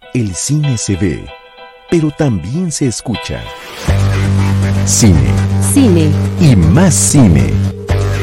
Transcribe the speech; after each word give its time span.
El 0.00 0.34
cine 0.34 0.78
se 0.78 0.96
ve, 0.96 1.26
pero 1.90 2.10
también 2.10 2.72
se 2.72 2.86
escucha. 2.86 3.42
Cine. 4.86 5.30
Cine. 5.60 6.10
Y 6.40 6.56
más 6.56 6.94
cine. 6.94 7.52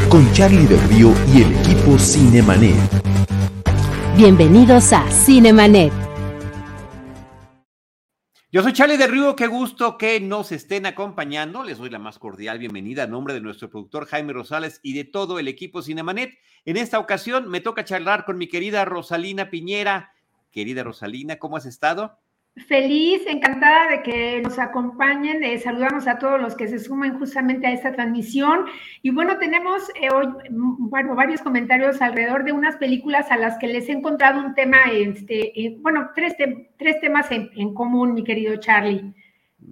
Con 0.10 0.32
Charlie 0.34 0.66
del 0.66 0.82
Río 0.90 1.14
y 1.34 1.44
el 1.44 1.52
equipo 1.54 2.00
Cinemanet. 2.00 2.76
Bienvenidos 4.18 4.94
a 4.94 5.06
Cinemanet. 5.12 5.94
Yo 8.52 8.64
soy 8.64 8.74
Charlie 8.74 8.98
del 8.98 9.12
Río, 9.12 9.36
qué 9.36 9.48
gusto 9.48 9.98
que 9.98 10.20
nos 10.22 10.52
estén 10.52 10.86
acompañando. 10.86 11.64
Les 11.64 11.78
doy 11.78 11.90
la 11.90 12.00
más 12.00 12.18
cordial 12.18 12.58
bienvenida 12.58 13.04
a 13.04 13.08
nombre 13.08 13.34
de 13.34 13.42
nuestro 13.42 13.70
productor 13.70 14.08
Jaime 14.08 14.34
Rosales 14.34 14.80
y 14.82 14.94
de 14.94 15.04
todo 15.04 15.38
el 15.40 15.48
equipo 15.48 15.82
Cinemanet. 15.82 16.40
En 16.64 16.78
esta 16.78 16.98
ocasión 16.98 17.50
me 17.50 17.60
toca 17.60 17.86
charlar 17.86 18.26
con 18.26 18.38
mi 18.38 18.48
querida 18.48 18.86
Rosalina 18.86 19.52
Piñera. 19.52 20.15
Querida 20.56 20.86
Rosalina, 20.86 21.36
¿cómo 21.36 21.58
has 21.58 21.66
estado? 21.66 22.18
Feliz, 22.70 23.24
encantada 23.28 23.92
de 23.92 24.04
que 24.04 24.42
nos 24.42 24.58
acompañen. 24.58 25.44
Eh, 25.44 25.60
saludamos 25.60 26.08
a 26.08 26.18
todos 26.18 26.40
los 26.40 26.56
que 26.56 26.70
se 26.70 26.80
suman 26.80 27.20
justamente 27.20 27.68
a 27.68 27.74
esta 27.74 27.92
transmisión. 27.92 28.64
Y 29.02 29.10
bueno, 29.10 29.38
tenemos 29.38 29.84
eh, 30.02 30.10
hoy 30.12 30.28
mm, 30.28 30.90
bueno, 30.90 31.14
varios 31.14 31.42
comentarios 31.42 32.02
alrededor 32.02 32.46
de 32.46 32.54
unas 32.54 32.78
películas 32.78 33.30
a 33.32 33.38
las 33.38 33.58
que 33.58 33.68
les 33.68 33.90
he 33.90 33.92
encontrado 33.92 34.40
un 34.40 34.56
tema, 34.56 34.78
este, 34.94 35.60
eh, 35.60 35.76
bueno, 35.82 36.12
tres, 36.16 36.36
tres 36.78 37.02
temas 37.02 37.28
en, 37.32 37.74
común, 37.74 38.14
mi 38.14 38.24
querido 38.24 38.56
Charlie, 38.56 39.14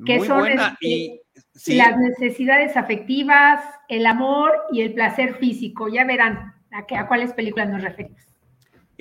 que 0.05 0.19
son 0.25 0.45
este, 0.49 1.21
las 1.67 1.97
necesidades 1.97 2.75
afectivas, 2.75 3.63
el 3.87 4.05
amor 4.05 4.51
y 4.73 4.81
el 4.81 4.93
placer 4.93 5.35
físico. 5.35 5.87
Ya 5.87 6.03
verán 6.03 6.55
a, 6.71 6.85
qué, 6.85 6.97
a 6.97 7.07
cuáles 7.07 7.31
películas 7.31 7.69
nos 7.69 7.81
referimos. 7.81 8.32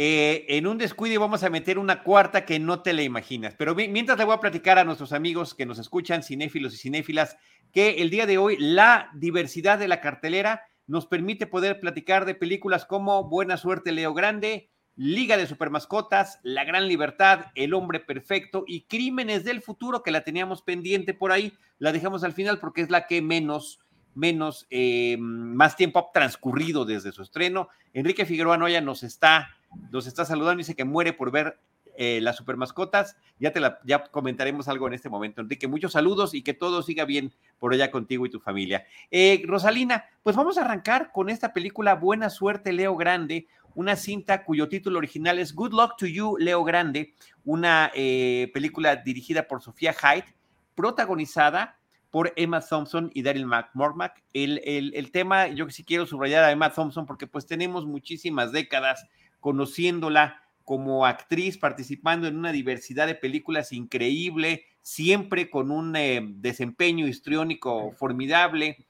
Eh, 0.04 0.56
en 0.56 0.66
un 0.66 0.78
descuido 0.78 1.20
vamos 1.20 1.44
a 1.44 1.48
meter 1.48 1.78
una 1.78 2.02
cuarta 2.02 2.44
que 2.44 2.58
no 2.58 2.82
te 2.82 2.92
la 2.92 3.02
imaginas. 3.02 3.54
Pero 3.56 3.76
mientras 3.76 4.18
le 4.18 4.24
voy 4.24 4.34
a 4.34 4.40
platicar 4.40 4.76
a 4.80 4.84
nuestros 4.84 5.12
amigos 5.12 5.54
que 5.54 5.64
nos 5.64 5.78
escuchan, 5.78 6.24
cinéfilos 6.24 6.74
y 6.74 6.76
cinéfilas, 6.76 7.36
que 7.72 8.02
el 8.02 8.10
día 8.10 8.26
de 8.26 8.36
hoy 8.36 8.56
la 8.58 9.10
diversidad 9.14 9.78
de 9.78 9.86
la 9.86 10.00
cartelera 10.00 10.62
nos 10.88 11.06
permite 11.06 11.46
poder 11.46 11.78
platicar 11.78 12.24
de 12.24 12.34
películas 12.34 12.84
como 12.84 13.28
Buena 13.28 13.56
Suerte 13.56 13.92
Leo 13.92 14.12
Grande, 14.12 14.70
Liga 14.96 15.36
de 15.36 15.46
Supermascotas, 15.46 16.40
La 16.42 16.64
Gran 16.64 16.88
Libertad, 16.88 17.52
El 17.54 17.72
Hombre 17.72 18.00
Perfecto 18.00 18.64
y 18.66 18.86
Crímenes 18.86 19.44
del 19.44 19.62
Futuro, 19.62 20.02
que 20.02 20.10
la 20.10 20.24
teníamos 20.24 20.62
pendiente 20.62 21.14
por 21.14 21.30
ahí, 21.30 21.52
la 21.78 21.92
dejamos 21.92 22.24
al 22.24 22.32
final 22.32 22.58
porque 22.58 22.80
es 22.80 22.90
la 22.90 23.06
que 23.06 23.22
menos, 23.22 23.78
menos, 24.16 24.66
eh, 24.68 25.16
más 25.20 25.76
tiempo 25.76 26.00
ha 26.00 26.12
transcurrido 26.12 26.84
desde 26.84 27.12
su 27.12 27.22
estreno. 27.22 27.68
Enrique 27.94 28.26
Figueroa 28.26 28.58
Noya 28.58 28.80
nos 28.80 29.04
está 29.04 29.61
nos 29.90 30.06
está 30.06 30.24
saludando, 30.24 30.58
dice 30.58 30.74
que 30.74 30.84
muere 30.84 31.12
por 31.12 31.30
ver 31.30 31.58
eh, 31.94 32.20
las 32.22 32.36
super 32.36 32.56
mascotas. 32.56 33.16
Ya 33.38 33.52
te 33.52 33.60
la, 33.60 33.78
ya 33.84 34.04
comentaremos 34.04 34.68
algo 34.68 34.86
en 34.86 34.94
este 34.94 35.10
momento. 35.10 35.42
Enrique, 35.42 35.68
muchos 35.68 35.92
saludos 35.92 36.34
y 36.34 36.42
que 36.42 36.54
todo 36.54 36.82
siga 36.82 37.04
bien 37.04 37.32
por 37.58 37.74
allá 37.74 37.90
contigo 37.90 38.24
y 38.24 38.30
tu 38.30 38.40
familia. 38.40 38.86
Eh, 39.10 39.42
Rosalina, 39.46 40.04
pues 40.22 40.34
vamos 40.34 40.56
a 40.56 40.62
arrancar 40.62 41.12
con 41.12 41.28
esta 41.28 41.52
película 41.52 41.94
Buena 41.94 42.30
Suerte, 42.30 42.72
Leo 42.72 42.96
Grande, 42.96 43.46
una 43.74 43.96
cinta 43.96 44.44
cuyo 44.44 44.68
título 44.68 44.98
original 44.98 45.38
es 45.38 45.54
Good 45.54 45.72
Luck 45.72 45.96
to 45.98 46.06
You, 46.06 46.36
Leo 46.38 46.64
Grande, 46.64 47.14
una 47.44 47.90
eh, 47.94 48.50
película 48.54 48.96
dirigida 48.96 49.46
por 49.46 49.62
Sofía 49.62 49.92
Hyde, 49.92 50.34
protagonizada 50.74 51.78
por 52.10 52.32
Emma 52.36 52.60
Thompson 52.60 53.10
y 53.14 53.22
Daryl 53.22 53.46
McCormack. 53.46 54.22
El, 54.32 54.60
el, 54.64 54.94
el, 54.94 55.10
tema, 55.10 55.48
yo 55.48 55.68
sí 55.70 55.84
quiero 55.84 56.06
subrayar 56.06 56.44
a 56.44 56.52
Emma 56.52 56.70
Thompson 56.70 57.06
porque 57.06 57.26
pues 57.26 57.46
tenemos 57.46 57.86
muchísimas 57.86 58.52
décadas 58.52 59.06
conociéndola 59.42 60.40
como 60.64 61.04
actriz, 61.04 61.58
participando 61.58 62.28
en 62.28 62.38
una 62.38 62.52
diversidad 62.52 63.06
de 63.06 63.16
películas 63.16 63.72
increíble, 63.72 64.64
siempre 64.80 65.50
con 65.50 65.70
un 65.70 65.94
eh, 65.96 66.20
desempeño 66.36 67.06
histriónico 67.06 67.92
formidable, 67.92 68.86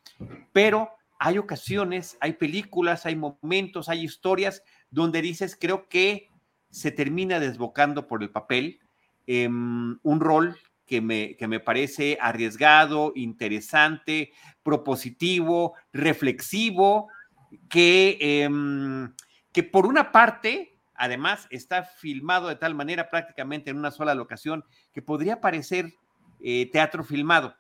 pero 0.53 0.91
hay 1.19 1.39
ocasiones, 1.39 2.17
hay 2.21 2.35
películas, 2.35 3.07
hay 3.07 3.17
momentos, 3.17 3.89
hay 3.89 4.05
historias 4.05 4.63
donde 4.91 5.23
dices, 5.23 5.57
creo 5.59 5.89
que 5.89 6.29
se 6.71 6.91
termina 6.91 7.41
desbocando 7.41 8.07
por 8.07 8.23
el 8.23 8.31
papel, 8.31 8.81
em, 9.27 9.99
un 10.03 10.21
rol 10.21 10.57
que 10.85 11.01
me, 11.01 11.37
que 11.37 11.49
me, 11.49 11.61
parece 11.61 12.19
arriesgado, 12.21 13.13
interesante, 13.15 14.33
propositivo, 14.63 15.75
reflexivo, 15.93 17.09
que 17.69 18.19
em, 18.21 19.13
que 19.53 19.63
por 19.63 19.87
una 19.87 20.13
parte, 20.13 20.79
además, 20.95 21.47
está 21.51 21.85
filmado 21.85 22.49
de 22.49 22.57
tal 22.57 22.75
manera 22.75 23.11
prácticamente 23.11 23.71
en 23.71 23.79
una 23.79 23.91
sola 23.91 24.15
locación 24.15 24.65
que 24.93 25.03
podría 25.03 25.41
parecer 25.41 25.95
eh, 26.41 26.71
teatro 26.73 27.05
filmado, 27.05 27.55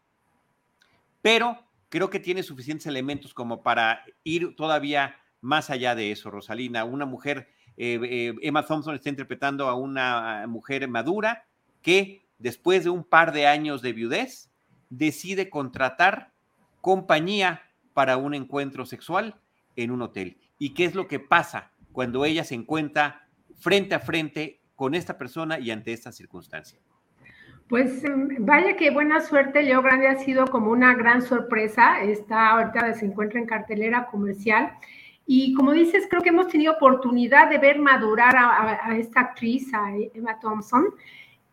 pero 1.20 1.58
creo 1.88 2.10
que 2.10 2.20
tiene 2.20 2.42
suficientes 2.42 2.86
elementos 2.86 3.34
como 3.34 3.62
para 3.62 4.04
ir 4.25 4.56
todavía 4.56 5.16
más 5.41 5.70
allá 5.70 5.94
de 5.94 6.10
eso, 6.10 6.31
Rosalina. 6.31 6.84
Una 6.84 7.04
mujer, 7.04 7.48
eh, 7.76 8.00
eh, 8.02 8.34
Emma 8.42 8.64
Thompson 8.64 8.94
está 8.94 9.10
interpretando 9.10 9.69
a 9.69 9.75
una 9.75 10.47
mujer 10.48 10.88
madura 10.88 11.44
que 11.82 12.25
después 12.38 12.84
de 12.84 12.91
un 12.91 13.04
par 13.04 13.32
de 13.32 13.47
años 13.47 13.82
de 13.82 13.92
viudez 13.92 14.50
decide 14.88 15.50
contratar 15.50 16.32
compañía 16.81 17.62
para 17.92 18.16
un 18.16 18.34
encuentro 18.34 18.86
sexual 18.86 19.36
en 19.76 19.91
un 19.91 20.02
hotel. 20.02 20.38
¿Y 20.58 20.75
qué 20.75 20.84
es 20.84 20.94
lo 20.94 21.08
que 21.08 21.19
pasa? 21.19 21.72
Cuando 21.92 22.25
ella 22.25 22.44
se 22.44 22.54
encuentra 22.54 23.28
frente 23.60 23.94
a 23.94 24.00
frente 24.00 24.60
con 24.75 24.94
esta 24.94 25.16
persona 25.16 25.58
y 25.58 25.70
ante 25.70 25.92
esta 25.92 26.10
circunstancia? 26.10 26.80
Pues 27.69 28.04
em, 28.04 28.28
vaya 28.41 28.76
que 28.76 28.91
buena 28.91 29.20
suerte, 29.20 29.62
Leo 29.62 29.80
Grande 29.80 30.08
ha 30.08 30.19
sido 30.19 30.47
como 30.47 30.70
una 30.70 30.94
gran 30.94 31.22
sorpresa, 31.22 32.02
está 32.02 32.50
ahorita 32.50 32.92
se 32.94 33.06
encuentra 33.06 33.41
en 33.41 33.47
cartelera 33.47 34.06
comercial. 34.06 34.72
Y 35.25 35.54
como 35.54 35.72
dices, 35.72 36.06
creo 36.10 36.20
que 36.20 36.31
hemos 36.31 36.48
tenido 36.48 36.75
oportunidad 36.75 37.48
de 37.48 37.58
ver 37.58 37.78
madurar 37.78 38.36
a, 38.36 38.91
a 38.91 38.98
esta 38.98 39.20
actriz, 39.20 39.72
a 39.72 39.94
Emma 40.12 40.38
Thompson, 40.41 40.86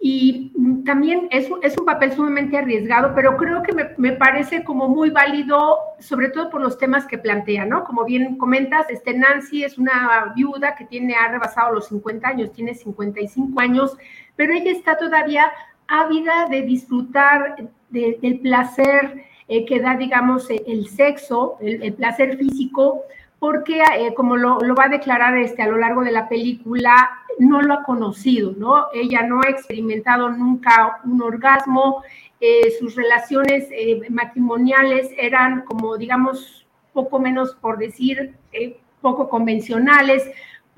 y 0.02 0.54
también 0.86 1.28
es, 1.30 1.50
es, 1.62 1.78
un 1.78 1.86
papel 1.86 2.14
sumamente 2.14 2.58
arriesgado, 2.58 3.14
pero 3.14 3.36
creo 3.36 3.62
que 3.64 3.74
me, 3.74 3.90
me, 3.98 4.14
parece 4.14 4.64
como 4.64 4.88
muy 4.88 5.10
válido, 5.10 5.78
sobre 6.00 6.30
todo 6.30 6.50
por 6.50 6.62
los 6.62 6.78
temas 6.78 7.06
que 7.06 7.18
plantea, 7.18 7.66
¿no? 7.66 7.84
Como 7.84 8.06
bien 8.06 8.38
comentas, 8.38 8.90
este 8.90 9.14
Nancy 9.14 9.66
es 9.66 9.78
una 9.78 10.32
viuda 10.34 10.76
que 10.76 10.86
tiene, 10.86 11.16
ha 11.16 11.28
rebasado 11.28 11.74
los 11.74 11.88
50 11.88 12.26
años, 12.30 12.54
tiene 12.54 12.76
55 12.76 13.60
años, 13.60 13.98
pero 14.38 14.54
ella 14.54 14.72
está 14.72 14.98
todavía 14.98 15.52
ávida 15.90 16.48
de 16.50 16.62
disfrutar 16.62 17.70
del 17.90 18.40
placer 18.42 19.26
eh, 19.50 19.66
que 19.66 19.82
da, 19.82 19.98
digamos, 19.98 20.48
el 20.50 20.88
sexo, 20.88 21.58
el, 21.60 21.84
el 21.84 21.94
placer 21.94 22.38
físico, 22.38 23.02
porque 23.40 23.82
eh, 23.82 24.14
como 24.14 24.36
lo, 24.36 24.60
va 24.76 24.86
a 24.86 24.90
declarar 24.90 25.38
este, 25.38 25.62
a 25.62 25.68
lo 25.68 25.78
largo 25.78 26.04
de 26.04 26.12
la 26.12 26.28
película, 26.28 27.10
no 27.40 27.62
lo 27.62 27.74
ha 27.74 27.84
conocido, 27.84 28.54
¿no? 28.58 28.88
Ella 28.94 29.24
no 29.24 29.40
ha 29.42 29.50
experimentado 29.50 30.30
nunca 30.30 31.00
un 31.06 31.22
orgasmo, 31.22 32.04
eh, 32.42 32.72
sus 32.80 32.96
relaciones 32.96 33.68
eh, 33.72 34.02
matrimoniales 34.10 35.10
eran 35.18 35.62
como, 35.62 35.98
digamos, 35.98 36.68
poco 36.94 37.20
menos 37.20 37.56
por 37.56 37.78
decir, 37.78 38.36
poco 39.02 39.30
convencionales, 39.30 40.30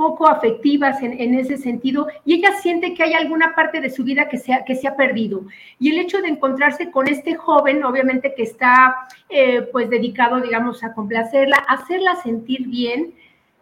poco 0.01 0.27
afectivas 0.27 0.99
en, 1.03 1.35
ese 1.35 1.57
sentido 1.57 2.07
y 2.25 2.33
ella 2.33 2.53
siente 2.59 2.95
que 2.95 3.03
hay 3.03 3.13
alguna 3.13 3.53
parte 3.53 3.79
de 3.79 3.91
su 3.91 4.03
vida 4.03 4.27
que 4.27 4.39
se, 4.39 4.51
ha, 4.51 4.65
que 4.65 4.73
se 4.73 4.87
ha 4.87 4.95
perdido. 4.95 5.43
Y 5.77 5.91
el 5.91 5.99
hecho 5.99 6.23
de 6.23 6.29
encontrarse 6.29 6.89
con 6.89 7.07
este 7.07 7.35
joven, 7.35 7.83
obviamente 7.83 8.33
que 8.35 8.41
está 8.41 8.95
eh, 9.29 9.61
pues 9.71 9.91
dedicado, 9.91 10.41
digamos, 10.41 10.83
a 10.83 10.95
complacerla, 10.95 11.57
hacerla 11.67 12.15
sentir 12.15 12.67
bien, 12.67 13.13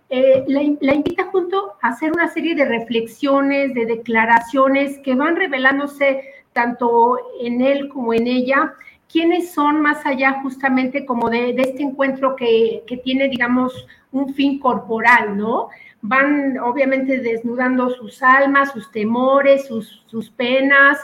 eh, 0.09 0.45
la, 0.47 0.61
la, 0.79 0.93
invita 0.95 1.25
junto 1.25 1.73
a 1.81 1.89
hacer 1.89 2.13
una 2.13 2.29
serie 2.29 2.55
de 2.55 2.63
reflexiones, 2.63 3.73
de 3.73 3.85
declaraciones 3.85 4.97
que 4.99 5.15
van 5.15 5.35
revelándose 5.35 6.21
tanto 6.53 7.17
en 7.41 7.59
él 7.61 7.89
como 7.89 8.13
en 8.13 8.27
ella, 8.27 8.75
quiénes 9.11 9.51
son 9.51 9.81
más 9.81 10.05
allá 10.05 10.39
justamente 10.41 11.05
como 11.05 11.29
de, 11.29 11.51
de 11.51 11.63
este 11.63 11.83
encuentro 11.83 12.37
que, 12.37 12.83
que, 12.87 12.95
tiene, 12.95 13.27
digamos, 13.27 13.73
un 14.13 14.33
fin 14.33 14.57
corporal, 14.57 15.37
¿no? 15.37 15.67
Van 16.01 16.57
obviamente 16.59 17.19
desnudando 17.19 17.89
sus 17.89 18.21
almas, 18.23 18.71
sus 18.71 18.91
temores, 18.91 19.67
sus, 19.67 20.29
penas 20.31 20.97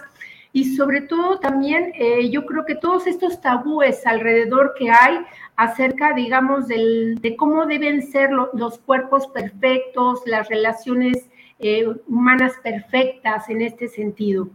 y 0.54 0.76
sobre 0.76 1.02
todo 1.02 1.40
también 1.40 1.92
eh, 1.96 2.30
yo 2.30 2.46
creo 2.46 2.66
que 2.66 2.76
todos 2.76 3.08
estos 3.08 3.42
tabúes 3.42 4.06
alrededor 4.08 4.74
que 4.78 4.90
hay 4.90 5.20
acerca, 5.58 6.14
digamos, 6.14 6.68
de 6.68 7.36
cómo 7.38 7.66
deben 7.66 8.02
ser 8.02 8.30
los 8.32 8.80
cuerpos 8.80 9.28
perfectos, 9.28 10.22
las 10.26 10.48
relaciones 10.48 11.30
eh, 11.60 11.86
humanas 12.08 12.54
perfectas 12.64 13.50
en 13.50 13.62
este 13.62 13.88
sentido. 13.88 14.50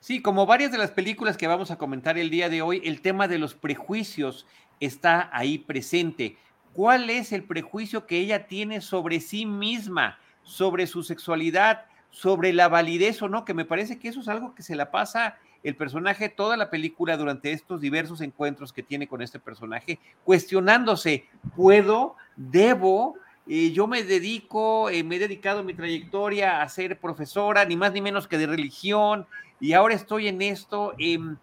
Sí, 0.00 0.22
como 0.22 0.46
varias 0.46 0.72
de 0.72 0.78
las 0.78 0.90
películas 0.90 1.36
que 1.36 1.46
vamos 1.46 1.70
a 1.70 1.76
comentar 1.76 2.16
el 2.16 2.30
día 2.30 2.48
de 2.48 2.62
hoy, 2.62 2.80
el 2.84 3.00
tema 3.02 3.28
de 3.28 3.38
los 3.38 3.54
prejuicios 3.54 4.46
está 4.80 5.28
ahí 5.32 5.58
presente 5.58 6.36
cuál 6.76 7.08
es 7.08 7.32
el 7.32 7.42
prejuicio 7.42 8.06
que 8.06 8.18
ella 8.18 8.46
tiene 8.46 8.82
sobre 8.82 9.20
sí 9.20 9.46
misma, 9.46 10.18
sobre 10.42 10.86
su 10.86 11.02
sexualidad, 11.02 11.86
sobre 12.10 12.52
la 12.52 12.68
validez 12.68 13.22
o 13.22 13.30
no, 13.30 13.46
que 13.46 13.54
me 13.54 13.64
parece 13.64 13.98
que 13.98 14.08
eso 14.08 14.20
es 14.20 14.28
algo 14.28 14.54
que 14.54 14.62
se 14.62 14.76
la 14.76 14.90
pasa 14.90 15.38
el 15.64 15.74
personaje 15.74 16.28
toda 16.28 16.58
la 16.58 16.68
película 16.68 17.16
durante 17.16 17.50
estos 17.50 17.80
diversos 17.80 18.20
encuentros 18.20 18.74
que 18.74 18.82
tiene 18.82 19.08
con 19.08 19.22
este 19.22 19.40
personaje, 19.40 19.98
cuestionándose, 20.22 21.24
¿puedo? 21.56 22.14
¿Debo? 22.36 23.14
Eh, 23.48 23.72
yo 23.72 23.86
me 23.86 24.02
dedico, 24.02 24.90
eh, 24.90 25.02
me 25.02 25.16
he 25.16 25.18
dedicado 25.18 25.64
mi 25.64 25.72
trayectoria 25.72 26.60
a 26.60 26.68
ser 26.68 27.00
profesora, 27.00 27.64
ni 27.64 27.74
más 27.74 27.92
ni 27.92 28.02
menos 28.02 28.28
que 28.28 28.36
de 28.36 28.46
religión, 28.46 29.26
y 29.60 29.72
ahora 29.72 29.94
estoy 29.94 30.28
en 30.28 30.42
esto. 30.42 30.92
Em, 30.98 31.38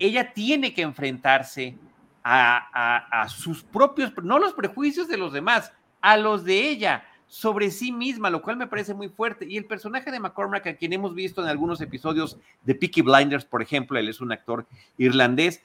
ella 0.00 0.32
tiene 0.32 0.74
que 0.74 0.82
enfrentarse 0.82 1.78
a, 2.24 3.26
sus 3.28 3.62
propios, 3.62 4.12
no 4.22 4.38
los 4.38 4.54
prejuicios 4.54 5.08
de 5.08 5.18
los 5.18 5.32
demás, 5.32 5.72
a 6.00 6.16
los 6.16 6.44
de 6.44 6.68
ella, 6.68 7.04
sobre 7.26 7.70
sí 7.70 7.92
misma, 7.92 8.30
lo 8.30 8.42
cual 8.42 8.56
me 8.56 8.66
parece 8.66 8.94
muy 8.94 9.08
fuerte. 9.08 9.46
Y 9.48 9.56
el 9.56 9.64
personaje 9.64 10.10
de 10.10 10.20
McCormack, 10.20 10.66
a 10.66 10.76
quien 10.76 10.92
hemos 10.92 11.14
visto 11.14 11.42
en 11.42 11.48
algunos 11.48 11.80
episodios 11.80 12.38
de 12.62 12.74
Peaky 12.74 13.02
Blinders, 13.02 13.44
por 13.44 13.62
ejemplo, 13.62 13.98
él 13.98 14.08
es 14.08 14.20
un 14.20 14.32
actor 14.32 14.66
irlandés, 14.98 15.62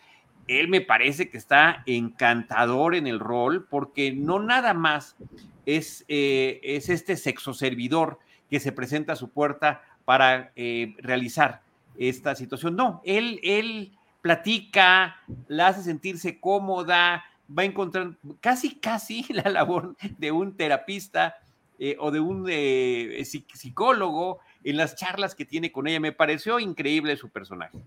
él 0.47 0.67
me 0.67 0.81
parece 0.81 1.29
que 1.29 1.38
está 1.38 1.83
encantador 1.85 2.95
en 2.95 3.07
el 3.07 3.19
rol, 3.19 3.67
porque 3.69 4.12
no 4.12 4.39
nada 4.39 4.73
más 4.73 5.15
es, 5.65 6.05
eh, 6.07 6.59
es 6.63 6.89
este 6.89 7.17
sexo 7.17 7.53
servidor 7.53 8.19
que 8.50 8.59
se 8.59 8.71
presenta 8.71 9.13
a 9.13 9.15
su 9.15 9.29
puerta 9.29 9.83
para 10.05 10.51
eh, 10.55 10.95
realizar 10.97 11.62
esta 12.00 12.33
situación. 12.33 12.75
No, 12.75 13.01
él, 13.05 13.39
él 13.44 13.91
platica, 14.21 15.18
la 15.48 15.68
hace 15.68 15.83
sentirse 15.83 16.39
cómoda, 16.39 17.24
va 17.57 17.63
a 17.63 17.66
encontrar 17.66 18.16
casi, 18.39 18.75
casi 18.75 19.25
la 19.33 19.50
labor 19.50 19.95
de 20.18 20.31
un 20.31 20.56
terapista 20.56 21.36
eh, 21.77 21.95
o 22.00 22.12
de 22.12 22.19
un 22.19 22.45
eh, 22.50 23.24
psicólogo 23.25 24.39
en 24.63 24.77
las 24.77 24.95
charlas 24.95 25.36
que 25.36 25.45
tiene 25.45 25.71
con 25.71 25.88
ella. 25.88 26.00
Me 26.00 26.12
pareció 26.12 26.60
increíble 26.60 27.16
su 27.18 27.30
personaje 27.30 27.80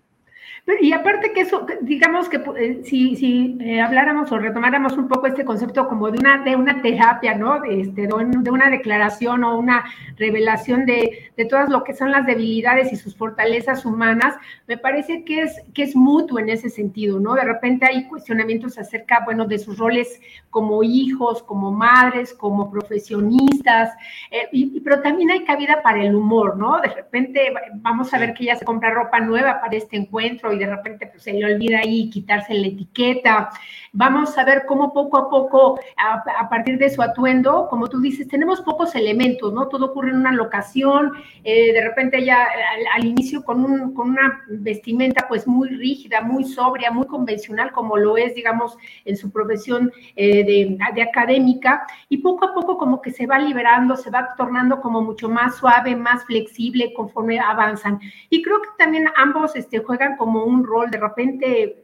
y 0.81 0.93
aparte 0.93 1.33
que 1.33 1.41
eso, 1.41 1.67
digamos 1.81 2.29
que 2.29 2.41
eh, 2.57 2.83
si, 2.85 3.17
si 3.17 3.59
eh, 3.61 3.81
habláramos 3.81 4.31
o 4.31 4.39
retomáramos 4.39 4.97
un 4.97 5.09
poco 5.09 5.27
este 5.27 5.45
concepto 5.45 5.89
como 5.89 6.09
de 6.11 6.21
una, 6.21 6.39
de 6.39 6.55
una 6.55 6.81
terapia, 6.81 7.35
¿no? 7.35 7.61
De, 7.61 7.81
este, 7.81 8.07
de, 8.07 8.51
una 8.51 8.71
declaración 8.71 9.43
o 9.43 9.59
una 9.59 9.85
revelación 10.17 10.87
de, 10.87 11.33
de, 11.37 11.45
todas 11.47 11.69
lo 11.69 11.83
que 11.83 11.95
son 11.95 12.13
las 12.13 12.27
debilidades 12.27 12.93
y 12.93 12.97
sus 12.97 13.17
fortalezas 13.17 13.85
humanas, 13.85 14.37
me 14.69 14.79
parece 14.79 15.25
que 15.25 15.43
es, 15.43 15.61
que 15.75 15.83
es 15.83 15.97
mutuo 15.97 16.39
en 16.39 16.49
ese 16.49 16.71
sentido, 16.71 17.19
¿no? 17.19 17.35
De 17.35 17.45
repente 17.45 17.87
hay 17.87 18.07
cuestionamientos 18.07 18.79
acerca, 18.79 19.23
bueno, 19.25 19.47
de 19.47 19.59
sus 19.59 19.79
roles 19.79 20.21
como 20.49 20.85
hijos, 20.85 21.43
como 21.43 21.73
madres, 21.73 22.33
como 22.35 22.71
profesionistas, 22.71 23.91
eh, 24.31 24.49
y, 24.53 24.81
pero 24.81 25.03
también 25.03 25.31
hay 25.31 25.45
cabida 25.45 25.83
para 25.83 26.05
el 26.05 26.15
humor, 26.15 26.57
¿no? 26.57 26.81
De 26.81 26.89
repente 26.89 27.53
vamos 27.75 28.15
a 28.15 28.19
ver 28.19 28.33
que 28.35 28.45
ella 28.45 28.57
se 28.57 28.65
compra 28.65 28.91
ropa 28.91 29.19
nueva 29.19 29.61
para 29.61 29.77
este 29.77 29.97
encuentro 29.97 30.32
y 30.53 30.59
de 30.59 30.67
repente 30.67 31.07
pues, 31.07 31.23
se 31.23 31.33
le 31.33 31.45
olvida 31.45 31.81
ahí 31.81 32.11
quitarse 32.11 32.55
la 32.55 32.67
etiqueta. 32.67 33.51
Vamos 33.95 34.39
a 34.39 34.45
ver 34.47 34.65
cómo 34.67 34.95
poco 34.95 35.19
a 35.19 35.29
poco, 35.29 35.79
a, 35.99 36.49
partir 36.49 36.79
de 36.79 36.89
su 36.89 37.03
atuendo, 37.03 37.67
como 37.69 37.89
tú 37.89 38.01
dices, 38.01 38.27
tenemos 38.27 38.63
pocos 38.63 38.95
elementos, 38.95 39.53
¿no? 39.53 39.69
Todo 39.69 39.91
ocurre 39.91 40.09
en 40.09 40.17
una 40.17 40.33
locación, 40.33 41.13
eh, 41.45 41.75
de 41.75 41.83
repente 41.83 42.25
ya 42.25 42.49
al, 42.95 43.05
inicio 43.05 43.45
con, 43.45 43.63
un, 43.63 43.93
con 43.93 44.09
una 44.09 44.45
vestimenta 44.49 45.27
pues 45.29 45.47
muy 45.47 45.69
rígida, 45.69 46.23
muy 46.23 46.45
sobria, 46.45 46.91
muy 46.91 47.07
convencional, 47.07 47.71
como 47.71 47.99
lo 47.99 48.17
es, 48.17 48.35
digamos, 48.35 48.79
en 49.05 49.15
su 49.15 49.31
profesión 49.31 49.93
eh, 50.17 50.43
de, 50.43 50.79
de 50.95 51.03
académica, 51.03 51.87
y 52.09 52.17
poco 52.17 52.47
a 52.47 52.55
poco 52.55 52.79
como 52.79 53.03
que 53.03 53.11
se 53.11 53.27
va 53.27 53.39
liberando, 53.39 53.95
se 53.97 54.09
va 54.09 54.31
tornando 54.39 54.81
como 54.81 55.03
mucho 55.03 55.29
más 55.29 55.57
suave, 55.57 55.95
más 55.97 56.25
flexible 56.25 56.95
conforme 56.95 57.39
avanzan. 57.39 58.01
Y 58.31 58.41
creo 58.41 58.63
que 58.63 58.71
también 58.79 59.09
ambos 59.19 59.55
este, 59.55 59.81
juegan 59.81 60.17
como 60.17 60.45
un 60.45 60.65
rol, 60.65 60.91
de 60.91 60.99
repente 60.99 61.82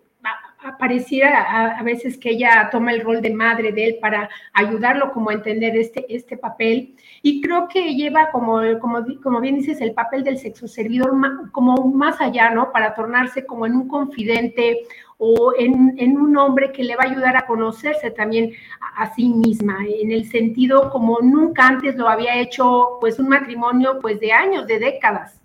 apareciera 0.63 1.79
a, 1.79 1.83
veces 1.83 2.19
que 2.19 2.31
ella 2.31 2.69
toma 2.71 2.93
el 2.93 3.01
rol 3.01 3.21
de 3.21 3.33
madre 3.33 3.73
de 3.73 3.87
él 3.87 3.99
para 4.01 4.29
ayudarlo 4.53 5.13
como 5.13 5.31
a 5.31 5.35
entender 5.35 5.77
este, 5.77 6.05
este 6.15 6.37
papel. 6.37 6.95
Y 7.23 7.41
creo 7.41 7.69
que 7.69 7.95
lleva 7.95 8.31
como, 8.31 8.61
como, 8.81 9.05
como 9.23 9.41
bien 9.41 9.57
dices, 9.57 9.81
el 9.81 9.93
papel 9.93 10.25
del 10.25 10.39
sexo 10.39 10.67
servidor 10.67 11.13
como 11.53 11.77
más 11.93 12.21
allá, 12.21 12.51
¿no? 12.51 12.73
Para 12.73 12.95
tornarse 12.95 13.47
como 13.47 13.67
en 13.67 13.75
un 13.75 13.89
confidente 13.89 14.83
o 15.19 15.53
en, 15.59 15.95
en, 15.99 16.17
un 16.17 16.37
hombre 16.37 16.71
que 16.73 16.85
le 16.85 16.95
va 16.95 17.05
a 17.05 17.11
ayudar 17.11 17.37
a 17.37 17.47
conocerse 17.47 18.11
también 18.11 18.53
a, 18.81 19.03
a, 19.03 19.15
sí 19.15 19.29
misma, 19.29 19.79
en 19.85 20.13
el 20.13 20.27
sentido 20.27 20.91
como 20.91 21.19
nunca 21.21 21.67
antes 21.67 21.97
lo 21.97 22.09
había 22.09 22.39
hecho, 22.39 22.99
pues 23.01 23.19
un 23.19 23.29
matrimonio 23.29 23.99
pues 24.01 24.21
de 24.21 24.33
años, 24.33 24.67
de 24.69 24.79
décadas. 24.79 25.38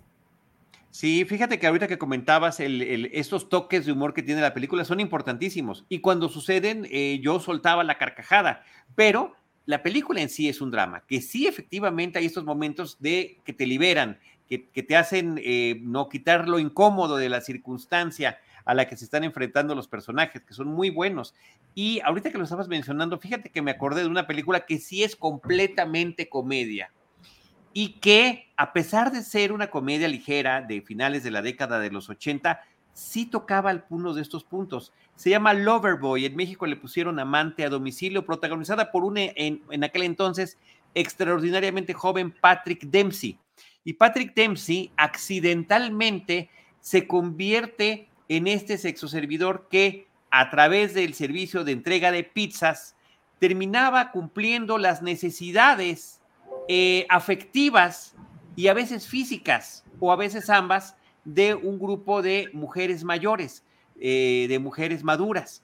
Sí, 0.94 1.24
fíjate 1.24 1.58
que 1.58 1.66
ahorita 1.66 1.88
que 1.88 1.98
comentabas 1.98 2.60
estos 2.60 3.48
toques 3.48 3.84
de 3.84 3.90
humor 3.90 4.14
que 4.14 4.22
tiene 4.22 4.40
la 4.40 4.54
película 4.54 4.84
son 4.84 5.00
importantísimos. 5.00 5.84
Y 5.88 5.98
cuando 5.98 6.28
suceden 6.28 6.86
eh, 6.88 7.18
yo 7.20 7.40
soltaba 7.40 7.82
la 7.82 7.98
carcajada, 7.98 8.62
pero 8.94 9.34
la 9.66 9.82
película 9.82 10.20
en 10.20 10.28
sí 10.28 10.48
es 10.48 10.60
un 10.60 10.70
drama, 10.70 11.02
que 11.08 11.20
sí 11.20 11.48
efectivamente 11.48 12.20
hay 12.20 12.26
estos 12.26 12.44
momentos 12.44 12.96
de 13.00 13.40
que 13.44 13.52
te 13.52 13.66
liberan, 13.66 14.20
que, 14.48 14.58
te 14.58 14.96
hacen 14.96 15.40
eh, 15.42 15.80
no 15.82 16.08
quitar 16.08 16.48
lo 16.48 16.60
incómodo 16.60 17.16
de 17.16 17.28
la 17.28 17.40
circunstancia 17.40 18.38
a 18.64 18.72
la 18.72 18.86
que 18.86 18.96
se 18.96 19.06
están 19.06 19.24
enfrentando 19.24 19.74
los 19.74 19.88
personajes, 19.88 20.42
que 20.42 20.54
son 20.54 20.68
muy 20.68 20.90
buenos. 20.90 21.34
Y 21.74 22.02
ahorita 22.04 22.30
que 22.30 22.38
lo 22.38 22.44
estabas 22.44 22.68
mencionando, 22.68 23.18
fíjate 23.18 23.50
que 23.50 23.62
me 23.62 23.72
acordé 23.72 24.02
de 24.02 24.08
una 24.08 24.28
película 24.28 24.64
que 24.64 24.78
sí 24.78 25.02
es 25.02 25.16
completamente 25.16 26.28
comedia 26.28 26.92
y 27.74 27.94
que 27.94 28.52
a 28.56 28.72
pesar 28.72 29.10
de 29.12 29.22
ser 29.22 29.52
una 29.52 29.68
comedia 29.68 30.06
ligera 30.08 30.62
de 30.62 30.80
finales 30.80 31.24
de 31.24 31.32
la 31.32 31.42
década 31.42 31.80
de 31.80 31.90
los 31.90 32.08
80, 32.08 32.62
sí 32.92 33.26
tocaba 33.26 33.70
algunos 33.70 34.14
de 34.14 34.22
estos 34.22 34.44
puntos. 34.44 34.92
Se 35.16 35.30
llama 35.30 35.52
Loverboy, 35.52 36.24
en 36.24 36.36
México 36.36 36.66
le 36.66 36.76
pusieron 36.76 37.18
Amante 37.18 37.64
a 37.64 37.68
domicilio, 37.68 38.24
protagonizada 38.24 38.92
por 38.92 39.04
un 39.04 39.18
en, 39.18 39.60
en 39.68 39.84
aquel 39.84 40.04
entonces 40.04 40.56
extraordinariamente 40.94 41.92
joven 41.92 42.32
Patrick 42.40 42.84
Dempsey. 42.84 43.38
Y 43.82 43.94
Patrick 43.94 44.34
Dempsey 44.34 44.92
accidentalmente 44.96 46.50
se 46.80 47.08
convierte 47.08 48.08
en 48.28 48.46
este 48.46 48.78
sexo 48.78 49.08
servidor 49.08 49.66
que 49.68 50.06
a 50.30 50.48
través 50.50 50.94
del 50.94 51.14
servicio 51.14 51.64
de 51.64 51.72
entrega 51.72 52.12
de 52.12 52.22
pizzas 52.22 52.94
terminaba 53.40 54.12
cumpliendo 54.12 54.78
las 54.78 55.02
necesidades 55.02 56.20
eh, 56.68 57.06
afectivas 57.08 58.14
y 58.56 58.68
a 58.68 58.74
veces 58.74 59.06
físicas 59.06 59.84
o 60.00 60.12
a 60.12 60.16
veces 60.16 60.48
ambas 60.50 60.96
de 61.24 61.54
un 61.54 61.78
grupo 61.78 62.22
de 62.22 62.50
mujeres 62.52 63.04
mayores, 63.04 63.64
eh, 64.00 64.46
de 64.48 64.58
mujeres 64.58 65.02
maduras. 65.02 65.62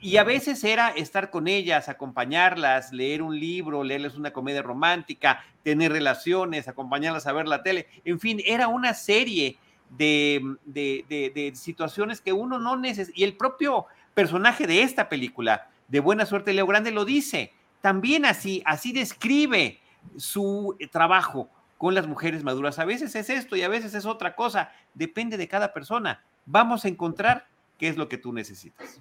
Y 0.00 0.18
a 0.18 0.24
veces 0.24 0.62
era 0.62 0.90
estar 0.90 1.30
con 1.30 1.48
ellas, 1.48 1.88
acompañarlas, 1.88 2.92
leer 2.92 3.22
un 3.22 3.38
libro, 3.38 3.82
leerles 3.82 4.16
una 4.16 4.32
comedia 4.32 4.62
romántica, 4.62 5.42
tener 5.62 5.90
relaciones, 5.90 6.68
acompañarlas 6.68 7.26
a 7.26 7.32
ver 7.32 7.48
la 7.48 7.62
tele. 7.62 7.86
En 8.04 8.20
fin, 8.20 8.40
era 8.44 8.68
una 8.68 8.94
serie 8.94 9.58
de, 9.90 10.56
de 10.66 11.52
situaciones 11.54 12.20
que 12.20 12.32
uno 12.32 12.58
no 12.58 12.76
necesita. 12.76 13.18
Y 13.18 13.24
el 13.24 13.36
propio 13.36 13.86
personaje 14.14 14.66
de 14.66 14.82
esta 14.82 15.08
película, 15.08 15.68
de 15.88 16.00
Buena 16.00 16.26
Suerte 16.26 16.52
Leo 16.52 16.66
Grande, 16.66 16.90
lo 16.90 17.04
dice. 17.04 17.52
También 17.80 18.26
así, 18.26 18.62
así 18.64 18.92
describe 18.92 19.80
su 20.16 20.76
trabajo 20.90 21.48
con 21.78 21.94
las 21.94 22.06
mujeres 22.06 22.42
maduras. 22.42 22.78
A 22.78 22.84
veces 22.84 23.14
es 23.14 23.30
esto 23.30 23.56
y 23.56 23.62
a 23.62 23.68
veces 23.68 23.94
es 23.94 24.06
otra 24.06 24.34
cosa. 24.34 24.70
Depende 24.94 25.36
de 25.36 25.48
cada 25.48 25.72
persona. 25.72 26.22
Vamos 26.46 26.84
a 26.84 26.88
encontrar 26.88 27.46
qué 27.78 27.88
es 27.88 27.96
lo 27.96 28.08
que 28.08 28.18
tú 28.18 28.32
necesitas. 28.32 29.00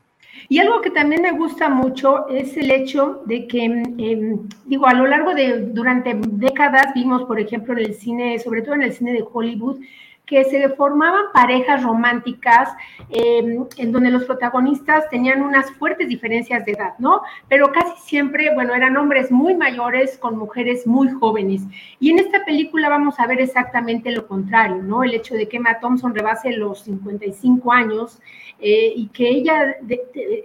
Y 0.50 0.60
algo 0.60 0.82
que 0.82 0.90
también 0.90 1.22
me 1.22 1.32
gusta 1.32 1.70
mucho 1.70 2.28
es 2.28 2.58
el 2.58 2.70
hecho 2.70 3.24
de 3.26 3.48
que, 3.48 3.64
em, 3.64 4.48
digo, 4.66 4.86
a 4.86 4.94
lo 4.94 5.08
largo 5.08 5.34
de, 5.34 5.62
durante 5.68 6.14
décadas 6.14 6.94
vimos, 6.94 7.24
por 7.24 7.40
ejemplo, 7.40 7.74
en 7.74 7.80
el 7.80 7.94
cine, 7.94 8.38
sobre 8.40 8.62
todo 8.62 8.76
en 8.76 8.84
el 8.84 8.94
cine 8.94 9.14
de 9.14 9.24
Hollywood, 9.32 9.80
que 10.26 10.44
se 10.46 10.70
formaban 10.70 11.26
parejas 11.34 11.84
románticas 11.84 12.70
em, 13.10 13.66
en 13.78 13.92
donde 13.92 14.10
los 14.10 14.26
protagonistas 14.26 15.08
tenían 15.10 15.42
unas 15.42 15.72
fuertes 15.72 16.08
diferencias 16.08 16.66
de 16.66 16.72
edad, 16.72 16.94
¿no? 17.00 17.22
Pero 17.48 17.72
casi 17.72 17.94
siempre, 18.04 18.54
bueno, 18.54 18.74
eran 18.74 18.98
hombres 18.98 19.32
muy 19.32 19.56
mayores 19.56 20.18
con 20.18 20.38
mujeres 20.38 20.88
muy 20.88 21.10
jóvenes. 21.10 21.62
Y 22.00 22.12
en 22.12 22.20
esta 22.20 22.44
película 22.44 22.90
vamos 22.90 23.20
a 23.20 23.28
ver 23.28 23.40
exactamente 23.40 24.12
lo 24.12 24.28
contrario, 24.28 24.82
¿no? 24.82 25.04
El 25.04 25.14
hecho 25.14 25.36
de 25.36 25.48
que 25.48 25.58
Emma 25.58 25.80
Thompson 25.80 26.16
rebase 26.16 26.52
los 26.54 26.82
55 26.82 27.72
años 27.72 28.20
eh, 28.60 28.94
y 28.96 29.08
que 29.10 29.30
ella 29.30 29.76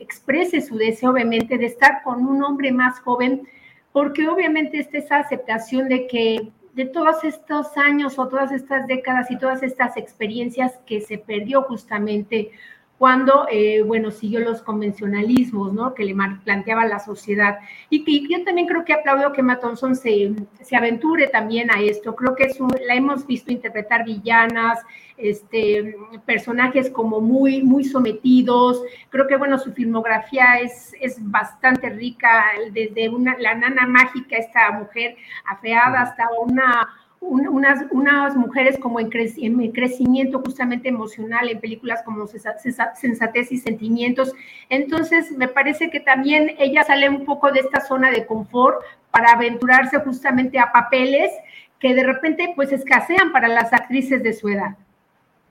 exprese 0.00 0.60
su 0.60 0.76
deseo, 0.76 1.12
obviamente, 1.12 1.56
de 1.56 1.66
estar 1.66 2.02
con 2.02 2.26
un 2.26 2.42
hombre 2.42 2.72
más 2.72 3.00
joven, 3.00 3.48
porque 3.92 4.28
obviamente 4.28 4.78
está 4.78 4.98
esa 4.98 5.18
aceptación 5.18 5.88
de 5.88 6.06
que 6.06 6.52
de 6.74 6.84
todos 6.84 7.24
estos 7.24 7.76
años 7.76 8.18
o 8.18 8.28
todas 8.28 8.52
estas 8.52 8.86
décadas 8.86 9.30
y 9.30 9.38
todas 9.38 9.62
estas 9.62 9.96
experiencias 9.96 10.78
que 10.86 11.00
se 11.00 11.18
perdió 11.18 11.62
justamente 11.62 12.52
cuando, 13.00 13.46
eh, 13.50 13.80
bueno, 13.80 14.10
siguió 14.10 14.40
los 14.40 14.60
convencionalismos, 14.60 15.72
¿no? 15.72 15.94
Que 15.94 16.04
le 16.04 16.14
planteaba 16.44 16.84
la 16.84 16.98
sociedad. 16.98 17.58
Y, 17.88 18.04
que 18.04 18.28
yo 18.28 18.44
también 18.44 18.66
creo 18.66 18.84
que 18.84 18.92
aplaudo 18.92 19.32
que 19.32 19.40
Emma 19.40 19.58
Thompson 19.58 19.96
se, 19.96 20.34
se 20.60 20.76
aventure 20.76 21.28
también 21.28 21.70
a 21.70 21.80
esto. 21.80 22.14
Creo 22.14 22.36
que 22.36 22.42
es 22.42 22.60
la 22.60 22.94
hemos 22.94 23.26
visto 23.26 23.50
interpretar 23.50 24.04
villanas, 24.04 24.80
este, 25.16 25.96
personajes 26.26 26.90
como 26.90 27.22
muy, 27.22 27.62
muy 27.62 27.84
sometidos. 27.84 28.82
Creo 29.08 29.26
que, 29.26 29.36
bueno, 29.38 29.58
su 29.58 29.72
filmografía 29.72 30.58
es, 30.60 30.94
es 31.00 31.16
bastante 31.22 31.88
rica, 31.88 32.44
desde 32.70 33.08
una, 33.08 33.34
la 33.38 33.54
nana 33.54 33.86
mágica, 33.86 34.36
esta 34.36 34.72
mujer 34.72 35.16
afeada, 35.46 36.02
hasta 36.02 36.28
una 36.38 36.86
unas, 37.20 37.84
unas 37.90 38.34
mujeres 38.34 38.78
como 38.78 38.98
en, 38.98 39.10
crecimiento 39.10 40.40
justamente 40.44 40.88
emocional 40.88 41.48
en 41.48 41.60
películas 41.60 42.02
como 42.02 42.26
Sensatez 42.26 43.52
y 43.52 43.58
Sentimientos. 43.58 44.32
Entonces, 44.68 45.30
me 45.36 45.48
parece 45.48 45.90
que 45.90 46.00
también 46.00 46.56
ella 46.58 46.82
sale 46.82 47.08
un 47.08 47.24
poco 47.24 47.52
de 47.52 47.60
esta 47.60 47.80
zona 47.80 48.10
de 48.10 48.26
confort 48.26 48.82
para 49.10 49.32
aventurarse 49.32 49.98
justamente 49.98 50.58
a 50.58 50.72
papeles 50.72 51.30
que 51.78 51.94
de 51.94 52.04
repente 52.04 52.52
pues 52.56 52.72
escasean 52.72 53.32
para 53.32 53.48
las 53.48 53.72
actrices 53.72 54.22
de 54.22 54.32
su 54.32 54.48
edad. 54.48 54.76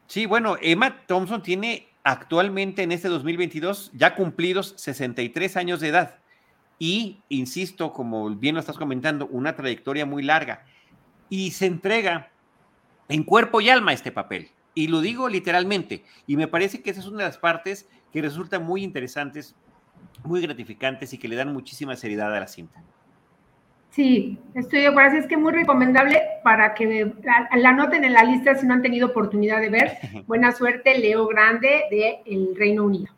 Sí, 0.08 0.26
bueno, 0.26 0.58
Emma 0.62 0.98
Thompson 1.06 1.44
tiene 1.44 1.88
actualmente 2.04 2.82
en 2.82 2.92
este 2.92 3.10
2022 3.10 3.92
ya 3.94 4.16
cumplidos 4.16 4.74
63 4.78 5.58
años 5.58 5.80
de 5.82 5.90
edad 5.90 6.16
y, 6.80 7.22
insisto, 7.30 7.94
como 7.94 8.30
bien 8.30 8.56
lo 8.56 8.62
estás 8.62 8.78
comentando, 8.78 9.28
una 9.28 9.56
trayectoria 9.56 10.06
muy 10.06 10.24
larga 10.24 10.66
y 11.30 11.52
se 11.52 11.66
entrega 11.66 12.30
en 13.08 13.24
cuerpo 13.24 13.62
y 13.62 13.70
alma 13.70 13.94
este 13.94 14.12
papel. 14.12 14.50
Y 14.74 14.88
lo 14.88 15.02
digo 15.02 15.30
literalmente. 15.30 16.04
Y 16.28 16.38
me 16.38 16.48
parece 16.48 16.82
que 16.82 16.92
esa 16.92 17.02
es 17.02 17.08
una 17.08 17.20
de 17.20 17.24
las 17.26 17.38
partes 17.38 17.88
que 18.12 18.22
resultan 18.22 18.64
muy 18.64 18.84
interesantes, 18.84 19.56
muy 20.24 20.42
gratificantes 20.42 21.14
y 21.14 21.18
que 21.18 21.28
le 21.28 21.36
dan 21.36 21.54
muchísima 21.54 21.96
seriedad 21.96 22.34
a 22.36 22.40
la 22.40 22.48
cinta. 22.48 22.82
Sí, 23.92 24.38
estoy 24.54 24.82
de 24.82 24.88
acuerdo. 24.88 25.18
Es 25.18 25.28
que 25.28 25.38
muy 25.38 25.52
recomendable 25.52 26.22
para 26.44 26.74
que 26.76 27.12
la, 27.24 27.70
anoten 27.70 28.04
en 28.04 28.14
la 28.14 28.24
lista 28.24 28.56
si 28.56 28.68
no 28.68 28.76
han 28.76 28.82
tenido 28.82 29.08
oportunidad 29.08 29.60
de 29.60 29.70
ver. 29.70 29.98
Buena 30.28 30.52
suerte, 30.52 30.98
Leo 30.98 31.28
Grande 31.28 31.84
de 31.90 32.20
El 32.26 32.56
Reino 32.56 32.86
Unido. 32.86 33.14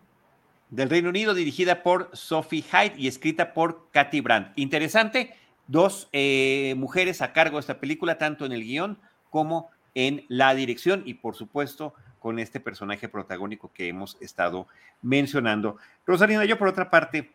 Del 0.70 0.90
Reino 0.90 1.10
Unido, 1.10 1.34
dirigida 1.34 1.84
por 1.84 2.10
Sophie 2.14 2.64
Hyde 2.64 2.94
y 2.98 3.08
escrita 3.08 3.54
por 3.54 3.90
Katy 3.92 4.22
Brandt. 4.22 4.58
Interesante 4.58 5.36
dos 5.68 6.10
eh, 6.12 6.74
mujeres 6.78 7.22
a 7.22 7.34
cargo 7.34 7.58
de 7.58 7.62
esta 7.62 7.80
película, 7.80 8.18
tanto 8.18 8.46
en 8.46 8.52
el 8.52 8.64
guion 8.64 8.98
como 9.30 9.70
en 9.96 10.26
la 10.28 10.54
dirección 10.54 11.04
y 11.06 11.16
por 11.16 11.36
supuesto 11.36 11.94
con 12.20 12.40
este 12.40 12.60
personaje 12.60 13.10
protagónico 13.10 13.72
que 13.74 13.88
hemos 13.88 14.18
estado 14.22 14.68
mencionando. 15.02 15.78
Rosalina, 16.06 16.46
yo 16.46 16.58
por 16.58 16.68
otra 16.68 16.90
parte 16.90 17.32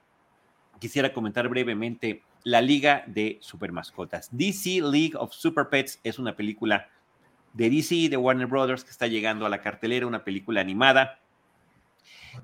quisiera 0.79 1.13
comentar 1.13 1.49
brevemente 1.49 2.23
la 2.45 2.61
Liga 2.61 3.03
de 3.07 3.39
Supermascotas. 3.41 4.29
DC 4.31 4.81
League 4.83 5.15
of 5.17 5.33
Super 5.33 5.69
Pets 5.69 5.99
es 6.05 6.19
una 6.19 6.37
película 6.37 6.89
de 7.53 7.71
DC 7.71 8.09
de 8.09 8.17
Warner 8.17 8.47
Brothers 8.47 8.85
que 8.85 8.91
está 8.91 9.07
llegando 9.07 9.47
a 9.47 9.49
la 9.49 9.61
cartelera, 9.61 10.07
una 10.07 10.23
película 10.23 10.61
animada 10.61 11.19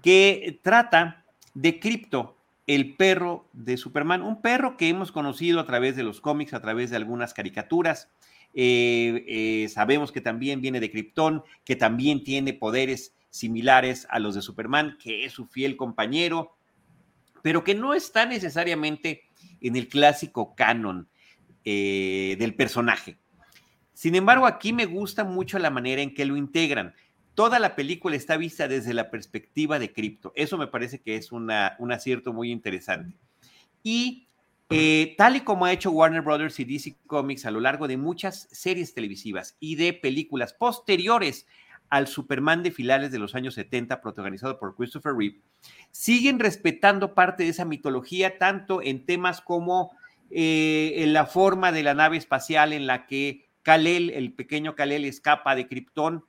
que 0.02 0.58
trata 0.62 1.24
de 1.54 1.78
Crypto, 1.78 2.36
el 2.66 2.94
perro 2.96 3.48
de 3.52 3.76
Superman, 3.76 4.22
un 4.22 4.40
perro 4.40 4.76
que 4.76 4.88
hemos 4.88 5.12
conocido 5.12 5.60
a 5.60 5.66
través 5.66 5.96
de 5.96 6.04
los 6.04 6.20
cómics, 6.20 6.54
a 6.54 6.60
través 6.60 6.90
de 6.90 6.96
algunas 6.96 7.34
caricaturas. 7.34 8.10
Eh, 8.54 9.24
eh, 9.26 9.68
sabemos 9.68 10.12
que 10.12 10.20
también 10.20 10.60
viene 10.60 10.80
de 10.80 10.90
Krypton, 10.90 11.42
que 11.64 11.76
también 11.76 12.22
tiene 12.22 12.52
poderes 12.52 13.14
similares 13.30 14.06
a 14.10 14.18
los 14.18 14.34
de 14.34 14.42
Superman, 14.42 14.98
que 15.02 15.24
es 15.24 15.32
su 15.32 15.46
fiel 15.46 15.76
compañero, 15.76 16.54
pero 17.42 17.64
que 17.64 17.74
no 17.74 17.94
está 17.94 18.26
necesariamente 18.26 19.22
en 19.60 19.76
el 19.76 19.88
clásico 19.88 20.54
canon 20.54 21.08
eh, 21.64 22.36
del 22.38 22.54
personaje. 22.54 23.16
Sin 23.94 24.14
embargo, 24.14 24.46
aquí 24.46 24.72
me 24.72 24.86
gusta 24.86 25.24
mucho 25.24 25.58
la 25.58 25.70
manera 25.70 26.02
en 26.02 26.14
que 26.14 26.24
lo 26.24 26.36
integran 26.36 26.94
toda 27.34 27.58
la 27.58 27.74
película 27.74 28.16
está 28.16 28.36
vista 28.36 28.68
desde 28.68 28.94
la 28.94 29.10
perspectiva 29.10 29.78
de 29.78 29.92
cripto. 29.92 30.32
Eso 30.34 30.58
me 30.58 30.66
parece 30.66 31.00
que 31.00 31.16
es 31.16 31.32
un 31.32 31.50
acierto 31.50 32.32
muy 32.32 32.50
interesante. 32.50 33.16
Y 33.82 34.28
eh, 34.74 35.14
tal 35.18 35.36
y 35.36 35.40
como 35.40 35.66
ha 35.66 35.72
hecho 35.72 35.90
Warner 35.90 36.22
Brothers 36.22 36.58
y 36.60 36.64
DC 36.64 36.96
Comics 37.06 37.44
a 37.44 37.50
lo 37.50 37.60
largo 37.60 37.88
de 37.88 37.98
muchas 37.98 38.48
series 38.50 38.94
televisivas 38.94 39.56
y 39.60 39.76
de 39.76 39.92
películas 39.92 40.54
posteriores 40.54 41.46
al 41.90 42.06
Superman 42.06 42.62
de 42.62 42.70
finales 42.70 43.12
de 43.12 43.18
los 43.18 43.34
años 43.34 43.52
70, 43.52 44.00
protagonizado 44.00 44.58
por 44.58 44.74
Christopher 44.74 45.12
Reeve, 45.14 45.42
siguen 45.90 46.38
respetando 46.38 47.12
parte 47.12 47.42
de 47.42 47.50
esa 47.50 47.66
mitología, 47.66 48.38
tanto 48.38 48.80
en 48.80 49.04
temas 49.04 49.42
como 49.42 49.90
eh, 50.30 50.94
en 50.96 51.12
la 51.12 51.26
forma 51.26 51.70
de 51.70 51.82
la 51.82 51.92
nave 51.92 52.16
espacial 52.16 52.72
en 52.72 52.86
la 52.86 53.06
que 53.06 53.46
Kal-El, 53.60 54.08
el 54.08 54.32
pequeño 54.32 54.74
Kal-El, 54.74 55.04
escapa 55.04 55.54
de 55.54 55.66
Krypton, 55.66 56.24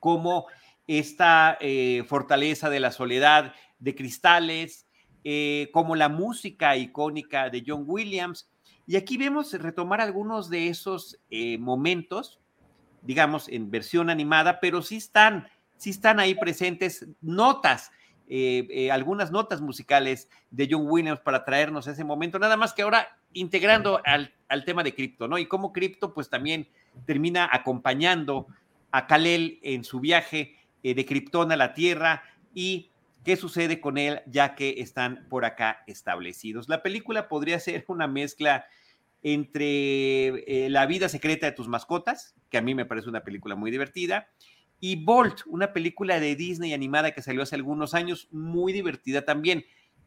como 0.00 0.46
esta 0.86 1.56
eh, 1.60 2.02
fortaleza 2.08 2.68
de 2.68 2.80
la 2.80 2.90
soledad 2.90 3.54
de 3.78 3.94
cristales, 3.94 4.88
eh, 5.22 5.68
como 5.72 5.94
la 5.94 6.08
música 6.08 6.76
icónica 6.76 7.48
de 7.48 7.62
John 7.64 7.84
Williams. 7.86 8.50
Y 8.86 8.96
aquí 8.96 9.16
vemos 9.16 9.52
retomar 9.52 10.00
algunos 10.00 10.50
de 10.50 10.68
esos 10.68 11.20
eh, 11.30 11.58
momentos, 11.58 12.40
digamos, 13.02 13.48
en 13.48 13.70
versión 13.70 14.10
animada, 14.10 14.58
pero 14.58 14.82
sí 14.82 14.96
están, 14.96 15.46
sí 15.76 15.90
están 15.90 16.18
ahí 16.18 16.34
presentes 16.34 17.06
notas, 17.20 17.92
algunas 18.92 19.32
notas 19.32 19.60
musicales 19.60 20.28
de 20.52 20.68
John 20.70 20.86
Williams 20.86 21.18
para 21.18 21.44
traernos 21.44 21.88
ese 21.88 22.04
momento, 22.04 22.38
nada 22.38 22.56
más 22.56 22.72
que 22.72 22.82
ahora 22.82 23.08
integrando 23.32 24.00
al, 24.04 24.32
al 24.48 24.64
tema 24.64 24.84
de 24.84 24.94
cripto, 24.94 25.26
¿no? 25.26 25.36
Y 25.36 25.46
cómo 25.46 25.72
cripto 25.72 26.14
pues 26.14 26.28
también 26.28 26.68
termina 27.06 27.48
acompañando 27.50 28.46
a 28.92 29.06
Kalel 29.06 29.58
en 29.62 29.84
su 29.84 30.00
viaje 30.00 30.56
eh, 30.82 30.94
de 30.94 31.04
Krypton 31.04 31.52
a 31.52 31.56
la 31.56 31.74
Tierra 31.74 32.22
y 32.54 32.90
qué 33.24 33.36
sucede 33.36 33.80
con 33.80 33.98
él 33.98 34.22
ya 34.26 34.54
que 34.54 34.76
están 34.78 35.26
por 35.28 35.44
acá 35.44 35.82
establecidos. 35.86 36.68
La 36.68 36.82
película 36.82 37.28
podría 37.28 37.60
ser 37.60 37.84
una 37.88 38.06
mezcla 38.06 38.66
entre 39.22 40.28
eh, 40.46 40.70
La 40.70 40.86
vida 40.86 41.08
secreta 41.08 41.46
de 41.46 41.52
tus 41.52 41.68
mascotas, 41.68 42.34
que 42.48 42.58
a 42.58 42.62
mí 42.62 42.74
me 42.74 42.86
parece 42.86 43.08
una 43.08 43.22
película 43.22 43.54
muy 43.54 43.70
divertida, 43.70 44.28
y 44.80 45.04
Bolt, 45.04 45.42
una 45.46 45.74
película 45.74 46.18
de 46.20 46.34
Disney 46.36 46.72
animada 46.72 47.12
que 47.12 47.20
salió 47.20 47.42
hace 47.42 47.54
algunos 47.54 47.92
años, 47.92 48.28
muy 48.30 48.72
divertida 48.72 49.26
también. 49.26 49.66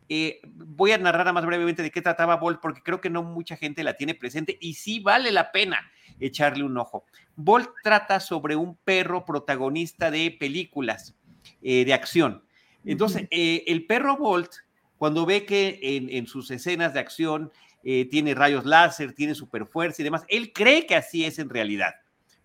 Eh, 0.10 0.42
voy 0.44 0.92
a 0.92 0.98
narrar 0.98 1.32
más 1.34 1.46
brevemente 1.46 1.82
de 1.82 1.92
qué 1.92 2.02
trataba 2.02 2.36
Bolt, 2.36 2.60
porque 2.62 2.82
creo 2.82 3.02
que 3.02 3.10
no 3.10 3.24
mucha 3.24 3.56
gente 3.56 3.84
la 3.84 3.96
tiene 3.96 4.16
presente 4.16 4.58
y 4.60 4.74
sí 4.76 5.00
vale 5.00 5.32
la 5.32 5.52
pena 5.52 5.92
echarle 6.20 6.64
un 6.64 6.78
ojo. 6.78 7.06
Bolt 7.36 7.70
trata 7.84 8.20
sobre 8.20 8.56
un 8.56 8.76
perro 8.76 9.26
protagonista 9.26 10.12
de 10.12 10.36
películas 10.38 11.16
eh, 11.62 11.86
de 11.86 11.94
acción. 11.94 12.44
Entonces, 12.86 13.28
eh, 13.32 13.64
el 13.68 13.86
perro 13.86 14.18
Bolt, 14.18 14.52
cuando 14.98 15.26
ve 15.26 15.46
que 15.46 15.80
en, 15.82 16.28
sus 16.28 16.52
escenas 16.52 16.94
de 16.94 17.00
acción 17.00 17.52
tiene 17.82 18.34
rayos 18.34 18.66
láser, 18.66 19.12
tiene 19.12 19.36
superfuerza 19.36 20.02
y 20.02 20.06
demás, 20.06 20.24
él 20.30 20.54
cree 20.54 20.86
que 20.86 20.96
así 20.96 21.26
es 21.26 21.38
en 21.38 21.50
realidad, 21.50 21.96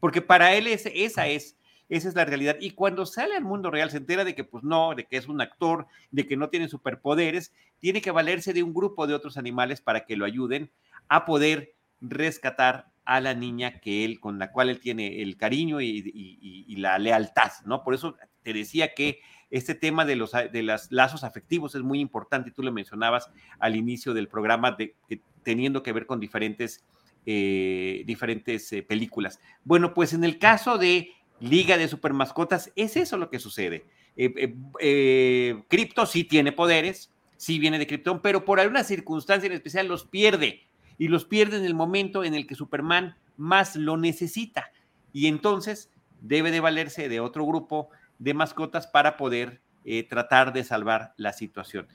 porque 0.01 0.21
para 0.21 0.55
él 0.55 0.67
esa 0.67 1.27
es 1.27 1.58
esa 1.89 2.09
es 2.09 2.15
la 2.15 2.25
realidad. 2.25 2.57
Y 2.61 2.73
cuando 2.73 3.07
sale 3.07 3.35
al 3.35 3.45
mundo 3.45 3.71
real 3.71 3.91
se 3.91 3.99
entera 3.99 4.25
de 4.25 4.35
que 4.35 4.45
pues 4.45 4.65
no, 4.65 4.95
de 4.95 5.07
que 5.07 5.17
es 5.17 5.29
un 5.29 5.41
actor, 5.41 5.87
de 6.11 6.27
que 6.27 6.37
no 6.37 6.49
tiene 6.49 6.69
superpoderes, 6.69 7.53
tiene 7.79 8.03
que 8.03 8.11
valerse 8.11 8.53
de 8.53 8.63
un 8.63 8.75
grupo 8.75 9.07
de 9.07 9.15
otros 9.15 9.37
animales 9.37 9.81
para 9.81 10.05
que 10.05 10.17
lo 10.17 10.25
ayuden 10.25 10.71
a 11.09 11.25
poder 11.25 11.75
rescatar 12.01 12.91
a 13.05 13.21
la 13.21 13.35
niña 13.35 13.81
que 13.81 14.05
él, 14.05 14.21
con 14.21 14.39
la 14.39 14.53
cual 14.53 14.69
él 14.69 14.81
tiene 14.81 15.23
el 15.23 15.39
cariño 15.39 15.81
y, 15.81 16.77
la 16.77 16.99
lealtad, 16.99 17.51
¿no? 17.65 17.83
Por 17.83 17.95
eso 17.95 18.17
te 18.43 18.53
decía 18.53 18.95
que 18.95 19.21
este 19.51 19.75
tema 19.75 20.05
de 20.05 20.15
los 20.15 20.33
de 20.33 20.63
las 20.63 20.93
lazos 20.93 21.25
afectivos 21.25 21.75
es 21.75 21.83
muy 21.83 22.01
importante, 22.01 22.53
tú 22.53 22.63
lo 22.63 22.71
mencionabas 22.71 23.31
al 23.59 23.75
inicio 23.75 24.13
del 24.13 24.29
programa, 24.29 24.73
de, 24.73 24.95
teniendo 25.43 25.83
que 25.83 25.93
ver 25.93 26.07
con 26.07 26.21
diferentes, 26.21 26.85
eh, 27.25 28.03
diferentes 28.07 28.71
eh, 28.75 28.83
películas. 28.83 29.41
Bueno, 29.65 29.95
pues 29.95 30.13
en 30.13 30.23
el 30.23 30.39
caso 30.39 30.77
de 30.77 31.11
Liga 31.41 31.77
de 31.77 31.89
Supermascotas, 31.89 32.73
es 32.77 32.97
eso 32.97 33.17
lo 33.17 33.31
que 33.31 33.39
sucede. 33.39 33.87
Eh, 34.17 35.63
Crypto 35.69 36.07
sí 36.07 36.25
tiene 36.25 36.53
poderes, 36.53 37.13
sí 37.37 37.59
viene 37.59 37.79
de 37.79 37.87
Krypton, 37.87 38.21
pero 38.21 38.45
por 38.45 38.61
alguna 38.61 38.85
circunstancia 38.85 39.47
en 39.47 39.53
especial 39.53 39.87
los 39.87 40.05
pierde 40.05 40.67
y 40.99 41.09
los 41.09 41.25
pierde 41.25 41.57
en 41.57 41.65
el 41.65 41.75
momento 41.75 42.25
en 42.25 42.35
el 42.35 42.47
que 42.47 42.55
Superman 42.55 43.17
más 43.37 43.77
lo 43.77 43.97
necesita. 43.97 44.73
Y 45.13 45.29
entonces 45.29 45.91
debe 46.21 46.51
de 46.51 46.61
valerse 46.61 47.09
de 47.09 47.21
otro 47.21 47.47
grupo 47.47 47.91
de 48.19 48.35
mascotas 48.35 48.89
para 48.89 49.17
poder 49.17 49.61
eh, 49.85 50.03
tratar 50.03 50.53
de 50.53 50.65
salvar 50.65 51.15
la 51.17 51.33
situación. 51.33 51.87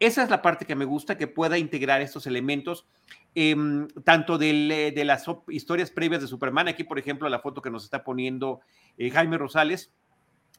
Esa 0.00 0.22
es 0.22 0.30
la 0.30 0.42
parte 0.42 0.66
que 0.66 0.74
me 0.74 0.84
gusta, 0.84 1.16
que 1.16 1.26
pueda 1.26 1.56
integrar 1.56 2.00
estos 2.00 2.26
elementos, 2.26 2.86
em, 3.34 3.88
tanto 4.04 4.38
eh, 4.40 4.92
de 4.94 5.04
las 5.04 5.24
historias 5.48 5.90
previas 5.90 6.20
de 6.20 6.28
Superman. 6.28 6.68
Aquí, 6.68 6.84
por 6.84 6.98
ejemplo, 6.98 7.28
la 7.28 7.40
foto 7.40 7.62
que 7.62 7.70
nos 7.70 7.84
está 7.84 8.04
poniendo 8.04 8.60
eh, 8.98 9.10
Jaime 9.10 9.38
Rosales, 9.38 9.92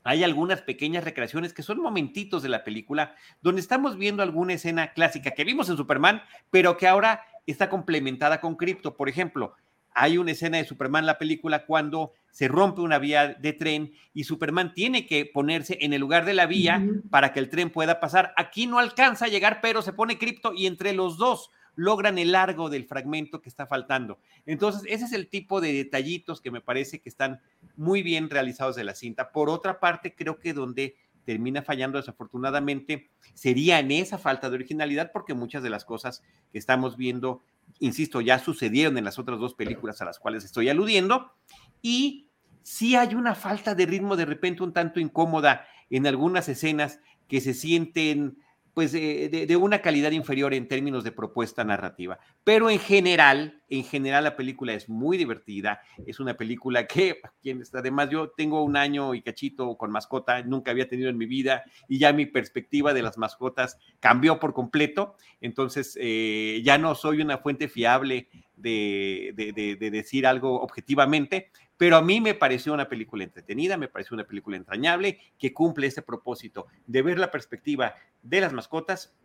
hay 0.03 0.23
algunas 0.23 0.61
pequeñas 0.61 1.03
recreaciones 1.03 1.53
que 1.53 1.63
son 1.63 1.81
momentitos 1.81 2.43
de 2.43 2.49
la 2.49 2.63
película 2.63 3.15
donde 3.41 3.59
estamos 3.59 3.97
viendo 3.97 4.21
alguna 4.21 4.53
escena 4.53 4.93
clásica 4.93 5.31
que 5.31 5.43
vimos 5.43 5.67
en 5.67 5.77
Superman, 5.77 6.21
pero 6.51 6.77
que 6.77 6.87
ahora 6.87 7.23
está 7.47 7.69
complementada 7.69 8.39
con 8.39 8.55
Crypto. 8.55 8.95
Por 8.95 9.09
ejemplo, 9.09 9.55
hay 9.95 10.17
una 10.17 10.31
escena 10.31 10.57
de 10.57 10.65
Superman 10.65 11.03
en 11.03 11.07
la 11.07 11.17
película 11.17 11.65
cuando 11.65 12.13
se 12.29 12.49
rompe 12.49 12.81
una 12.81 12.99
vía 12.99 13.33
de 13.33 13.53
tren 13.53 13.93
y 14.13 14.25
Superman 14.25 14.73
tiene 14.73 15.07
que 15.07 15.25
ponerse 15.25 15.77
en 15.81 15.93
el 15.93 16.01
lugar 16.01 16.25
de 16.25 16.33
la 16.33 16.45
vía 16.45 16.85
para 17.09 17.31
que 17.31 17.39
el 17.39 17.49
tren 17.49 17.69
pueda 17.69 18.01
pasar. 18.01 18.33
Aquí 18.35 18.67
no 18.67 18.77
alcanza 18.77 19.25
a 19.25 19.29
llegar, 19.29 19.61
pero 19.61 19.81
se 19.81 19.93
pone 19.93 20.17
cripto 20.17 20.53
y 20.53 20.67
entre 20.67 20.91
los 20.91 21.17
dos 21.17 21.49
logran 21.75 22.17
el 22.17 22.33
largo 22.33 22.69
del 22.69 22.85
fragmento 22.85 23.41
que 23.41 23.49
está 23.49 23.67
faltando. 23.67 24.19
Entonces, 24.45 24.83
ese 24.87 25.05
es 25.05 25.13
el 25.13 25.29
tipo 25.29 25.61
de 25.61 25.71
detallitos 25.71 26.41
que 26.41 26.51
me 26.51 26.61
parece 26.61 26.99
que 26.99 27.09
están 27.09 27.41
muy 27.77 28.03
bien 28.03 28.29
realizados 28.29 28.75
de 28.75 28.83
la 28.83 28.95
cinta. 28.95 29.31
Por 29.31 29.49
otra 29.49 29.79
parte, 29.79 30.13
creo 30.13 30.39
que 30.39 30.53
donde 30.53 30.95
termina 31.25 31.63
fallando 31.63 31.97
desafortunadamente 31.97 33.09
sería 33.33 33.79
en 33.79 33.91
esa 33.91 34.17
falta 34.17 34.49
de 34.49 34.55
originalidad 34.55 35.11
porque 35.11 35.33
muchas 35.33 35.63
de 35.63 35.71
las 35.71 35.83
cosas 35.83 36.23
que 36.51 36.59
estamos 36.59 36.97
viendo 36.97 37.41
insisto, 37.79 38.21
ya 38.21 38.39
sucedieron 38.39 38.97
en 38.97 39.03
las 39.03 39.19
otras 39.19 39.39
dos 39.39 39.53
películas 39.53 40.01
a 40.01 40.05
las 40.05 40.19
cuales 40.19 40.43
estoy 40.43 40.69
aludiendo, 40.69 41.33
y 41.81 42.29
sí 42.63 42.95
hay 42.95 43.15
una 43.15 43.35
falta 43.35 43.75
de 43.75 43.85
ritmo 43.85 44.15
de 44.15 44.25
repente 44.25 44.63
un 44.63 44.73
tanto 44.73 44.99
incómoda 44.99 45.67
en 45.89 46.07
algunas 46.07 46.49
escenas 46.49 46.99
que 47.27 47.41
se 47.41 47.53
sienten 47.53 48.37
pues 48.75 48.91
de, 48.91 49.57
una 49.57 49.81
calidad 49.81 50.11
inferior 50.11 50.53
en 50.53 50.67
términos 50.67 51.05
de 51.05 51.13
propuesta 51.13 51.63
narrativa. 51.63 52.19
Pero 52.43 52.69
en 52.69 52.77
general, 52.77 53.63
en 53.69 53.85
general 53.85 54.25
la 54.25 54.35
película 54.35 54.73
es 54.73 54.89
muy 54.89 55.17
divertida, 55.17 55.79
es 56.05 56.19
una 56.19 56.33
película 56.33 56.85
que, 56.85 57.21
además 57.73 58.09
yo 58.09 58.31
tengo 58.31 58.61
un 58.63 58.75
año 58.75 59.15
y 59.15 59.21
cachito 59.21 59.77
con 59.77 59.91
mascota, 59.91 60.43
nunca 60.43 60.71
había 60.71 60.89
tenido 60.89 61.09
en 61.09 61.17
mi 61.17 61.25
vida 61.25 61.63
y 61.87 61.99
ya 61.99 62.11
mi 62.11 62.25
perspectiva 62.25 62.93
de 62.93 63.01
las 63.01 63.17
mascotas 63.17 63.77
cambió 64.01 64.41
por 64.41 64.53
completo, 64.53 65.15
entonces 65.39 65.97
eh, 65.97 66.61
ya 66.65 66.77
no 66.77 66.95
soy 66.95 67.21
una 67.21 67.37
fuente 67.37 67.69
fiable 67.69 68.27
de, 68.57 69.33
de 69.35 69.89
decir 69.89 70.27
algo 70.27 70.61
objetivamente, 70.61 71.49
pero 71.77 71.97
a 71.97 72.01
mí 72.01 72.21
me 72.21 72.33
pareció 72.33 72.73
una 72.73 72.87
película 72.87 73.23
entretenida, 73.23 73.77
me 73.77 73.87
pareció 73.87 74.15
una 74.15 74.25
película 74.25 74.57
entrañable 74.57 75.19
que 75.37 75.53
cumple 75.53 75.87
ese 75.87 76.01
propósito 76.01 76.67
de 76.87 77.01
ver 77.01 77.19
la 77.19 77.31
perspectiva 77.31 77.95
de 78.23 78.41
las 78.41 78.53
mascotas 78.53 79.15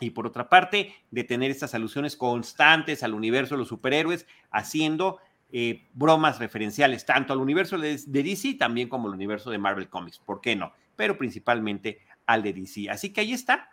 y 0.00 0.10
por 0.10 0.26
otra 0.26 0.48
parte 0.48 0.94
de 1.10 1.24
tener 1.24 1.50
estas 1.50 1.74
alusiones 1.74 2.16
constantes 2.16 3.02
al 3.02 3.14
universo 3.14 3.54
de 3.54 3.60
los 3.60 3.68
superhéroes, 3.68 4.26
haciendo 4.50 5.18
eh, 5.50 5.88
bromas 5.94 6.38
referenciales 6.38 7.04
tanto 7.04 7.32
al 7.32 7.40
universo 7.40 7.78
de, 7.78 7.98
de 8.06 8.22
DC 8.22 8.54
también 8.54 8.88
como 8.88 9.08
al 9.08 9.14
universo 9.14 9.50
de 9.50 9.58
Marvel 9.58 9.88
Comics, 9.88 10.18
¿por 10.18 10.40
qué 10.40 10.54
no? 10.54 10.72
Pero 10.94 11.16
principalmente 11.16 12.00
al 12.26 12.42
de 12.42 12.52
DC. 12.52 12.90
Así 12.90 13.12
que 13.12 13.22
ahí 13.22 13.32
está, 13.32 13.70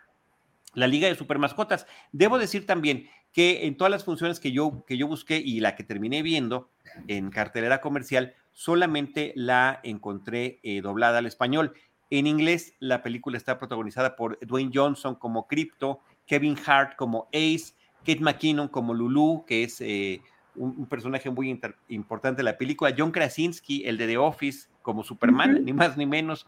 la 0.74 0.86
Liga 0.86 1.08
de 1.08 1.14
Supermascotas. 1.14 1.86
Debo 2.12 2.38
decir 2.38 2.66
también 2.66 3.08
que 3.36 3.66
en 3.66 3.76
todas 3.76 3.90
las 3.90 4.02
funciones 4.02 4.40
que 4.40 4.50
yo, 4.50 4.82
que 4.86 4.96
yo 4.96 5.06
busqué 5.06 5.36
y 5.36 5.60
la 5.60 5.76
que 5.76 5.84
terminé 5.84 6.22
viendo 6.22 6.70
en 7.06 7.28
cartelera 7.28 7.82
comercial, 7.82 8.34
solamente 8.52 9.34
la 9.36 9.78
encontré 9.82 10.58
eh, 10.62 10.80
doblada 10.80 11.18
al 11.18 11.26
español. 11.26 11.74
En 12.08 12.26
inglés, 12.26 12.72
la 12.78 13.02
película 13.02 13.36
está 13.36 13.58
protagonizada 13.58 14.16
por 14.16 14.38
Dwayne 14.40 14.70
Johnson 14.72 15.16
como 15.16 15.46
Crypto, 15.46 16.00
Kevin 16.24 16.56
Hart 16.64 16.96
como 16.96 17.28
Ace, 17.34 17.74
Kate 18.06 18.20
McKinnon 18.20 18.68
como 18.68 18.94
Lulu, 18.94 19.44
que 19.46 19.64
es 19.64 19.82
eh, 19.82 20.22
un, 20.54 20.86
personaje 20.86 21.28
muy 21.28 21.60
importante 21.88 22.38
de 22.38 22.44
la 22.44 22.56
película, 22.56 22.94
John 22.96 23.10
Krasinski, 23.10 23.84
el 23.84 23.98
de 23.98 24.06
The 24.06 24.16
Office, 24.16 24.70
como 24.80 25.04
Superman, 25.04 25.62
ni 25.62 25.74
más 25.74 25.98
ni 25.98 26.06
menos. 26.06 26.46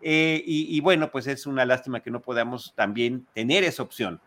Eh, 0.00 0.40
y, 0.46 0.76
y, 0.76 0.78
bueno, 0.82 1.10
pues 1.10 1.26
es 1.26 1.48
una 1.48 1.64
lástima 1.64 1.98
que 1.98 2.12
no 2.12 2.20
podamos 2.20 2.74
también 2.76 3.26
tener 3.34 3.64
esa 3.64 3.82
opción 3.82 4.20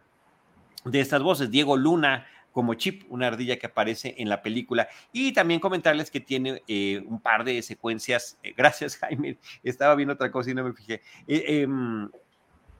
de 0.85 1.00
estas 1.00 1.21
voces. 1.21 1.51
Diego 1.51 1.77
Luna 1.77 2.25
como 2.51 2.73
Chip, 2.73 3.03
una 3.09 3.27
ardilla 3.27 3.57
que 3.57 3.67
aparece 3.67 4.15
en 4.17 4.29
la 4.29 4.41
película. 4.41 4.88
Y 5.12 5.32
también 5.34 5.60
comentarles 5.60 6.12
que 6.12 6.19
tiene 6.19 6.62
eh, 6.67 7.03
un 7.06 7.19
par 7.19 7.43
de 7.43 7.62
secuencias. 7.62 8.38
Eh, 8.43 8.53
gracias, 8.56 8.97
Jaime. 8.99 9.38
Estaba 9.63 9.95
viendo 9.95 10.13
otra 10.13 10.32
cosa 10.32 10.51
y 10.51 10.53
no 10.53 10.63
me 10.63 10.73
fijé. 10.73 11.01
Eh, 11.27 11.62
em, 11.62 12.10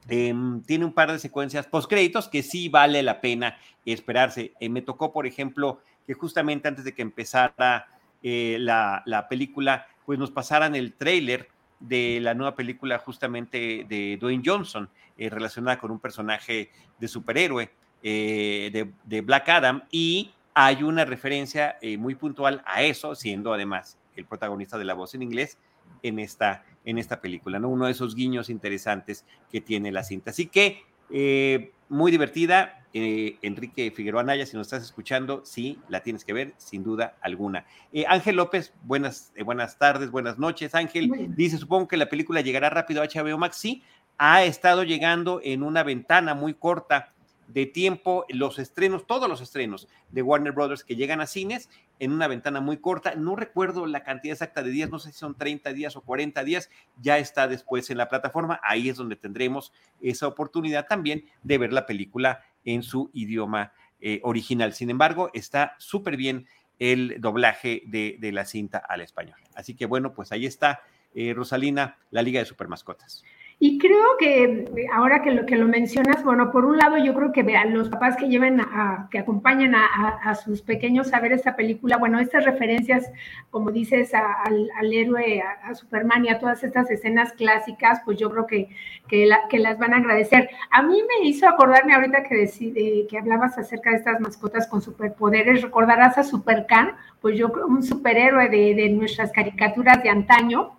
em, 0.08 0.62
tiene 0.62 0.84
un 0.84 0.92
par 0.92 1.10
de 1.12 1.18
secuencias 1.18 1.66
postcréditos 1.66 2.28
que 2.28 2.42
sí 2.42 2.68
vale 2.68 3.02
la 3.02 3.20
pena 3.20 3.56
esperarse. 3.84 4.52
me 4.60 4.82
tocó, 4.82 5.12
por 5.12 5.26
ejemplo, 5.26 5.80
que 6.06 6.14
justamente 6.14 6.68
antes 6.68 6.84
de 6.84 6.94
que 6.94 7.02
empezara 7.02 7.88
la, 8.22 9.02
la, 9.04 9.28
película, 9.28 9.86
pues 10.06 10.16
nos 10.16 10.30
pasaran 10.30 10.76
el 10.76 10.92
tráiler 10.92 11.48
de 11.80 12.20
la 12.20 12.34
nueva 12.34 12.54
película 12.54 12.98
justamente 12.98 13.84
de 13.88 14.16
Dwayne 14.20 14.44
Johnson, 14.46 14.88
relacionada 15.18 15.78
con 15.78 15.90
un 15.90 15.98
personaje 15.98 16.70
de 17.00 17.08
superhéroe. 17.08 17.72
Eh, 18.04 18.86
de, 19.04 19.20
Black 19.20 19.48
Adam 19.48 19.84
y 19.90 20.32
hay 20.54 20.82
una 20.82 21.04
referencia 21.04 21.76
eh, 21.80 21.96
muy 21.96 22.16
puntual 22.16 22.62
a 22.66 22.82
eso, 22.82 23.14
siendo 23.14 23.54
además 23.54 23.96
el 24.16 24.26
protagonista 24.26 24.76
de 24.76 24.84
la 24.84 24.94
voz 24.94 25.14
en 25.14 25.22
inglés 25.22 25.56
en 26.02 26.18
esta, 26.18 26.64
en 26.84 26.98
esta 26.98 27.20
película, 27.20 27.60
¿no? 27.60 27.68
Uno 27.68 27.86
de 27.86 27.92
esos 27.92 28.16
guiños 28.16 28.50
interesantes 28.50 29.24
que 29.50 29.60
tiene 29.60 29.92
la 29.92 30.02
cinta. 30.02 30.32
Así 30.32 30.46
que 30.46 30.82
eh, 31.10 31.72
muy 31.88 32.10
divertida. 32.10 32.78
Enrique 32.94 33.90
Figueroa 33.90 34.22
Naya, 34.22 34.44
si 34.44 34.54
nos 34.54 34.66
estás 34.66 34.82
escuchando, 34.82 35.40
sí, 35.46 35.78
la 35.88 36.02
tienes 36.02 36.26
que 36.26 36.34
ver, 36.34 36.52
sin 36.58 36.84
duda 36.84 37.16
alguna. 37.22 37.64
Ángel 38.06 38.36
López, 38.36 38.74
buenas, 38.82 39.32
buenas 39.46 39.78
tardes, 39.78 40.10
buenas 40.10 40.38
noches. 40.38 40.74
Ángel 40.74 41.10
dice, 41.34 41.56
supongo 41.56 41.88
que 41.88 41.96
la 41.96 42.10
película 42.10 42.42
llegará 42.42 42.68
rápido 42.68 43.00
a 43.00 43.06
HBO 43.06 43.38
Max. 43.38 43.56
Sí, 43.56 43.82
ha 44.18 44.44
estado 44.44 44.84
llegando 44.84 45.40
en 45.42 45.62
una 45.62 45.82
ventana 45.82 46.34
muy 46.34 46.52
corta 46.52 47.11
de 47.52 47.66
tiempo 47.66 48.24
los 48.28 48.58
estrenos, 48.58 49.06
todos 49.06 49.28
los 49.28 49.40
estrenos 49.40 49.88
de 50.10 50.22
Warner 50.22 50.52
Brothers 50.52 50.84
que 50.84 50.96
llegan 50.96 51.20
a 51.20 51.26
cines 51.26 51.68
en 51.98 52.12
una 52.12 52.26
ventana 52.28 52.60
muy 52.60 52.78
corta. 52.78 53.14
No 53.14 53.36
recuerdo 53.36 53.86
la 53.86 54.02
cantidad 54.02 54.32
exacta 54.32 54.62
de 54.62 54.70
días, 54.70 54.90
no 54.90 54.98
sé 54.98 55.12
si 55.12 55.18
son 55.18 55.36
30 55.36 55.72
días 55.72 55.96
o 55.96 56.00
40 56.00 56.42
días, 56.44 56.70
ya 57.00 57.18
está 57.18 57.48
después 57.48 57.90
en 57.90 57.98
la 57.98 58.08
plataforma. 58.08 58.60
Ahí 58.62 58.88
es 58.88 58.96
donde 58.96 59.16
tendremos 59.16 59.72
esa 60.00 60.26
oportunidad 60.26 60.86
también 60.86 61.24
de 61.42 61.58
ver 61.58 61.72
la 61.72 61.86
película 61.86 62.42
en 62.64 62.82
su 62.82 63.10
idioma 63.12 63.72
eh, 64.00 64.20
original. 64.22 64.72
Sin 64.72 64.90
embargo, 64.90 65.30
está 65.34 65.76
súper 65.78 66.16
bien 66.16 66.46
el 66.78 67.20
doblaje 67.20 67.82
de, 67.86 68.18
la 68.32 68.44
cinta 68.44 68.78
al 68.78 69.02
español. 69.02 69.38
Así 69.54 69.74
que 69.74 69.86
bueno, 69.86 70.14
pues 70.14 70.32
ahí 70.32 70.46
está, 70.46 70.80
eh, 71.14 71.32
Rosalina, 71.34 71.98
la 72.10 72.22
Liga 72.22 72.40
de 72.40 72.46
Supermascotas. 72.46 73.22
Y 73.64 73.78
creo 73.78 74.16
que 74.18 74.88
ahora 74.92 75.22
que 75.22 75.30
lo 75.30 75.46
que 75.46 75.54
lo 75.54 75.68
mencionas, 75.68 76.24
bueno, 76.24 76.50
por 76.50 76.64
un 76.64 76.78
lado 76.78 76.96
yo 76.96 77.14
creo 77.14 77.30
que 77.30 77.44
vean 77.44 77.72
los 77.72 77.88
papás 77.90 78.16
que 78.16 78.26
lleven 78.26 78.60
a, 78.60 79.06
que 79.08 79.20
acompañan 79.20 79.76
a, 79.76 80.34
sus 80.34 80.62
pequeños 80.62 81.14
a 81.14 81.20
ver 81.20 81.30
esta 81.30 81.54
película, 81.54 81.96
bueno, 81.96 82.18
estas 82.18 82.44
referencias, 82.44 83.08
como 83.50 83.70
dices, 83.70 84.14
al, 84.14 84.92
héroe, 84.92 85.44
a, 85.62 85.76
Superman 85.76 86.24
y 86.24 86.30
a 86.30 86.40
todas 86.40 86.64
estas 86.64 86.90
escenas 86.90 87.34
clásicas, 87.34 88.00
pues 88.04 88.18
yo 88.18 88.32
creo 88.32 88.48
que, 88.48 88.68
que, 89.06 89.30
que 89.48 89.58
las 89.60 89.78
van 89.78 89.94
a 89.94 89.98
agradecer. 89.98 90.50
A 90.72 90.82
mí 90.82 91.00
me 91.00 91.28
hizo 91.28 91.48
acordarme 91.48 91.94
ahorita 91.94 92.24
que, 92.24 92.34
decide, 92.34 93.06
que 93.08 93.16
hablabas 93.16 93.56
acerca 93.58 93.90
de 93.90 93.98
estas 93.98 94.18
mascotas 94.18 94.66
con 94.66 94.82
superpoderes, 94.82 95.62
recordarás 95.62 96.18
a 96.18 96.24
Supercan, 96.24 96.96
pues 97.20 97.38
yo 97.38 97.52
creo 97.52 97.68
un 97.68 97.84
superhéroe 97.84 98.48
de, 98.48 98.74
de 98.74 98.88
nuestras 98.88 99.30
caricaturas 99.30 100.02
de 100.02 100.08
antaño, 100.08 100.72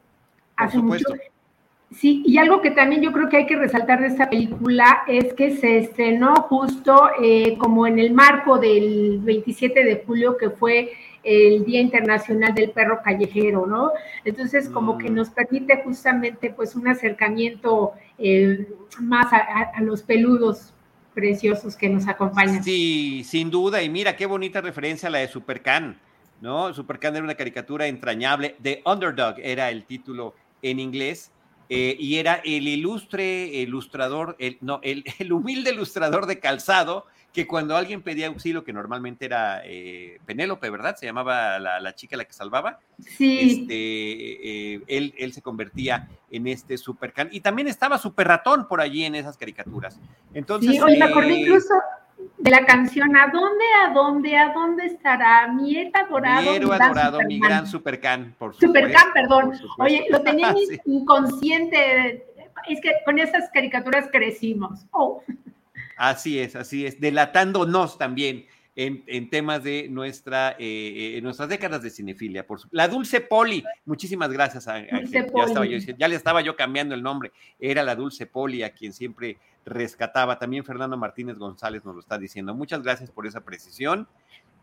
hace 0.58 0.80
mucho 0.80 1.06
Sí, 1.95 2.23
y 2.25 2.38
algo 2.38 2.62
que 2.62 2.71
también 2.71 3.01
yo 3.01 3.12
creo 3.12 3.29
que 3.29 3.38
hay 3.38 3.45
que 3.45 3.56
resaltar 3.56 4.01
de 4.01 4.08
esta 4.08 4.29
película 4.29 5.03
es 5.08 5.34
que 5.34 5.56
se 5.58 5.77
estrenó 5.77 6.34
justo 6.36 7.10
eh, 7.21 7.58
como 7.58 7.86
en 7.86 7.99
el 7.99 8.13
marco 8.13 8.58
del 8.58 9.19
27 9.21 9.84
de 9.84 10.03
julio, 10.06 10.38
que 10.38 10.49
fue 10.49 10.91
el 11.23 11.63
Día 11.65 11.79
Internacional 11.79 12.53
del 12.53 12.71
Perro 12.71 13.01
Callejero, 13.03 13.65
¿no? 13.65 13.91
Entonces, 14.25 14.69
como 14.69 14.97
que 14.97 15.10
mm. 15.10 15.13
nos 15.13 15.29
permite 15.29 15.82
justamente 15.84 16.49
pues 16.49 16.75
un 16.75 16.88
acercamiento 16.88 17.93
eh, 18.17 18.67
más 18.99 19.27
a, 19.32 19.82
los 19.82 20.03
peludos 20.03 20.73
preciosos 21.13 21.75
que 21.75 21.89
nos 21.89 22.08
acompañan. 22.08 22.63
Sí, 22.63 23.23
sin 23.23 23.49
duda, 23.49 23.82
y 23.84 23.89
mira 23.89 24.15
qué 24.15 24.25
bonita 24.25 24.62
referencia 24.62 25.10
la 25.10 25.19
de 25.19 25.27
Supercan, 25.27 25.99
¿no? 26.41 26.73
Supercan 26.73 27.15
era 27.15 27.23
una 27.23 27.36
caricatura 27.36 27.88
entrañable, 27.88 28.56
The 28.62 28.82
Underdog 28.86 29.36
era 29.39 29.69
el 29.69 29.86
título 29.86 30.34
en 30.62 30.79
inglés, 30.79 31.32
eh, 31.76 31.96
y 31.98 32.18
era 32.18 32.36
el 32.46 32.68
ilustre 32.68 33.46
ilustrador, 33.46 34.36
el, 34.38 34.60
no, 34.62 34.80
el, 34.84 35.34
humilde 35.34 35.72
ilustrador 35.72 36.28
de 36.28 36.40
calzado, 36.40 37.08
que 37.34 37.48
cuando 37.48 37.76
alguien 37.76 38.04
pedía 38.04 38.28
auxilio, 38.28 38.64
que 38.64 38.74
normalmente 38.74 39.26
era 39.26 39.64
eh, 39.66 40.20
Penélope, 40.28 40.70
¿verdad? 40.70 40.96
Se 40.96 41.08
llamaba 41.08 41.58
la, 41.58 41.96
chica 41.96 42.16
la 42.16 42.26
que 42.26 42.34
salvaba. 42.34 42.80
Sí. 43.00 43.40
Este, 43.42 44.76
eh, 44.76 44.82
él, 44.86 45.16
él, 45.18 45.34
se 45.34 45.42
convertía 45.42 46.08
en 46.30 46.46
este 46.46 46.78
supercan. 46.78 47.30
Y 47.32 47.40
también 47.40 47.68
estaba 47.68 47.98
Super 47.98 48.28
Ratón 48.28 48.68
por 48.68 48.80
allí 48.80 49.04
en 49.04 49.16
esas 49.16 49.36
caricaturas. 49.36 50.00
Entonces, 50.36 50.74
sí, 50.74 50.80
me 50.80 51.06
acordé 51.06 51.34
incluso, 51.40 51.74
de 52.38 52.52
la 52.52 52.66
canción 52.66 53.16
¿A 53.16 53.28
dónde, 53.28 53.66
a 53.86 53.94
dónde, 53.94 54.38
a 54.38 54.54
dónde 54.54 54.86
estará 54.86 55.48
mi 55.48 55.76
héroe 55.76 55.92
adorado? 55.94 56.42
Mi 56.42 56.56
héroe 56.58 56.76
adorado, 56.76 57.20
mi 57.28 57.40
gran 57.40 57.68
supercan, 57.68 58.36
por 58.38 58.54
supuesto. 58.54 58.68
Supercan, 58.68 59.14
perdón. 59.14 59.54
Oye, 59.80 60.06
lo 60.10 60.22
tenía 60.22 60.54
inconsciente. 60.86 62.26
Es 62.68 62.82
que 62.82 62.92
con 63.06 63.20
esas 63.20 63.50
caricaturas 63.54 64.08
crecimos. 64.12 64.86
Oh. 64.92 65.24
Así 65.98 66.40
es, 66.40 66.56
así 66.56 66.86
es. 66.86 67.00
Delatándonos 67.00 67.98
también 67.98 68.46
en, 68.76 69.30
temas 69.30 69.64
de 69.64 69.88
nuestra, 69.90 70.52
eh, 70.60 71.18
eh, 71.18 71.22
nuestras 71.22 71.50
décadas 71.50 71.84
de 71.84 71.90
cinefilia. 71.90 72.46
Por 72.46 72.60
la 72.72 72.88
Dulce 72.88 73.22
Poli, 73.22 73.64
muchísimas 73.86 74.32
gracias. 74.32 74.68
A, 74.68 74.80
ya, 74.82 75.20
estaba 75.20 75.66
yo, 75.66 75.78
ya 75.78 76.08
le 76.08 76.16
estaba 76.16 76.42
yo 76.42 76.56
cambiando 76.56 76.96
el 76.96 77.04
nombre. 77.04 77.32
Era 77.60 77.84
la 77.84 77.96
Dulce 77.96 78.26
Poli 78.26 78.64
a 78.64 78.74
quien 78.74 78.94
siempre 78.94 79.38
rescataba. 79.66 80.40
También 80.40 80.66
Fernando 80.66 80.98
Martínez 80.98 81.38
González 81.38 81.86
nos 81.86 81.96
lo 81.96 82.02
está 82.02 82.18
diciendo. 82.18 82.54
Muchas 82.54 82.82
gracias 82.82 83.12
por 83.12 83.28
esa 83.28 83.42
precisión. 83.42 84.08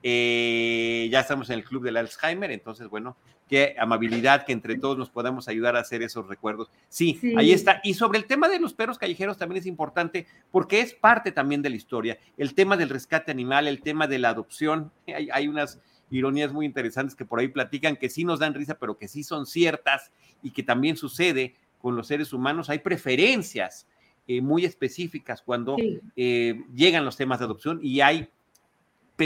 Eh, 0.02 1.08
ya 1.10 1.20
estamos 1.20 1.50
en 1.50 1.58
el 1.58 1.64
club 1.64 1.82
del 1.82 1.96
Alzheimer, 1.96 2.50
entonces, 2.50 2.88
bueno, 2.88 3.16
qué 3.48 3.74
amabilidad 3.78 4.44
que 4.46 4.52
entre 4.52 4.78
todos 4.78 4.96
nos 4.96 5.10
podamos 5.10 5.48
ayudar 5.48 5.76
a 5.76 5.80
hacer 5.80 6.02
esos 6.02 6.26
recuerdos. 6.28 6.70
Sí, 6.88 7.20
ahí 7.36 7.52
está. 7.52 7.80
Y 7.84 7.94
sobre 7.94 8.18
el 8.18 8.26
tema 8.26 8.48
de 8.48 8.60
los 8.60 8.74
perros 8.74 8.98
callejeros 8.98 9.36
también 9.36 9.60
es 9.60 9.66
importante 9.66 10.26
porque 10.50 10.80
es 10.80 10.94
parte 10.94 11.32
también 11.32 11.60
de 11.60 11.70
la 11.70 11.76
historia. 11.76 12.18
El 12.38 12.54
tema 12.54 12.76
del 12.76 12.88
rescate 12.88 13.30
animal, 13.30 13.66
el 13.66 13.82
tema 13.82 14.06
de 14.06 14.18
la 14.18 14.30
adopción. 14.30 14.92
Hay, 15.06 15.28
hay 15.32 15.48
unas 15.48 15.80
ironías 16.10 16.52
muy 16.52 16.66
interesantes 16.66 17.14
que 17.14 17.24
por 17.24 17.40
ahí 17.40 17.48
platican 17.48 17.96
que 17.96 18.08
sí 18.08 18.24
nos 18.24 18.40
dan 18.40 18.54
risa, 18.54 18.76
pero 18.78 18.96
que 18.96 19.08
sí 19.08 19.22
son 19.22 19.46
ciertas 19.46 20.10
y 20.42 20.50
que 20.50 20.62
también 20.62 20.96
sucede 20.96 21.54
con 21.80 21.96
los 21.96 22.06
seres 22.06 22.32
humanos. 22.32 22.70
Hay 22.70 22.80
preferencias 22.80 23.86
eh, 24.26 24.40
muy 24.40 24.64
específicas 24.64 25.42
cuando 25.42 25.76
eh, 26.14 26.62
llegan 26.74 27.04
los 27.04 27.16
temas 27.16 27.40
de 27.40 27.46
adopción 27.46 27.80
y 27.82 28.00
hay 28.00 28.28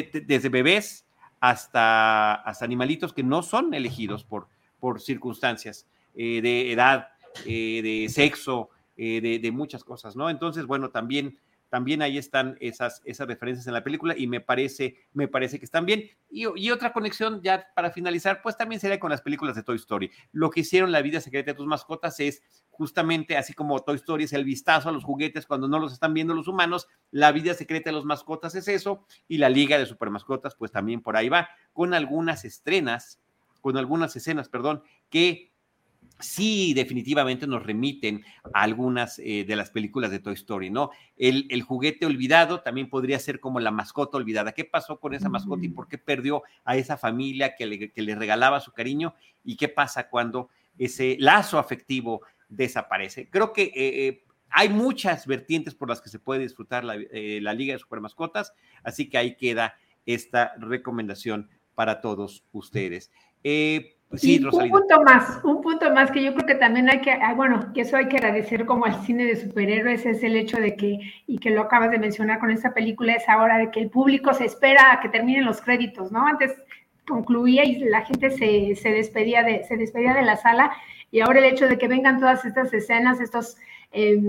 desde 0.02 0.48
bebés 0.48 1.07
hasta, 1.40 2.35
hasta 2.35 2.64
animalitos 2.64 3.12
que 3.12 3.22
no 3.22 3.42
son 3.42 3.74
elegidos 3.74 4.24
por, 4.24 4.48
por 4.80 5.00
circunstancias 5.00 5.87
eh, 6.14 6.40
de 6.42 6.72
edad, 6.72 7.09
de 7.44 8.07
sexo, 8.11 8.70
de, 8.96 9.40
de, 9.42 9.50
muchas 9.50 9.83
cosas, 9.83 10.14
¿no? 10.14 10.30
Entonces, 10.30 10.66
bueno, 10.66 10.90
también 10.90 11.37
también 11.74 12.02
ahí 12.02 12.18
están 12.18 12.56
esas, 12.60 13.02
esas 13.04 13.26
referencias 13.26 13.66
en 13.66 13.72
la 13.72 13.82
película 13.82 14.14
y 14.16 14.28
me 14.28 14.40
parece, 14.40 14.94
me 15.12 15.26
parece 15.26 15.58
que 15.58 15.64
están 15.64 15.84
bien. 15.84 16.08
Y, 16.30 16.70
otra 16.70 16.92
conexión 16.92 17.42
ya 17.42 17.66
para 17.74 17.90
finalizar, 17.90 18.42
pues 18.42 18.56
también 18.56 18.80
sería 18.80 19.00
con 19.00 19.10
las 19.10 19.22
películas 19.22 19.56
de 19.56 19.64
Toy 19.64 19.74
Story. 19.74 20.08
Lo 20.30 20.50
que 20.50 20.60
hicieron 20.60 20.92
La 20.92 21.02
vida 21.02 21.20
secreta 21.20 21.50
de 21.50 21.56
tus 21.56 21.66
mascotas 21.66 22.20
es 22.20 22.44
justamente 22.70 23.37
así 23.37 23.54
como 23.54 23.82
Toy 23.82 23.96
Story 23.96 24.22
es 24.22 24.32
el 24.34 24.44
vistazo 24.44 24.88
a 24.88 24.92
los 24.92 25.02
juguetes 25.02 25.46
cuando 25.46 25.66
no 25.66 25.80
los 25.80 25.92
están 25.92 26.14
viendo 26.14 26.32
los 26.32 26.46
humanos, 26.46 26.87
la 27.10 27.32
vida 27.32 27.54
secreta 27.54 27.90
de 27.90 27.94
los 27.94 28.04
mascotas 28.04 28.54
es 28.54 28.68
eso 28.68 29.04
y 29.26 29.38
la 29.38 29.48
liga 29.48 29.76
de 29.76 29.87
super 29.87 30.10
mascotas 30.10 30.54
pues 30.54 30.70
también 30.70 31.02
por 31.02 31.16
ahí 31.16 31.28
va, 31.28 31.48
con 31.72 31.92
algunas 31.92 32.44
estrenas, 32.44 33.20
con 33.60 33.76
algunas 33.76 34.14
escenas, 34.14 34.48
perdón, 34.48 34.84
que 35.10 35.53
sí 36.24 36.74
definitivamente 36.74 37.46
nos 37.46 37.64
remiten 37.64 38.24
a 38.52 38.62
algunas 38.62 39.18
eh, 39.18 39.44
de 39.46 39.56
las 39.56 39.70
películas 39.70 40.10
de 40.10 40.18
Toy 40.18 40.34
Story, 40.34 40.70
¿no? 40.70 40.90
El, 41.16 41.46
el, 41.50 41.62
juguete 41.62 42.06
olvidado 42.06 42.60
también 42.60 42.88
podría 42.88 43.18
ser 43.18 43.40
como 43.40 43.60
la 43.60 43.70
mascota 43.70 44.16
olvidada. 44.16 44.52
¿Qué 44.52 44.64
pasó 44.64 44.98
con 44.98 45.14
esa 45.14 45.28
mascota 45.28 45.64
y 45.64 45.68
por 45.68 45.88
qué 45.88 45.98
perdió 45.98 46.42
a 46.64 46.76
esa 46.76 46.96
familia 46.96 47.54
que 47.56 47.66
le, 47.66 47.92
que 47.92 48.02
le 48.02 48.14
regalaba 48.14 48.60
su 48.60 48.72
cariño? 48.72 49.14
¿Y 49.44 49.56
qué 49.56 49.68
pasa 49.68 50.08
cuando 50.08 50.48
ese 50.78 51.16
lazo 51.20 51.58
afectivo 51.58 52.22
desaparece? 52.48 53.28
Creo 53.30 53.52
que 53.52 53.64
eh, 53.64 53.72
eh, 53.74 54.24
hay 54.50 54.68
muchas 54.68 55.26
vertientes 55.26 55.74
por 55.74 55.88
las 55.88 56.00
que 56.00 56.08
se 56.08 56.18
puede 56.18 56.40
disfrutar 56.42 56.84
la, 56.84 56.96
la 56.96 57.54
Liga 57.54 57.74
de 57.74 57.78
Supermascotas, 57.78 58.52
así 58.82 59.08
que 59.08 59.18
ahí 59.18 59.37
queda 59.37 59.74
esta 60.06 60.54
recomendación 60.58 61.50
para 61.74 62.00
todos 62.00 62.44
ustedes. 62.52 63.10
Eh, 63.42 63.96
sí, 64.16 64.44
un 64.44 64.70
punto 64.70 65.03
más, 65.03 65.40
un 65.44 65.62
punto 65.62 65.92
más 65.92 66.11
que 66.11 66.22
yo 66.22 66.35
creo 66.35 66.46
que 66.46 66.55
también 66.55 66.88
hay 66.88 67.00
que, 67.00 67.12
ah, 67.12 67.35
bueno, 67.35 67.72
que 67.72 67.83
eso 67.83 67.96
hay 67.96 68.09
que 68.09 68.16
agradecer 68.16 68.66
como 68.66 68.85
al 68.85 69.03
cine 69.05 69.24
de 69.24 69.37
superhéroes, 69.37 70.07
es 70.07 70.22
el 70.22 70.37
hecho 70.37 70.59
de 70.59 70.77
que, 70.77 70.98
y 71.27 71.38
que 71.38 71.50
lo 71.50 71.62
acabas 71.62 71.90
de 71.90 71.98
mencionar 71.98 72.38
con 72.38 72.50
esta 72.50 72.74
película, 72.74 73.14
es 73.14 73.29
ahora 73.29 73.59
de 73.59 73.70
que 73.70 73.81
el 73.81 73.90
público 73.90 74.33
se 74.35 74.44
espera 74.44 74.92
a 74.92 75.00
que 75.00 75.09
terminen 75.09 75.44
los 75.44 75.61
créditos, 75.61 76.12
¿no? 76.12 76.27
Antes 76.27 76.55
concluía 77.07 77.64
y 77.64 77.81
la 77.85 78.03
gente 78.03 78.31
se, 78.31 78.74
se 78.77 78.90
despedía, 78.90 79.42
de, 79.42 79.64
se 79.64 79.77
despedía 79.77 80.14
de 80.14 80.22
la 80.22 80.37
sala, 80.37 80.72
y 81.11 81.20
ahora 81.20 81.38
el 81.38 81.46
hecho 81.46 81.68
de 81.68 81.79
que 81.79 81.88
vengan 81.88 82.18
todas 82.18 82.44
estas 82.44 82.72
escenas, 82.72 83.20
estos, 83.20 83.57
eh, 83.92 84.20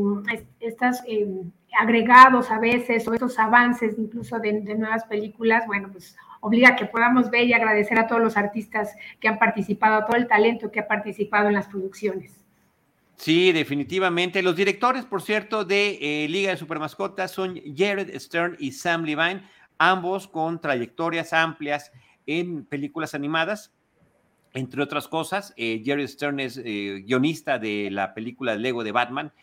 estas, 0.59 1.03
em, 1.07 1.51
agregados 1.79 2.51
a 2.51 2.59
veces, 2.59 3.07
o 3.07 3.13
estos 3.13 3.37
avances 3.39 3.95
incluso 3.97 4.39
de, 4.39 4.61
de 4.61 4.75
nuevas 4.75 5.03
películas, 5.05 5.65
bueno, 5.67 5.89
pues 5.91 6.15
obliga 6.41 6.69
a 6.69 6.75
que 6.75 6.85
podamos 6.85 7.29
ver 7.29 7.45
y 7.45 7.53
agradecer 7.53 7.99
a 7.99 8.07
todos 8.07 8.21
los 8.21 8.37
artistas 8.37 8.95
que 9.19 9.27
han 9.27 9.39
participado, 9.39 9.95
a 9.95 10.05
todo 10.05 10.17
el 10.17 10.27
talento 10.27 10.71
que 10.71 10.79
ha 10.79 10.87
participado 10.87 11.47
en 11.47 11.55
las 11.55 11.67
producciones. 11.67 12.45
Sí, 13.17 13.51
definitivamente. 13.51 14.41
Los 14.41 14.55
directores, 14.55 15.05
por 15.05 15.21
cierto, 15.21 15.63
de 15.63 15.97
eh, 16.01 16.27
Liga 16.27 16.51
de 16.51 16.57
Supermascotas 16.57 17.31
son 17.31 17.59
Jared 17.75 18.13
Stern 18.19 18.57
y 18.59 18.71
Sam 18.71 19.03
Levine, 19.03 19.43
ambos 19.77 20.27
con 20.27 20.59
trayectorias 20.59 21.31
amplias 21.33 21.91
en 22.25 22.65
películas 22.65 23.15
animadas. 23.15 23.73
Entre 24.53 24.81
otras 24.81 25.07
cosas, 25.07 25.53
eh, 25.57 25.81
Jared 25.85 26.07
Stern 26.07 26.39
es 26.39 26.57
eh, 26.63 27.03
guionista 27.05 27.57
de 27.57 27.89
la 27.91 28.13
película 28.13 28.55
Lego 28.55 28.83
de 28.83 28.91
Batman 28.91 29.33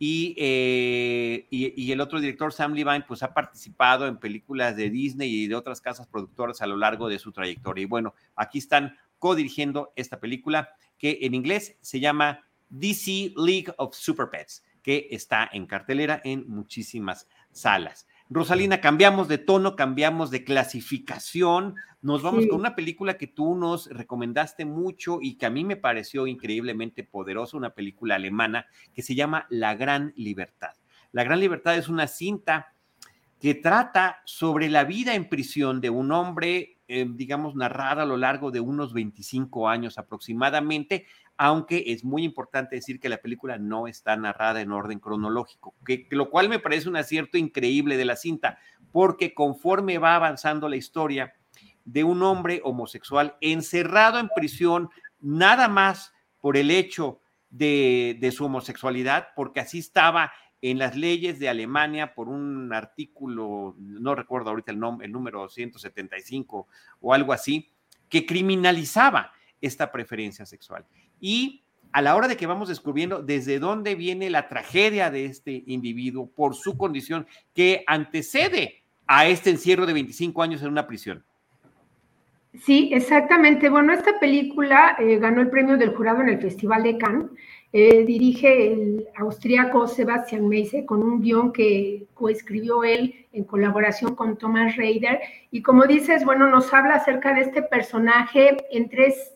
eh, 0.00 1.46
y, 1.50 1.82
y, 1.82 1.92
el 1.92 2.00
otro 2.00 2.20
director, 2.20 2.52
Sam 2.52 2.72
Levine, 2.72 3.04
pues 3.06 3.22
ha 3.22 3.34
participado 3.34 4.06
en 4.06 4.18
películas 4.18 4.76
de 4.76 4.88
Disney 4.88 5.30
y 5.30 5.46
de 5.46 5.54
otras 5.54 5.80
casas 5.80 6.06
productoras 6.06 6.62
a 6.62 6.66
lo 6.66 6.76
largo 6.76 7.08
de 7.08 7.18
su 7.18 7.32
trayectoria. 7.32 7.82
Y 7.82 7.86
bueno, 7.86 8.14
aquí 8.34 8.58
están 8.58 8.96
co-dirigiendo 9.18 9.92
esta 9.96 10.18
película 10.18 10.70
que 10.98 11.18
en 11.22 11.34
inglés 11.34 11.76
se 11.80 12.00
llama 12.00 12.46
DC 12.70 13.34
League 13.36 13.72
of 13.76 13.94
Super 13.94 14.28
Pets, 14.30 14.64
que 14.82 15.08
está 15.10 15.48
en 15.52 15.66
cartelera 15.66 16.20
en 16.24 16.48
muchísimas 16.48 17.28
salas. 17.52 18.06
Rosalina, 18.32 18.80
cambiamos 18.80 19.26
de 19.26 19.38
tono, 19.38 19.74
cambiamos 19.74 20.30
de 20.30 20.44
clasificación, 20.44 21.74
nos 22.00 22.22
vamos 22.22 22.46
con 22.46 22.60
una 22.60 22.76
película 22.76 23.18
que 23.18 23.26
tú 23.26 23.56
nos 23.56 23.88
recomendaste 23.88 24.64
mucho 24.64 25.18
y 25.20 25.36
que 25.36 25.46
a 25.46 25.50
mí 25.50 25.64
me 25.64 25.76
pareció 25.76 26.28
increíblemente 26.28 27.02
poderosa, 27.02 27.56
una 27.56 27.70
película 27.70 28.14
alemana 28.14 28.66
que 28.94 29.02
se 29.02 29.16
llama 29.16 29.46
La 29.50 29.74
Gran 29.74 30.12
Libertad. 30.14 30.74
La 31.10 31.24
Gran 31.24 31.40
Libertad 31.40 31.76
es 31.76 31.88
una 31.88 32.06
cinta 32.06 32.72
que 33.40 33.56
trata 33.56 34.20
sobre 34.24 34.68
la 34.70 34.84
vida 34.84 35.16
en 35.16 35.28
prisión 35.28 35.80
de 35.80 35.90
un 35.90 36.12
hombre, 36.12 36.78
eh, 36.86 37.06
digamos, 37.10 37.56
narrada 37.56 38.04
a 38.04 38.06
lo 38.06 38.16
largo 38.16 38.52
de 38.52 38.60
unos 38.60 38.92
25 38.92 39.68
años 39.68 39.98
aproximadamente, 39.98 41.04
aunque 41.42 41.84
es 41.86 42.04
muy 42.04 42.22
importante 42.22 42.76
decir 42.76 43.00
que 43.00 43.08
la 43.08 43.16
película 43.16 43.56
no 43.56 43.86
está 43.86 44.14
narrada 44.14 44.60
en 44.60 44.72
orden 44.72 44.98
cronológico, 44.98 45.74
lo 46.10 46.28
cual 46.28 46.50
me 46.50 46.58
parece 46.58 46.86
un 46.86 46.96
acierto 46.96 47.38
increíble 47.38 47.96
de 47.96 48.04
la 48.04 48.16
cinta, 48.16 48.58
porque 48.92 49.32
conforme 49.32 49.96
va 49.96 50.16
avanzando 50.16 50.68
la 50.68 50.76
historia 50.76 51.32
de 51.86 52.04
un 52.04 52.22
hombre 52.22 52.60
homosexual 52.62 53.38
encerrado 53.40 54.18
en 54.18 54.28
prisión, 54.36 54.90
nada 55.18 55.66
más 55.68 56.12
por 56.42 56.58
el 56.58 56.70
hecho 56.70 57.22
de, 57.48 58.18
de 58.20 58.32
su 58.32 58.44
homosexualidad, 58.44 59.28
porque 59.34 59.60
así 59.60 59.78
estaba 59.78 60.32
en 60.60 60.78
las 60.78 60.94
leyes 60.94 61.38
de 61.38 61.48
Alemania 61.48 62.12
por 62.14 62.28
un 62.28 62.70
artículo, 62.74 63.76
no 63.78 64.14
recuerdo 64.14 64.50
ahorita 64.50 64.72
el, 64.72 64.78
nombre, 64.78 65.06
el 65.06 65.12
número 65.12 65.48
175 65.48 66.68
o 67.00 67.14
algo 67.14 67.32
así, 67.32 67.72
que 68.10 68.26
criminalizaba 68.26 69.32
esta 69.58 69.90
preferencia 69.90 70.44
sexual. 70.44 70.84
Y 71.20 71.62
a 71.92 72.02
la 72.02 72.16
hora 72.16 72.28
de 72.28 72.36
que 72.36 72.46
vamos 72.46 72.68
descubriendo 72.68 73.22
desde 73.22 73.58
dónde 73.58 73.94
viene 73.94 74.30
la 74.30 74.48
tragedia 74.48 75.10
de 75.10 75.26
este 75.26 75.64
individuo 75.66 76.28
por 76.28 76.54
su 76.54 76.76
condición 76.76 77.26
que 77.54 77.84
antecede 77.86 78.82
a 79.06 79.26
este 79.26 79.50
encierro 79.50 79.86
de 79.86 79.92
25 79.92 80.42
años 80.42 80.62
en 80.62 80.68
una 80.68 80.86
prisión. 80.86 81.24
Sí, 82.64 82.90
exactamente. 82.92 83.68
Bueno, 83.68 83.92
esta 83.92 84.18
película 84.18 84.96
eh, 84.98 85.18
ganó 85.18 85.40
el 85.40 85.50
premio 85.50 85.76
del 85.76 85.94
jurado 85.94 86.20
en 86.20 86.28
el 86.28 86.40
Festival 86.40 86.82
de 86.82 86.98
Cannes. 86.98 87.26
Eh, 87.72 88.04
dirige 88.04 88.72
el 88.72 89.06
austríaco 89.16 89.86
Sebastian 89.86 90.48
Meise 90.48 90.84
con 90.84 91.04
un 91.04 91.20
guion 91.20 91.52
que 91.52 92.06
coescribió 92.14 92.82
él 92.82 93.26
en 93.32 93.44
colaboración 93.44 94.16
con 94.16 94.36
Thomas 94.36 94.76
Reider. 94.76 95.20
Y 95.52 95.62
como 95.62 95.86
dices, 95.86 96.24
bueno, 96.24 96.48
nos 96.48 96.74
habla 96.74 96.96
acerca 96.96 97.32
de 97.34 97.42
este 97.42 97.62
personaje 97.62 98.56
en 98.72 98.88
tres 98.88 99.34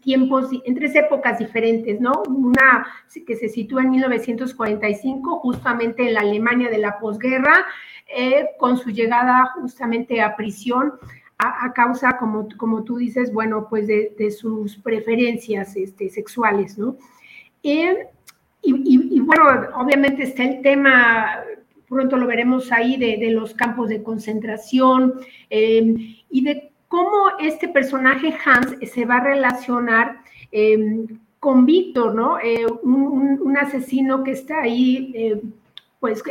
tiempos, 0.00 0.48
en 0.64 0.74
tres 0.74 0.94
épocas 0.94 1.38
diferentes, 1.38 2.00
¿no? 2.00 2.22
Una 2.28 2.86
que 3.26 3.36
se 3.36 3.48
sitúa 3.48 3.82
en 3.82 3.90
1945, 3.90 5.40
justamente 5.40 6.06
en 6.06 6.14
la 6.14 6.20
Alemania 6.20 6.70
de 6.70 6.78
la 6.78 6.98
posguerra, 6.98 7.66
eh, 8.14 8.48
con 8.58 8.76
su 8.76 8.90
llegada 8.90 9.52
justamente 9.60 10.20
a 10.20 10.36
prisión 10.36 10.92
a, 11.38 11.72
causa, 11.72 12.18
como, 12.18 12.48
como 12.58 12.84
tú 12.84 12.98
dices, 12.98 13.32
bueno, 13.32 13.66
pues 13.70 13.86
de, 13.86 14.30
sus 14.30 14.76
preferencias 14.76 15.74
este, 15.74 16.10
sexuales, 16.10 16.76
¿no? 16.76 16.96
y, 17.62 17.88
y, 18.62 19.20
bueno, 19.20 19.44
obviamente 19.74 20.24
está 20.24 20.44
el 20.44 20.60
tema 20.60 21.42
pronto 21.90 22.16
lo 22.16 22.26
veremos 22.26 22.70
ahí, 22.70 22.96
de, 22.96 23.30
los 23.32 23.52
campos 23.52 23.88
de 23.88 24.02
concentración 24.02 25.14
em, 25.50 26.14
y 26.30 26.44
de 26.44 26.69
cómo 26.90 27.30
este 27.38 27.68
personaje 27.68 28.36
Hans 28.44 28.76
se 28.92 29.04
va 29.04 29.18
a 29.18 29.24
relacionar 29.24 30.22
em, 30.50 31.06
con 31.38 31.64
Víctor, 31.64 32.16
¿no? 32.16 32.40
Eh, 32.40 32.66
un, 32.82 33.56
asesino 33.56 34.24
que 34.24 34.32
está 34.32 34.62
ahí, 34.62 35.12
eh, 35.14 35.40
pues, 36.00 36.22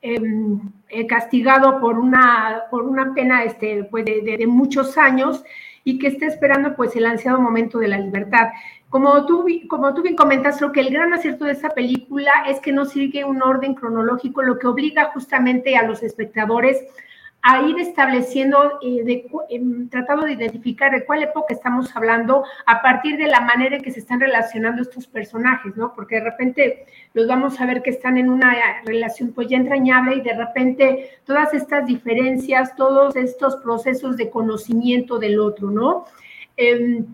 em, 0.00 0.60
castigado 1.08 1.80
por 1.80 1.98
una, 1.98 2.62
por 2.70 2.82
una 2.84 3.14
pena 3.14 3.42
este, 3.42 3.82
pues, 3.84 4.04
de, 4.04 4.46
muchos 4.46 4.96
años 4.96 5.42
y 5.82 5.98
que 5.98 6.06
está 6.08 6.26
esperando 6.26 6.76
pues 6.76 6.94
el 6.94 7.06
ansiado 7.06 7.40
momento 7.40 7.78
de 7.80 7.88
la 7.88 7.98
libertad. 7.98 8.50
Como 8.90 9.26
tú, 9.26 9.44
como 9.68 9.92
tú 9.94 10.02
bien 10.02 10.16
comentas, 10.16 10.58
creo 10.58 10.72
que 10.72 10.80
el 10.80 10.90
gran 10.90 11.12
acierto 11.14 11.46
de 11.46 11.52
esta 11.52 11.70
película 11.70 12.30
es 12.46 12.60
que 12.60 12.72
no 12.72 12.84
sigue 12.84 13.24
un 13.24 13.42
orden 13.42 13.74
cronológico, 13.74 14.42
lo 14.42 14.58
que 14.58 14.68
obliga 14.68 15.10
justamente 15.12 15.76
a 15.76 15.86
los 15.86 16.02
espectadores 16.02 16.78
ir 17.66 17.78
estableciendo, 17.78 18.78
eh, 18.82 19.02
de, 19.04 19.88
tratando 19.90 20.26
de 20.26 20.32
identificar 20.32 20.92
de 20.92 21.04
cuál 21.04 21.22
época 21.22 21.54
estamos 21.54 21.94
hablando 21.96 22.44
a 22.66 22.82
partir 22.82 23.16
de 23.16 23.28
la 23.28 23.40
manera 23.40 23.76
en 23.76 23.82
que 23.82 23.90
se 23.90 24.00
están 24.00 24.20
relacionando 24.20 24.82
estos 24.82 25.06
personajes, 25.06 25.76
¿no? 25.76 25.92
Porque 25.94 26.16
de 26.16 26.24
repente 26.24 26.86
los 27.14 27.26
vamos 27.26 27.60
a 27.60 27.66
ver 27.66 27.82
que 27.82 27.90
están 27.90 28.18
en 28.18 28.28
una 28.28 28.54
relación 28.84 29.32
pues 29.32 29.48
ya 29.48 29.56
entrañable 29.56 30.16
y 30.16 30.20
de 30.20 30.34
repente 30.34 31.10
todas 31.24 31.54
estas 31.54 31.86
diferencias, 31.86 32.76
todos 32.76 33.16
estos 33.16 33.56
procesos 33.56 34.16
de 34.16 34.30
conocimiento 34.30 35.18
del 35.18 35.40
otro, 35.40 35.70
¿no? 35.70 36.04
Em, 36.56 37.06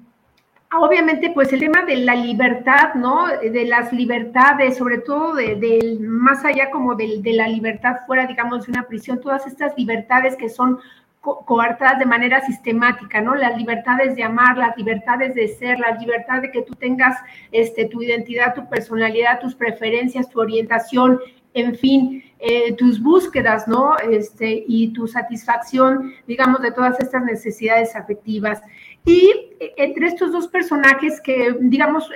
obviamente, 0.80 1.30
pues 1.34 1.52
el 1.52 1.60
tema 1.60 1.84
de 1.84 1.96
la 1.96 2.14
libertad, 2.14 2.94
¿no? 2.94 3.26
De 3.28 3.64
las 3.66 3.92
libertades, 3.92 4.76
sobre 4.76 4.98
todo 4.98 5.34
de, 5.34 5.98
más 6.00 6.44
allá 6.44 6.70
como 6.70 6.94
de, 6.94 7.20
la 7.24 7.48
libertad 7.48 7.96
fuera, 8.06 8.26
digamos, 8.26 8.66
de 8.66 8.72
una 8.72 8.84
prisión, 8.84 9.20
todas 9.20 9.46
estas 9.46 9.76
libertades 9.76 10.36
que 10.36 10.48
son 10.48 10.78
coartadas 11.20 11.98
de 11.98 12.06
manera 12.06 12.40
sistemática, 12.42 13.20
¿no? 13.20 13.34
Las 13.34 13.56
libertades 13.58 14.14
de 14.14 14.22
amar, 14.22 14.56
las 14.56 14.76
libertades 14.76 15.34
de 15.34 15.48
ser, 15.48 15.78
la 15.80 15.92
libertad 15.92 16.40
de 16.40 16.52
que 16.52 16.62
tú 16.62 16.74
tengas 16.74 17.18
este, 17.50 17.86
tu 17.86 18.00
identidad, 18.02 18.54
tu 18.54 18.68
personalidad, 18.68 19.40
tus 19.40 19.54
preferencias, 19.54 20.28
tu 20.28 20.40
orientación, 20.40 21.18
en 21.52 21.74
fin, 21.74 22.22
eh, 22.38 22.74
tus 22.74 23.02
búsquedas, 23.02 23.66
¿no? 23.66 23.96
Este, 23.98 24.64
y 24.68 24.92
tu 24.92 25.08
satisfacción, 25.08 26.12
digamos, 26.26 26.60
de 26.60 26.70
todas 26.70 27.00
estas 27.00 27.24
necesidades 27.24 27.96
afectivas. 27.96 28.62
Y 29.07 29.33
entre 29.77 30.09
estos 30.09 30.33
dos 30.33 30.49
personajes 30.49 31.21
que, 31.21 31.57
digamos, 31.61 32.11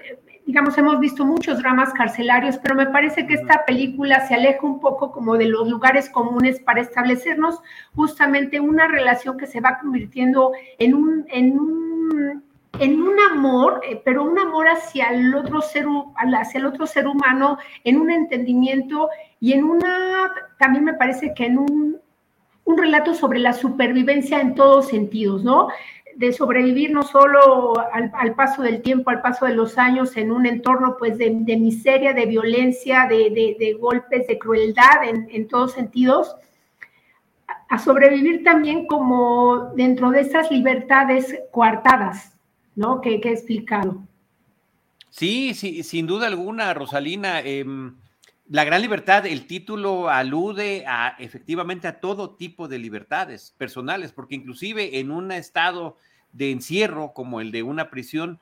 digamos, 0.44 0.76
hemos 0.76 0.98
visto 0.98 1.24
muchos 1.24 1.58
dramas 1.58 1.92
carcelarios, 1.92 2.58
pero 2.58 2.74
me 2.74 2.86
parece 2.86 3.24
que 3.24 3.34
esta 3.34 3.64
película 3.64 4.26
se 4.26 4.34
aleja 4.34 4.66
un 4.66 4.80
poco 4.80 5.12
como 5.12 5.36
de 5.36 5.46
los 5.46 5.68
lugares 5.68 6.10
comunes 6.10 6.58
para 6.58 6.80
establecernos 6.80 7.60
justamente 7.94 8.58
una 8.58 8.88
relación 8.88 9.38
que 9.38 9.46
se 9.46 9.60
va 9.60 9.78
convirtiendo 9.78 10.50
en 10.80 10.94
un, 10.94 11.24
en 11.28 11.56
un, 11.56 12.42
en 12.80 13.00
un 13.00 13.20
amor, 13.30 13.80
eh, 13.88 14.02
pero 14.04 14.24
un 14.24 14.40
amor 14.40 14.66
hacia 14.66 15.10
el 15.10 15.32
otro 15.36 15.60
ser, 15.60 15.86
hacia 16.16 16.58
el 16.58 16.66
otro 16.66 16.86
ser 16.86 17.06
humano, 17.06 17.58
en 17.84 18.00
un 18.00 18.10
entendimiento 18.10 19.08
y 19.38 19.52
en 19.52 19.62
una, 19.62 20.32
también 20.58 20.84
me 20.84 20.94
parece 20.94 21.32
que 21.32 21.46
en 21.46 21.58
un, 21.58 22.00
un 22.64 22.78
relato 22.78 23.14
sobre 23.14 23.38
la 23.38 23.52
supervivencia 23.52 24.40
en 24.40 24.54
todos 24.54 24.88
sentidos, 24.88 25.44
¿no? 25.44 25.68
De 26.20 26.34
sobrevivir 26.34 26.90
no 26.90 27.02
solo 27.02 27.72
al, 27.92 28.34
paso 28.34 28.60
del 28.60 28.82
tiempo, 28.82 29.08
al 29.08 29.22
paso 29.22 29.46
de 29.46 29.54
los 29.54 29.78
años 29.78 30.18
en 30.18 30.30
un 30.30 30.44
entorno 30.44 30.96
pues 30.98 31.16
de, 31.16 31.30
miseria, 31.30 32.12
de 32.12 32.26
violencia, 32.26 33.06
de, 33.08 33.78
golpes, 33.80 34.26
de 34.26 34.38
crueldad 34.38 35.02
en, 35.02 35.48
todos 35.48 35.72
sentidos, 35.72 36.36
a 37.70 37.78
sobrevivir 37.78 38.44
también 38.44 38.86
como 38.86 39.72
dentro 39.74 40.10
de 40.10 40.20
esas 40.20 40.50
libertades 40.50 41.40
coartadas, 41.52 42.36
¿no? 42.76 43.00
Que, 43.00 43.14
he 43.14 43.30
explicado. 43.30 44.02
Sí, 45.08 45.54
sí, 45.54 45.82
sin 45.82 46.06
duda 46.06 46.26
alguna, 46.26 46.74
Rosalina. 46.74 47.40
Em, 47.40 47.96
la 48.50 48.64
gran 48.64 48.82
libertad, 48.82 49.24
el 49.24 49.46
título 49.46 50.10
alude 50.10 50.84
a 50.86 51.16
efectivamente 51.18 51.88
a 51.88 51.98
todo 51.98 52.36
tipo 52.36 52.68
de 52.68 52.78
libertades 52.78 53.54
personales, 53.56 54.12
porque 54.12 54.34
inclusive 54.34 54.98
en 54.98 55.10
un 55.10 55.32
estado 55.32 55.96
de 56.32 56.50
encierro 56.50 57.12
como 57.12 57.40
el 57.40 57.50
de 57.50 57.62
una 57.62 57.90
prisión, 57.90 58.40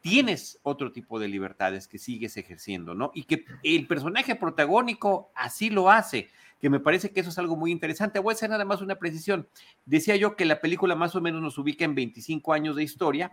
tienes 0.00 0.58
otro 0.62 0.92
tipo 0.92 1.18
de 1.18 1.28
libertades 1.28 1.86
que 1.86 1.98
sigues 1.98 2.36
ejerciendo, 2.36 2.94
¿no? 2.94 3.12
Y 3.14 3.22
que 3.24 3.44
el 3.62 3.86
personaje 3.86 4.34
protagónico 4.34 5.30
así 5.34 5.70
lo 5.70 5.90
hace, 5.90 6.28
que 6.60 6.68
me 6.70 6.80
parece 6.80 7.10
que 7.10 7.20
eso 7.20 7.30
es 7.30 7.38
algo 7.38 7.56
muy 7.56 7.70
interesante. 7.70 8.18
Voy 8.18 8.32
a 8.32 8.36
hacer 8.36 8.50
nada 8.50 8.64
más 8.64 8.80
una 8.82 8.96
precisión. 8.96 9.48
Decía 9.86 10.16
yo 10.16 10.36
que 10.36 10.44
la 10.44 10.60
película 10.60 10.94
más 10.94 11.14
o 11.14 11.20
menos 11.20 11.40
nos 11.40 11.56
ubica 11.58 11.84
en 11.84 11.94
25 11.94 12.52
años 12.52 12.76
de 12.76 12.82
historia, 12.82 13.30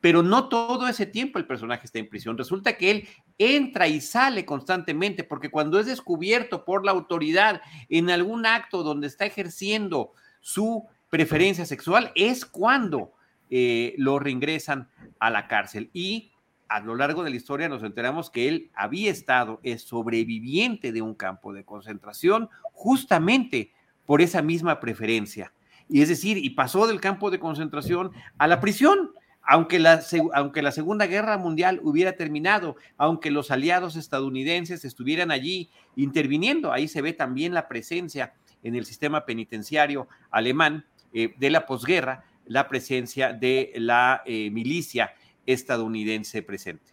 pero 0.00 0.22
no 0.22 0.48
todo 0.48 0.88
ese 0.88 1.06
tiempo 1.06 1.38
el 1.38 1.46
personaje 1.46 1.86
está 1.86 1.98
en 1.98 2.08
prisión. 2.08 2.38
Resulta 2.38 2.76
que 2.76 2.90
él 2.90 3.08
entra 3.36 3.88
y 3.88 4.00
sale 4.00 4.44
constantemente, 4.44 5.24
porque 5.24 5.50
cuando 5.50 5.78
es 5.78 5.86
descubierto 5.86 6.64
por 6.64 6.84
la 6.84 6.92
autoridad 6.92 7.60
en 7.88 8.10
algún 8.10 8.46
acto 8.46 8.82
donde 8.82 9.08
está 9.08 9.26
ejerciendo 9.26 10.12
su 10.40 10.86
preferencia 11.10 11.66
sexual, 11.66 12.12
es 12.14 12.44
cuando 12.44 13.12
eh, 13.50 13.94
lo 13.98 14.18
reingresan 14.18 14.88
a 15.18 15.30
la 15.30 15.48
cárcel. 15.48 15.90
Y 15.92 16.32
a 16.68 16.80
lo 16.80 16.94
largo 16.94 17.24
de 17.24 17.30
la 17.30 17.36
historia 17.36 17.68
nos 17.68 17.82
enteramos 17.82 18.30
que 18.30 18.48
él 18.48 18.70
había 18.74 19.10
estado, 19.10 19.60
es 19.62 19.82
sobreviviente 19.82 20.92
de 20.92 21.02
un 21.02 21.14
campo 21.14 21.52
de 21.52 21.64
concentración, 21.64 22.48
justamente 22.72 23.72
por 24.06 24.22
esa 24.22 24.42
misma 24.42 24.80
preferencia. 24.80 25.52
Y 25.88 26.02
es 26.02 26.08
decir, 26.08 26.38
y 26.38 26.50
pasó 26.50 26.86
del 26.86 27.00
campo 27.00 27.30
de 27.30 27.38
concentración 27.38 28.12
a 28.36 28.46
la 28.46 28.60
prisión 28.60 29.12
aunque 29.50 29.78
la, 29.78 30.02
aunque 30.34 30.60
la 30.60 30.72
Segunda 30.72 31.06
Guerra 31.06 31.38
Mundial 31.38 31.80
hubiera 31.82 32.12
terminado, 32.12 32.76
aunque 32.98 33.30
los 33.30 33.50
aliados 33.50 33.96
estadounidenses 33.96 34.84
estuvieran 34.84 35.30
allí 35.30 35.70
interviniendo, 35.96 36.70
ahí 36.70 36.86
se 36.86 37.00
ve 37.00 37.14
también 37.14 37.54
la 37.54 37.66
presencia 37.66 38.34
en 38.62 38.74
el 38.74 38.84
sistema 38.84 39.24
penitenciario 39.24 40.06
alemán 40.30 40.84
eh, 41.14 41.34
de 41.38 41.48
la 41.48 41.64
posguerra, 41.64 42.26
la 42.48 42.68
presencia 42.68 43.32
de 43.32 43.72
la 43.76 44.22
eh, 44.26 44.50
milicia 44.50 45.14
estadounidense 45.46 46.42
presente. 46.42 46.92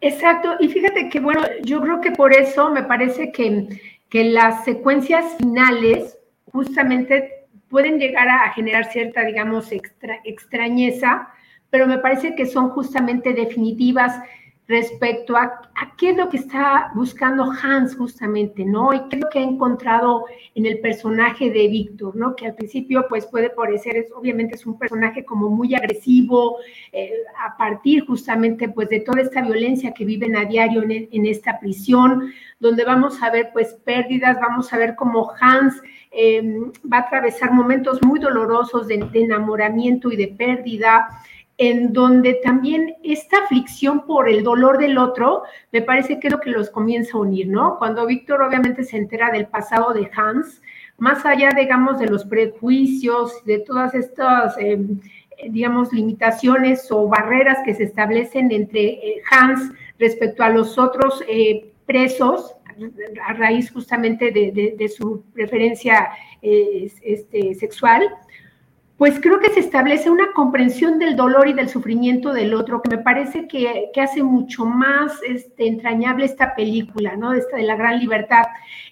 Exacto, 0.00 0.56
y 0.60 0.68
fíjate 0.68 1.08
que 1.08 1.20
bueno, 1.20 1.42
yo 1.62 1.80
creo 1.80 2.00
que 2.00 2.12
por 2.12 2.32
eso 2.32 2.70
me 2.70 2.82
parece 2.82 3.32
que, 3.32 3.68
que 4.08 4.24
las 4.24 4.64
secuencias 4.64 5.36
finales 5.38 6.18
justamente 6.52 7.46
pueden 7.68 7.98
llegar 7.98 8.28
a 8.28 8.52
generar 8.52 8.90
cierta, 8.90 9.24
digamos, 9.24 9.70
extrañeza, 10.24 11.28
pero 11.70 11.86
me 11.86 11.98
parece 11.98 12.34
que 12.34 12.46
son 12.46 12.70
justamente 12.70 13.32
definitivas 13.32 14.20
respecto 14.68 15.34
a, 15.34 15.62
qué 15.96 16.10
es 16.10 16.16
lo 16.16 16.28
que 16.28 16.36
está 16.36 16.92
buscando 16.94 17.50
Hans 17.50 17.96
justamente, 17.96 18.64
¿no? 18.64 18.92
Y 18.92 19.00
qué 19.08 19.16
es 19.16 19.22
lo 19.22 19.30
que 19.30 19.38
ha 19.38 19.42
encontrado 19.42 20.26
en 20.54 20.66
el 20.66 20.78
personaje 20.80 21.50
de 21.50 21.68
Víctor, 21.68 22.14
¿no? 22.14 22.36
Que 22.36 22.46
al 22.46 22.54
principio 22.54 23.06
pues 23.08 23.24
puede 23.26 23.48
parecer, 23.48 23.96
es, 23.96 24.12
obviamente 24.12 24.56
es 24.56 24.66
un 24.66 24.78
personaje 24.78 25.24
como 25.24 25.48
muy 25.48 25.74
agresivo, 25.74 26.58
eh, 26.92 27.10
a 27.42 27.56
partir 27.56 28.04
justamente 28.04 28.68
pues 28.68 28.90
de 28.90 29.00
toda 29.00 29.22
esta 29.22 29.40
violencia 29.40 29.94
que 29.94 30.04
viven 30.04 30.36
a 30.36 30.44
diario 30.44 30.82
en, 30.82 31.26
esta 31.26 31.58
prisión, 31.58 32.30
donde 32.60 32.84
vamos 32.84 33.22
a 33.22 33.30
ver 33.30 33.50
pues 33.54 33.72
pérdidas, 33.84 34.38
vamos 34.38 34.70
a 34.72 34.78
ver 34.78 34.96
cómo 34.96 35.32
Hans 35.40 35.80
em, 36.10 36.70
va 36.90 36.98
a 36.98 37.00
atravesar 37.00 37.52
momentos 37.52 38.02
muy 38.02 38.20
dolorosos 38.20 38.86
de 38.86 39.08
enamoramiento 39.14 40.12
y 40.12 40.16
de 40.16 40.28
pérdida, 40.28 41.08
en 41.58 41.92
donde 41.92 42.34
también 42.34 42.94
esta 43.02 43.38
aflicción 43.44 44.06
por 44.06 44.28
el 44.28 44.44
dolor 44.44 44.78
del 44.78 44.96
otro, 44.96 45.42
me 45.72 45.82
parece 45.82 46.20
que 46.20 46.28
es 46.28 46.32
lo 46.32 46.40
que 46.40 46.50
los 46.50 46.70
comienza 46.70 47.18
a 47.18 47.20
unir, 47.20 47.48
¿no? 47.48 47.78
Cuando 47.78 48.06
Víctor 48.06 48.42
obviamente 48.42 48.84
se 48.84 48.96
entera 48.96 49.32
del 49.32 49.48
pasado 49.48 49.92
de 49.92 50.08
Hans, 50.16 50.62
más 50.98 51.26
allá, 51.26 51.50
digamos, 51.50 51.98
de 51.98 52.06
los 52.06 52.24
prejuicios, 52.24 53.44
de 53.44 53.58
todas 53.58 53.92
estas, 53.94 54.56
eh, 54.58 54.78
digamos, 55.48 55.92
limitaciones 55.92 56.90
o 56.92 57.08
barreras 57.08 57.58
que 57.64 57.74
se 57.74 57.84
establecen 57.84 58.52
entre 58.52 58.84
eh, 58.84 59.22
Hans 59.28 59.72
respecto 59.98 60.44
a 60.44 60.50
los 60.50 60.78
otros 60.78 61.24
eh, 61.28 61.72
presos, 61.86 62.54
a 63.26 63.32
raíz 63.32 63.72
justamente 63.72 64.30
de, 64.30 64.88
su 64.88 65.24
preferencia 65.32 66.10
este, 66.40 67.54
sexual, 67.56 68.08
pues 68.98 69.20
creo 69.20 69.38
que 69.38 69.50
se 69.50 69.60
establece 69.60 70.10
una 70.10 70.32
comprensión 70.32 70.98
del 70.98 71.14
dolor 71.14 71.46
y 71.46 71.52
del 71.52 71.68
sufrimiento 71.68 72.32
del 72.32 72.52
otro, 72.52 72.82
que 72.82 72.96
me 72.96 73.02
parece 73.02 73.46
que, 73.46 73.92
hace 74.02 74.24
mucho 74.24 74.64
más 74.64 75.12
este, 75.26 75.68
entrañable 75.68 76.24
esta 76.24 76.56
película, 76.56 77.14
¿no? 77.16 77.32
Esta 77.32 77.56
de 77.56 77.62
la 77.62 77.76
gran 77.76 78.00
libertad. 78.00 78.42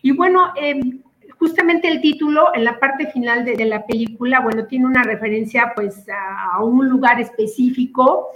Y 0.03 0.13
bueno, 0.13 0.53
em, 0.55 1.03
justamente 1.41 1.89
el 1.89 2.01
título, 2.01 2.55
en 2.55 2.63
la 2.63 2.79
parte 2.79 3.09
final 3.09 3.45
de, 3.45 3.65
la 3.65 3.85
película, 3.85 4.39
bueno, 4.39 4.67
tiene 4.67 4.87
una 4.87 5.03
referencia 5.03 5.73
pues 5.75 6.07
a, 6.09 6.63
un 6.63 6.89
lugar 6.89 7.21
específico 7.21 8.29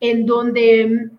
en 0.00 0.26
donde 0.26 1.10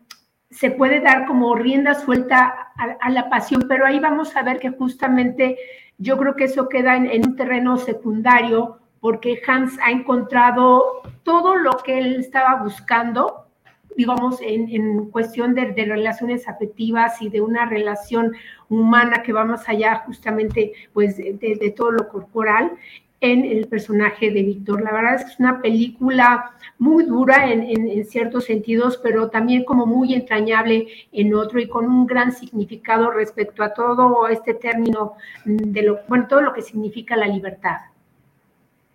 se 0.52 0.70
puede 0.70 1.02
dar 1.02 1.26
como 1.26 1.56
rienda 1.56 1.96
suelta 1.96 2.72
a, 3.02 3.10
la 3.10 3.28
pasión, 3.28 3.66
pero 3.68 3.88
ahí 3.88 4.00
vamos 4.00 4.36
a 4.36 4.44
ver 4.44 4.60
que 4.60 4.70
justamente 4.70 5.58
yo 5.98 6.16
creo 6.20 6.36
que 6.36 6.44
eso 6.44 6.70
queda 6.70 6.96
en, 6.96 7.28
un 7.28 7.36
terreno 7.36 7.78
secundario 7.78 8.80
porque 9.06 9.40
Hans 9.46 9.78
ha 9.84 9.92
encontrado 9.92 11.04
todo 11.22 11.58
lo 11.58 11.78
que 11.78 12.00
él 12.00 12.16
estaba 12.16 12.64
buscando, 12.64 13.46
digamos, 13.96 14.40
en, 14.42 15.12
cuestión 15.12 15.54
de, 15.54 15.76
relaciones 15.76 16.48
afectivas 16.48 17.22
y 17.22 17.30
de 17.30 17.40
una 17.40 17.68
relación 17.68 18.34
humana 18.68 19.22
que 19.22 19.32
va 19.32 19.46
más 19.46 19.70
allá 19.70 20.02
justamente 20.08 20.74
pues 20.92 21.18
de 21.18 21.74
todo 21.78 21.92
lo 21.92 22.08
corporal 22.08 22.72
en 23.22 23.46
el 23.46 23.68
personaje 23.68 24.32
de 24.32 24.42
Víctor. 24.42 24.82
La 24.82 24.92
verdad 24.92 25.14
es 25.18 25.26
que 25.26 25.32
es 25.34 25.40
una 25.40 25.62
película 25.62 26.54
muy 26.80 27.04
dura 27.04 27.52
en, 27.52 28.06
ciertos 28.06 28.46
sentidos, 28.46 29.00
pero 29.04 29.30
también 29.30 29.66
como 29.66 29.86
muy 29.86 30.16
entrañable 30.16 30.88
en 31.12 31.36
otro 31.36 31.60
y 31.60 31.68
con 31.68 31.86
un 31.86 32.08
gran 32.08 32.32
significado 32.32 33.12
respecto 33.12 33.62
a 33.62 33.72
todo 33.72 34.28
este 34.30 34.56
término 34.56 35.14
de 35.46 35.84
lo, 35.84 36.00
bueno, 36.08 36.26
todo 36.28 36.42
lo 36.42 36.54
que 36.54 36.64
significa 36.64 37.16
la 37.16 37.28
libertad. 37.28 37.78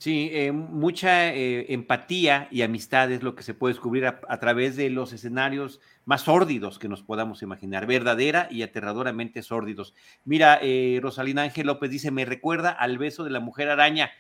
Sí, 0.00 0.30
eh, 0.32 0.50
mucha 0.50 1.28
eh, 1.28 1.74
empatía 1.74 2.48
y 2.50 2.62
amistad 2.62 3.12
es 3.12 3.22
lo 3.22 3.34
que 3.34 3.42
se 3.42 3.52
puede 3.52 3.74
descubrir 3.74 4.06
a, 4.06 4.40
través 4.40 4.74
de 4.74 4.88
los 4.88 5.12
escenarios 5.12 5.78
más 6.06 6.22
sórdidos 6.22 6.78
que 6.78 6.88
nos 6.88 7.02
podamos 7.02 7.42
imaginar, 7.42 7.84
verdadera 7.86 8.48
y 8.50 8.62
aterradoramente 8.62 9.42
sórdidos. 9.42 9.92
Mira, 10.24 10.58
eh, 10.62 11.00
Rosalina 11.02 11.42
Ángel 11.42 11.66
López 11.66 11.90
dice, 11.90 12.10
me 12.10 12.24
recuerda 12.24 12.70
al 12.70 12.96
beso 12.96 13.24
de 13.24 13.30
la 13.30 13.40
mujer 13.40 13.68
araña. 13.68 14.10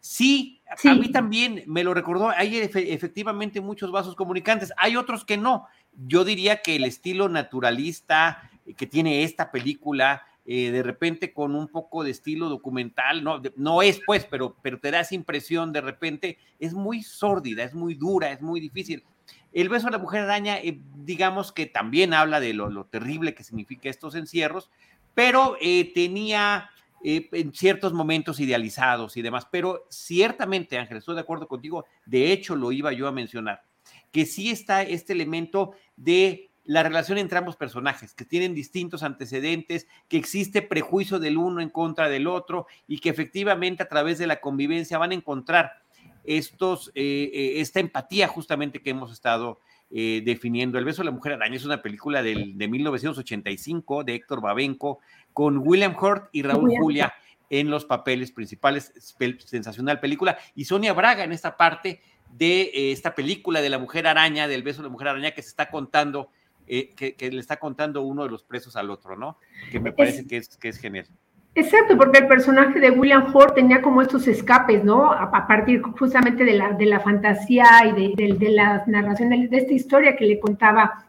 Sí, 0.00 0.60
a 0.84 0.94
mí 0.94 1.12
también 1.12 1.62
me 1.68 1.84
lo 1.84 1.94
recordó. 1.94 2.30
Hay 2.30 2.56
efectivamente 2.58 3.60
muchos 3.60 3.92
vasos 3.92 4.16
comunicantes, 4.16 4.72
hay 4.76 4.96
otros 4.96 5.24
que 5.24 5.36
no. 5.36 5.68
Yo 6.08 6.24
diría 6.24 6.62
que 6.62 6.74
el 6.74 6.82
estilo 6.82 7.28
naturalista 7.28 8.50
que 8.76 8.88
tiene 8.88 9.22
esta 9.22 9.52
película, 9.52 10.24
eh, 10.50 10.70
de 10.70 10.82
repente 10.82 11.34
con 11.34 11.54
un 11.54 11.68
poco 11.68 12.02
de 12.02 12.10
estilo 12.10 12.48
documental, 12.48 13.22
no, 13.22 13.42
no 13.56 13.82
es 13.82 14.00
pues, 14.06 14.24
pero, 14.24 14.56
pero 14.62 14.80
te 14.80 14.90
da 14.90 15.00
esa 15.00 15.14
impresión 15.14 15.74
de 15.74 15.82
repente, 15.82 16.38
es 16.58 16.72
muy 16.72 17.02
sórdida, 17.02 17.64
es 17.64 17.74
muy 17.74 17.94
dura, 17.94 18.32
es 18.32 18.40
muy 18.40 18.58
difícil. 18.58 19.04
El 19.52 19.68
beso 19.68 19.88
de 19.88 19.92
la 19.92 19.98
mujer 19.98 20.22
araña, 20.22 20.56
eh, 20.56 20.80
digamos 21.04 21.52
que 21.52 21.66
también 21.66 22.14
habla 22.14 22.40
de 22.40 22.54
lo, 22.54 22.86
terrible 22.86 23.34
que 23.34 23.44
significa 23.44 23.90
estos 23.90 24.14
encierros, 24.14 24.70
pero 25.12 25.58
eh, 25.60 25.92
tenía 25.92 26.70
en 27.04 27.52
ciertos 27.52 27.92
momentos 27.92 28.40
idealizados 28.40 29.18
y 29.18 29.22
demás, 29.22 29.46
pero 29.52 29.84
ciertamente, 29.90 30.78
Ángel, 30.78 30.96
estoy 30.96 31.14
de 31.14 31.20
acuerdo 31.20 31.46
contigo, 31.46 31.84
de 32.06 32.32
hecho 32.32 32.56
lo 32.56 32.72
iba 32.72 32.90
yo 32.94 33.06
a 33.06 33.12
mencionar, 33.12 33.64
que 34.10 34.24
sí 34.24 34.50
está 34.50 34.82
este 34.82 35.12
elemento 35.12 35.72
de 35.94 36.47
la 36.68 36.82
relación 36.82 37.16
entre 37.16 37.38
ambos 37.38 37.56
personajes, 37.56 38.12
que 38.12 38.26
tienen 38.26 38.54
distintos 38.54 39.02
antecedentes, 39.02 39.88
que 40.06 40.18
existe 40.18 40.60
prejuicio 40.60 41.18
del 41.18 41.38
uno 41.38 41.62
en 41.62 41.70
contra 41.70 42.10
del 42.10 42.26
otro 42.26 42.66
y 42.86 42.98
que 42.98 43.08
efectivamente 43.08 43.82
a 43.82 43.88
través 43.88 44.18
de 44.18 44.26
la 44.26 44.42
convivencia 44.42 44.98
van 44.98 45.12
a 45.12 45.14
encontrar 45.14 45.82
estos, 46.24 46.92
eh, 46.94 47.30
eh, 47.32 47.52
esta 47.62 47.80
empatía 47.80 48.28
justamente 48.28 48.82
que 48.82 48.90
hemos 48.90 49.10
estado 49.10 49.60
eh, 49.90 50.20
definiendo. 50.22 50.78
El 50.78 50.84
beso 50.84 51.00
de 51.00 51.06
la 51.06 51.10
mujer 51.10 51.32
araña 51.32 51.56
es 51.56 51.64
una 51.64 51.80
película 51.80 52.22
del, 52.22 52.58
de 52.58 52.68
1985 52.68 54.04
de 54.04 54.16
Héctor 54.16 54.42
Babenco 54.42 54.98
con 55.32 55.66
William 55.66 55.96
Hurt 55.98 56.28
y 56.32 56.42
Raúl 56.42 56.74
Julia 56.78 57.14
en 57.48 57.70
los 57.70 57.86
papeles 57.86 58.30
principales. 58.30 58.92
Sensacional 59.38 60.00
película. 60.00 60.36
Y 60.54 60.66
Sonia 60.66 60.92
Braga 60.92 61.24
en 61.24 61.32
esta 61.32 61.56
parte 61.56 62.02
de 62.30 62.92
esta 62.92 63.14
película 63.14 63.62
de 63.62 63.70
la 63.70 63.78
mujer 63.78 64.06
araña, 64.06 64.46
del 64.46 64.62
beso 64.62 64.82
de 64.82 64.88
la 64.88 64.92
mujer 64.92 65.08
araña 65.08 65.30
que 65.30 65.40
se 65.40 65.48
está 65.48 65.70
contando 65.70 66.28
eh, 66.68 66.94
que, 66.94 67.30
le 67.30 67.40
está 67.40 67.56
contando 67.56 68.02
uno 68.02 68.24
de 68.24 68.30
los 68.30 68.44
presos 68.44 68.76
al 68.76 68.90
otro, 68.90 69.16
¿no? 69.16 69.38
Que 69.70 69.80
me 69.80 69.92
parece 69.92 70.26
que, 70.26 70.36
es, 70.36 70.56
que 70.56 70.68
es 70.68 70.78
genial. 70.78 71.06
Exacto, 71.54 71.96
porque 71.96 72.18
el 72.18 72.28
personaje 72.28 72.78
de 72.78 72.90
William 72.90 73.32
Ford 73.32 73.52
tenía 73.52 73.82
como 73.82 74.00
estos 74.00 74.28
escapes, 74.28 74.84
¿no? 74.84 75.10
A, 75.12 75.46
partir 75.48 75.82
justamente 75.82 76.44
de 76.44 76.54
la, 76.54 76.72
de 76.72 76.86
la 76.86 77.00
fantasía 77.00 77.66
y 77.84 78.14
de, 78.14 78.34
de, 78.34 78.50
la 78.50 78.84
narración 78.86 79.30
de, 79.30 79.48
esta 79.50 79.72
historia 79.72 80.14
que 80.14 80.24
le 80.24 80.38
contaba 80.38 81.06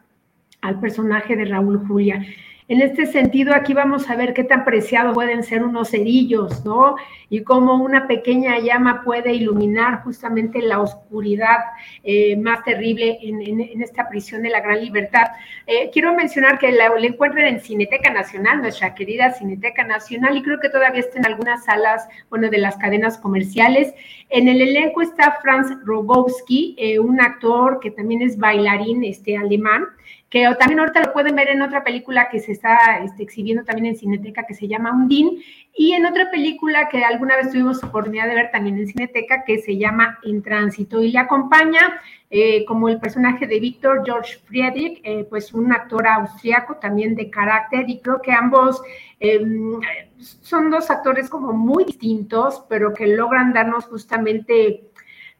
al 0.60 0.80
personaje 0.80 1.36
de 1.36 1.44
Raúl 1.44 1.86
Julia. 1.86 2.26
En 2.70 2.80
este 2.82 3.06
sentido, 3.06 3.52
aquí 3.52 3.74
vamos 3.74 4.08
a 4.08 4.14
ver 4.14 4.32
qué 4.32 4.44
tan 4.44 4.64
preciados 4.64 5.12
pueden 5.12 5.42
ser 5.42 5.64
unos 5.64 5.90
cerillos, 5.90 6.64
¿no? 6.64 6.94
Y 7.28 7.42
cómo 7.42 7.74
una 7.74 8.06
pequeña 8.06 8.60
llama 8.60 9.02
puede 9.02 9.34
iluminar 9.34 10.04
justamente 10.04 10.62
la 10.62 10.80
oscuridad 10.80 11.58
eh, 12.04 12.36
más 12.36 12.62
terrible 12.62 13.18
en, 13.22 13.82
esta 13.82 14.08
prisión 14.08 14.44
de 14.44 14.50
la 14.50 14.60
gran 14.60 14.80
libertad. 14.80 15.32
Eh, 15.66 15.90
quiero 15.92 16.14
mencionar 16.14 16.60
que 16.60 16.70
la, 16.70 16.92
encuentran 17.00 17.46
en 17.46 17.60
Cineteca 17.60 18.12
Nacional, 18.12 18.62
nuestra 18.62 18.94
querida 18.94 19.32
Cineteca 19.32 19.82
Nacional, 19.82 20.36
y 20.36 20.42
creo 20.44 20.60
que 20.60 20.68
todavía 20.68 21.00
está 21.00 21.18
en 21.18 21.26
algunas 21.26 21.64
salas, 21.64 22.08
bueno, 22.28 22.50
de 22.50 22.58
las 22.58 22.76
cadenas 22.76 23.18
comerciales. 23.18 23.92
En 24.28 24.46
el 24.46 24.60
elenco 24.60 25.02
está 25.02 25.40
Franz 25.42 25.76
Rogowski, 25.84 26.76
eh, 26.78 27.00
un 27.00 27.20
actor 27.20 27.80
que 27.80 27.90
también 27.90 28.22
es 28.22 28.38
bailarín 28.38 29.02
este, 29.02 29.36
alemán, 29.36 29.86
que 30.30 30.48
también 30.60 30.78
ahorita 30.78 31.00
lo 31.00 31.12
pueden 31.12 31.34
ver 31.34 31.48
en 31.48 31.60
otra 31.60 31.82
película 31.82 32.28
que 32.30 32.38
se 32.38 32.52
está 32.52 33.00
este, 33.04 33.24
exhibiendo 33.24 33.64
también 33.64 33.86
en 33.86 33.96
Cineteca 33.96 34.46
que 34.46 34.54
se 34.54 34.68
llama 34.68 34.92
Undine 34.92 35.42
y 35.74 35.92
en 35.92 36.06
otra 36.06 36.30
película 36.30 36.88
que 36.88 37.04
alguna 37.04 37.36
vez 37.36 37.50
tuvimos 37.50 37.82
oportunidad 37.82 38.28
de 38.28 38.36
ver 38.36 38.50
también 38.52 38.78
en 38.78 38.86
Cineteca 38.86 39.42
que 39.44 39.58
se 39.58 39.76
llama 39.76 40.20
En 40.22 40.40
Tránsito 40.40 41.02
y 41.02 41.10
le 41.10 41.18
acompaña 41.18 42.00
eh, 42.30 42.64
como 42.64 42.88
el 42.88 43.00
personaje 43.00 43.48
de 43.48 43.58
Víctor 43.58 44.02
George 44.04 44.38
Friedrich, 44.44 45.00
eh, 45.02 45.26
pues 45.28 45.52
un 45.52 45.72
actor 45.72 46.06
austriaco 46.06 46.76
también 46.76 47.16
de 47.16 47.28
carácter 47.28 47.90
y 47.90 47.98
creo 47.98 48.22
que 48.22 48.30
ambos 48.30 48.80
em, 49.18 49.80
son 50.16 50.70
dos 50.70 50.90
actores 50.90 51.28
como 51.28 51.52
muy 51.52 51.84
distintos 51.84 52.64
pero 52.68 52.94
que 52.94 53.08
logran 53.08 53.52
darnos 53.52 53.86
justamente 53.86 54.89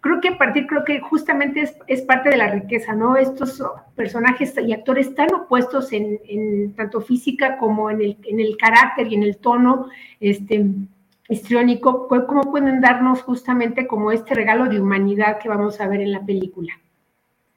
creo 0.00 0.20
que 0.20 0.28
a 0.28 0.38
partir, 0.38 0.66
creo 0.66 0.84
que 0.84 1.00
justamente 1.00 1.70
es, 1.86 2.02
parte 2.02 2.30
de 2.30 2.36
la 2.36 2.50
riqueza, 2.50 2.94
¿no? 2.94 3.16
Estos 3.16 3.62
personajes 3.94 4.54
y 4.58 4.72
actores 4.72 5.14
tan 5.14 5.32
opuestos 5.34 5.92
en, 5.92 6.74
tanto 6.74 7.00
física 7.00 7.58
como 7.58 7.90
en 7.90 8.00
el, 8.00 8.16
en 8.24 8.40
el 8.40 8.56
carácter 8.56 9.08
y 9.08 9.14
en 9.14 9.22
el 9.22 9.36
tono 9.38 9.88
este, 10.20 10.66
histriónico, 11.28 12.08
¿cómo 12.08 12.50
pueden 12.50 12.80
darnos 12.80 13.22
justamente 13.22 13.86
como 13.86 14.10
este 14.12 14.34
regalo 14.34 14.66
de 14.66 14.80
humanidad 14.80 15.38
que 15.38 15.48
vamos 15.48 15.80
a 15.80 15.86
ver 15.86 16.00
en 16.00 16.12
la 16.12 16.24
película? 16.24 16.72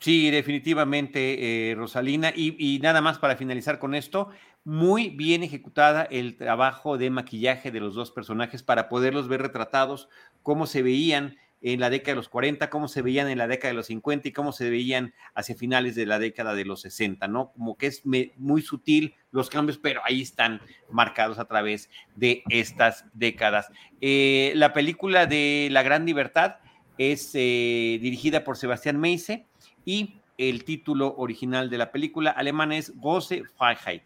Sí, 0.03 0.29
definitivamente, 0.31 1.71
eh, 1.71 1.75
Rosalina. 1.75 2.33
Y, 2.35 2.79
nada 2.83 2.99
más 2.99 3.19
para 3.19 3.37
finalizar 3.37 3.79
con 3.79 3.95
esto, 3.95 4.29
muy 4.65 5.09
bien 5.09 5.43
ejecutada 5.43 6.03
el 6.03 6.35
trabajo 6.35 6.97
de 6.97 7.09
maquillaje 7.09 7.71
de 7.71 7.79
los 7.79 7.95
dos 7.95 8.11
personajes 8.11 8.63
para 8.63 8.89
poderlos 8.89 9.29
ver 9.29 9.41
retratados, 9.41 10.09
cómo 10.41 10.67
se 10.67 10.83
veían 10.83 11.37
en 11.63 11.79
la 11.79 11.89
década 11.89 12.11
de 12.11 12.17
los 12.17 12.27
40, 12.27 12.69
cómo 12.69 12.89
se 12.89 13.01
veían 13.01 13.29
en 13.29 13.37
la 13.37 13.47
década 13.47 13.69
de 13.69 13.77
los 13.77 13.87
50 13.87 14.27
y 14.27 14.31
cómo 14.33 14.51
se 14.51 14.69
veían 14.69 15.13
hacia 15.33 15.55
finales 15.55 15.95
de 15.95 16.05
la 16.05 16.19
década 16.19 16.53
de 16.55 16.65
los 16.65 16.81
60, 16.81 17.27
¿no? 17.29 17.53
Como 17.53 17.77
que 17.77 17.87
es 17.87 18.03
muy 18.05 18.61
sutil 18.61 19.15
los 19.31 19.49
cambios, 19.49 19.77
pero 19.77 20.01
ahí 20.03 20.21
están 20.21 20.61
marcados 20.91 21.39
a 21.39 21.45
través 21.45 21.89
de 22.17 22.43
estas 22.49 23.05
décadas. 23.13 23.69
Eh, 24.01 24.51
la 24.55 24.73
película 24.73 25.25
de 25.25 25.69
La 25.71 25.83
Gran 25.83 26.05
Libertad 26.05 26.57
es 26.97 27.31
eh, 27.33 27.97
dirigida 28.01 28.43
por 28.43 28.57
Sebastián 28.57 28.99
Meise 28.99 29.45
y 29.85 30.19
el 30.37 30.65
título 30.65 31.15
original 31.17 31.69
de 31.69 31.77
la 31.77 31.91
película 31.91 32.31
alemana 32.31 32.75
es 32.75 32.93
Große 32.99 33.43
Freiheit. 33.57 34.03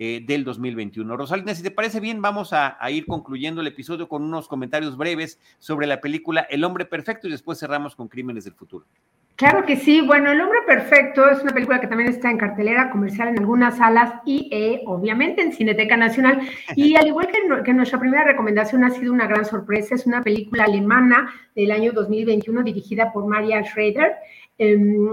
Eh, 0.00 0.22
del 0.24 0.44
2021. 0.44 1.16
Rosalina, 1.16 1.52
si 1.56 1.62
te 1.64 1.72
parece 1.72 1.98
bien, 1.98 2.22
vamos 2.22 2.52
a, 2.52 2.78
ir 2.88 3.04
concluyendo 3.04 3.62
el 3.62 3.66
episodio 3.66 4.06
con 4.06 4.22
unos 4.22 4.46
comentarios 4.46 4.96
breves 4.96 5.40
sobre 5.58 5.88
la 5.88 6.00
película 6.00 6.42
El 6.42 6.62
hombre 6.62 6.84
perfecto 6.84 7.26
y 7.26 7.32
después 7.32 7.58
cerramos 7.58 7.96
con 7.96 8.06
Crímenes 8.06 8.44
del 8.44 8.54
Futuro. 8.54 8.86
Claro 9.34 9.66
que 9.66 9.74
sí. 9.74 10.00
Bueno, 10.00 10.30
El 10.30 10.40
hombre 10.40 10.60
perfecto 10.68 11.28
es 11.28 11.42
una 11.42 11.52
película 11.52 11.80
que 11.80 11.88
también 11.88 12.10
está 12.10 12.30
en 12.30 12.38
cartelera 12.38 12.90
comercial 12.90 13.26
en 13.26 13.40
algunas 13.40 13.78
salas 13.78 14.14
y 14.24 14.48
eh, 14.52 14.82
obviamente 14.86 15.42
en 15.42 15.52
Cineteca 15.52 15.96
Nacional. 15.96 16.42
Y 16.76 16.94
al 16.96 17.08
igual 17.08 17.26
que, 17.26 17.64
que, 17.64 17.74
nuestra 17.74 17.98
primera 17.98 18.22
recomendación 18.22 18.84
ha 18.84 18.90
sido 18.90 19.12
una 19.12 19.26
gran 19.26 19.44
sorpresa, 19.46 19.96
es 19.96 20.06
una 20.06 20.22
película 20.22 20.62
alemana 20.62 21.34
del 21.56 21.72
año 21.72 21.90
2021 21.90 22.62
dirigida 22.62 23.12
por 23.12 23.26
Maria 23.26 23.64
Schrader. 23.64 24.12
Em, 24.58 25.08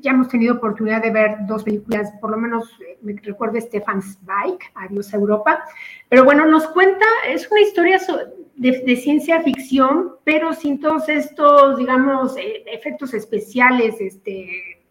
ya 0.00 0.12
hemos 0.12 0.28
tenido 0.28 0.54
oportunidad 0.54 1.02
de 1.02 1.10
ver 1.10 1.36
dos 1.46 1.64
películas, 1.64 2.12
por 2.20 2.30
lo 2.30 2.36
menos 2.36 2.68
eh, 2.80 2.98
me 3.02 3.14
recuerdo 3.22 3.60
Stefan 3.60 4.02
Zweig, 4.02 4.58
Adiós 4.74 5.12
Europa, 5.12 5.64
pero 6.08 6.24
bueno, 6.24 6.46
nos 6.46 6.66
cuenta, 6.68 7.04
es 7.28 7.50
una 7.50 7.60
historia 7.60 8.00
de, 8.56 8.96
ciencia 8.96 9.42
ficción, 9.42 10.12
pero 10.24 10.52
sin 10.52 10.80
todos 10.80 11.08
estos, 11.08 11.78
digamos, 11.78 12.36
eh, 12.36 12.64
efectos 12.66 13.14
especiales, 13.14 14.00
este, 14.00 14.82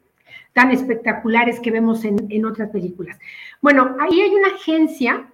tan 0.53 0.71
espectaculares 0.71 1.59
que 1.59 1.71
vemos 1.71 2.05
en, 2.05 2.27
en, 2.29 2.45
otras 2.45 2.69
películas. 2.69 3.17
Bueno, 3.61 3.95
ahí 3.99 4.21
hay 4.21 4.35
una 4.35 4.49
agencia 4.49 5.27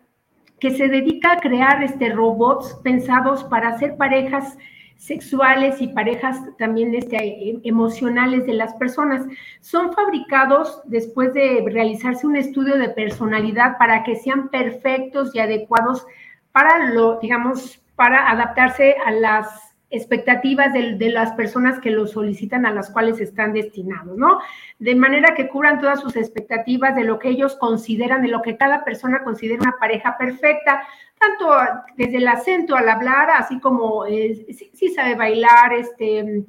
que 0.59 0.71
se 0.71 0.87
dedica 0.87 1.33
a 1.33 1.39
crear 1.39 1.83
este, 1.83 2.09
robots 2.09 2.79
pensados 2.83 3.43
para 3.45 3.69
hacer 3.69 3.97
parejas 3.97 4.57
sexuales 5.01 5.81
y 5.81 5.87
parejas 5.87 6.37
también 6.59 6.93
este, 6.93 7.17
eh, 7.17 7.59
emocionales 7.63 8.45
de 8.45 8.53
las 8.53 8.75
personas. 8.75 9.25
Son 9.59 9.91
fabricados 9.93 10.79
después 10.85 11.33
de 11.33 11.65
realizarse 11.65 12.27
un 12.27 12.35
estudio 12.35 12.77
de 12.77 12.89
personalidad 12.89 13.79
para 13.79 14.03
que 14.03 14.15
sean 14.15 14.49
perfectos 14.49 15.33
y 15.33 15.39
adecuados 15.39 16.05
para 16.51 16.93
lo, 16.93 17.19
digamos, 17.19 17.81
para 17.95 18.29
adaptarse 18.29 18.95
a 19.03 19.09
las 19.09 19.70
expectativas 19.91 20.73
de, 20.73 21.09
las 21.09 21.33
personas 21.33 21.79
que 21.79 21.91
lo 21.91 22.07
solicitan 22.07 22.65
a 22.65 22.73
las 22.73 22.89
cuales 22.89 23.19
están 23.19 23.53
destinados, 23.53 24.17
¿no? 24.17 24.39
De 24.79 24.95
manera 24.95 25.35
que 25.35 25.49
cubran 25.49 25.81
todas 25.81 25.99
sus 25.99 26.15
expectativas 26.15 26.95
de 26.95 27.03
lo 27.03 27.19
que 27.19 27.29
ellos 27.29 27.55
consideran, 27.57 28.21
de 28.21 28.29
lo 28.29 28.41
que 28.41 28.55
cada 28.55 28.85
persona 28.85 29.23
considera 29.23 29.61
una 29.61 29.75
pareja 29.77 30.17
perfecta, 30.17 30.81
tanto 31.19 31.53
desde 31.97 32.17
el 32.17 32.27
acento 32.27 32.75
al 32.75 32.89
hablar, 32.89 33.29
así 33.31 33.59
como 33.59 34.05
eh, 34.05 34.47
si, 34.73 34.89
sabe 34.89 35.15
bailar, 35.15 35.73
este, 35.73 36.43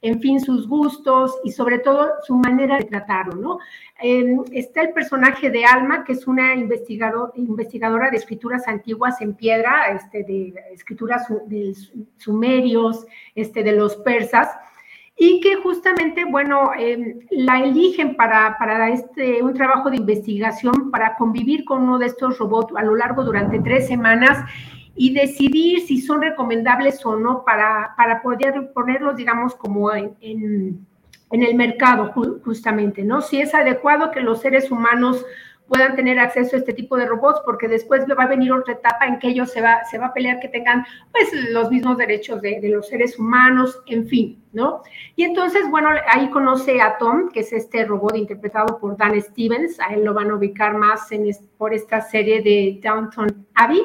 en 0.00 0.20
fin, 0.20 0.40
sus 0.40 0.68
gustos 0.68 1.38
y 1.44 1.50
sobre 1.50 1.80
todo 1.80 2.08
su 2.24 2.36
manera 2.36 2.78
de 2.78 2.84
tratarlo, 2.84 3.34
¿no? 3.34 3.58
está 4.52 4.82
el 4.82 4.92
personaje 4.92 5.50
de 5.50 5.64
Alma, 5.64 6.04
que 6.04 6.12
es 6.12 6.26
una 6.28 6.54
investigadora 6.54 8.10
de 8.10 8.16
escrituras 8.16 8.68
antiguas 8.68 9.20
en 9.20 9.34
piedra, 9.34 9.88
este, 9.92 10.22
de 10.22 10.54
escrituras 10.72 11.26
de 11.46 11.74
sumerios, 12.16 13.06
este, 13.34 13.64
de 13.64 13.72
los 13.72 13.96
persas, 13.96 14.48
y 15.16 15.40
que 15.40 15.56
justamente, 15.56 16.24
bueno, 16.24 16.70
em, 16.78 17.18
la 17.30 17.60
eligen 17.64 18.14
para, 18.14 18.56
para 18.56 18.90
este, 18.90 19.42
un 19.42 19.52
trabajo 19.52 19.90
de 19.90 19.96
investigación, 19.96 20.92
para 20.92 21.16
convivir 21.16 21.64
con 21.64 21.82
uno 21.82 21.98
de 21.98 22.06
estos 22.06 22.38
robots 22.38 22.72
a 22.76 22.84
lo 22.84 22.94
largo 22.94 23.24
durante 23.24 23.58
tres 23.58 23.88
semanas 23.88 24.48
y 24.98 25.14
decidir 25.14 25.86
si 25.86 26.00
son 26.00 26.20
recomendables 26.20 27.06
o 27.06 27.16
no 27.16 27.44
para, 27.44 27.94
para 27.96 28.20
poder 28.20 28.72
ponerlos, 28.74 29.16
digamos, 29.16 29.54
como 29.54 29.94
en, 29.94 30.16
en, 30.20 30.86
el 31.30 31.54
mercado 31.54 32.12
justamente, 32.44 33.04
¿no? 33.04 33.20
Si 33.20 33.40
es 33.40 33.54
adecuado 33.54 34.10
que 34.10 34.20
los 34.20 34.40
seres 34.40 34.72
humanos 34.72 35.24
puedan 35.68 35.94
tener 35.94 36.18
acceso 36.18 36.56
a 36.56 36.58
este 36.58 36.72
tipo 36.72 36.96
de 36.96 37.06
robots, 37.06 37.42
porque 37.44 37.68
después 37.68 38.06
va 38.06 38.24
a 38.24 38.26
venir 38.28 38.50
otra 38.52 38.74
etapa 38.74 39.06
en 39.06 39.20
que 39.20 39.28
ellos 39.28 39.52
se 39.52 39.60
va, 39.60 39.84
se 39.88 39.98
va 39.98 40.06
a 40.06 40.12
pelear 40.12 40.40
que 40.40 40.48
tengan 40.48 40.84
pues 41.12 41.28
los 41.50 41.70
mismos 41.70 41.96
derechos 41.96 42.40
de, 42.40 42.60
los 42.64 42.88
seres 42.88 43.18
humanos, 43.18 43.80
en 43.86 44.08
fin, 44.08 44.42
¿no? 44.52 44.82
Y 45.14 45.22
entonces, 45.22 45.70
bueno, 45.70 45.90
ahí 46.08 46.28
conoce 46.30 46.80
a 46.80 46.98
Tom, 46.98 47.28
que 47.28 47.40
es 47.40 47.52
este 47.52 47.84
robot 47.84 48.16
interpretado 48.16 48.78
por 48.80 48.96
Dan 48.96 49.20
Stevens, 49.20 49.78
a 49.78 49.94
él 49.94 50.04
lo 50.04 50.14
van 50.14 50.30
a 50.30 50.34
ubicar 50.34 50.74
más 50.74 51.12
en, 51.12 51.30
por 51.56 51.72
esta 51.72 52.00
serie 52.00 52.42
de 52.42 52.80
Downton 52.82 53.46
Abbey, 53.54 53.82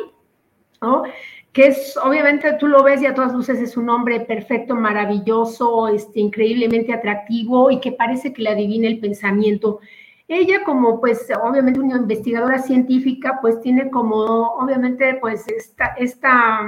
que 1.54 1.68
es, 1.68 1.96
obviamente, 1.98 2.54
tú 2.54 2.68
lo 2.68 2.84
ves 2.84 3.02
y 3.02 3.06
a 3.06 3.14
todas 3.14 3.32
luces 3.32 3.60
es 3.60 3.78
un 3.78 3.88
hombre 3.90 4.22
perfecto, 4.22 4.76
maravilloso, 4.76 5.88
este, 5.88 6.20
increíblemente 6.20 6.92
atractivo 6.92 7.70
y 7.70 7.80
que 7.80 7.92
parece 7.92 8.34
que 8.34 8.42
le 8.42 8.50
adivina 8.50 8.88
el 8.88 9.00
pensamiento. 9.00 9.80
Ella, 10.28 10.64
como 10.64 11.00
pues 11.00 11.28
obviamente 11.44 11.80
una 11.80 11.98
investigadora 11.98 12.58
científica, 12.58 13.38
pues 13.40 13.62
tiene 13.62 13.92
como 13.92 14.16
obviamente 14.16 15.16
pues 15.22 15.48
esta, 15.48 15.94
esta, 15.98 16.62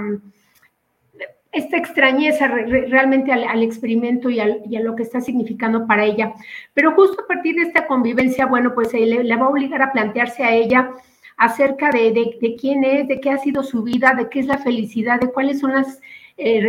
esta 1.52 1.78
extrañeza 1.78 2.48
realmente 2.48 3.32
al, 3.32 3.64
experimento 3.64 4.30
y, 4.30 4.40
a 4.40 4.80
lo 4.82 4.96
que 4.96 5.02
está 5.04 5.20
significando 5.20 5.88
para 5.88 6.06
ella. 6.06 6.34
Pero 6.76 6.92
justo 6.94 7.24
a 7.24 7.28
partir 7.28 7.56
de 7.56 7.64
esta 7.64 7.88
convivencia, 7.88 8.46
bueno, 8.46 8.76
pues 8.76 8.94
le, 8.94 9.24
le 9.24 9.36
va 9.36 9.46
a 9.46 9.50
obligar 9.50 9.82
a 9.82 9.92
plantearse 9.92 10.44
a 10.44 10.54
ella 10.54 10.92
acerca 11.38 11.92
de, 11.92 12.58
quién 12.60 12.84
es, 12.84 13.08
de 13.08 13.20
qué 13.20 13.30
ha 13.32 13.38
sido 13.38 13.64
su 13.64 13.84
vida, 13.84 14.14
de 14.18 14.30
qué 14.30 14.40
es 14.40 14.46
la 14.46 14.58
felicidad, 14.58 15.20
de 15.20 15.32
cuáles 15.32 15.60
son 15.60 15.74
las 15.74 16.00
eh, 16.38 16.62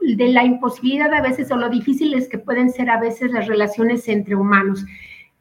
de 0.00 0.28
la 0.28 0.44
imposibilidad 0.44 1.12
a 1.12 1.22
veces 1.22 1.50
o 1.50 1.56
lo 1.56 1.68
difíciles 1.68 2.28
que 2.28 2.38
pueden 2.38 2.70
ser 2.70 2.90
a 2.90 3.00
veces 3.00 3.30
las 3.30 3.46
relaciones 3.46 4.06
entre 4.08 4.36
humanos. 4.36 4.84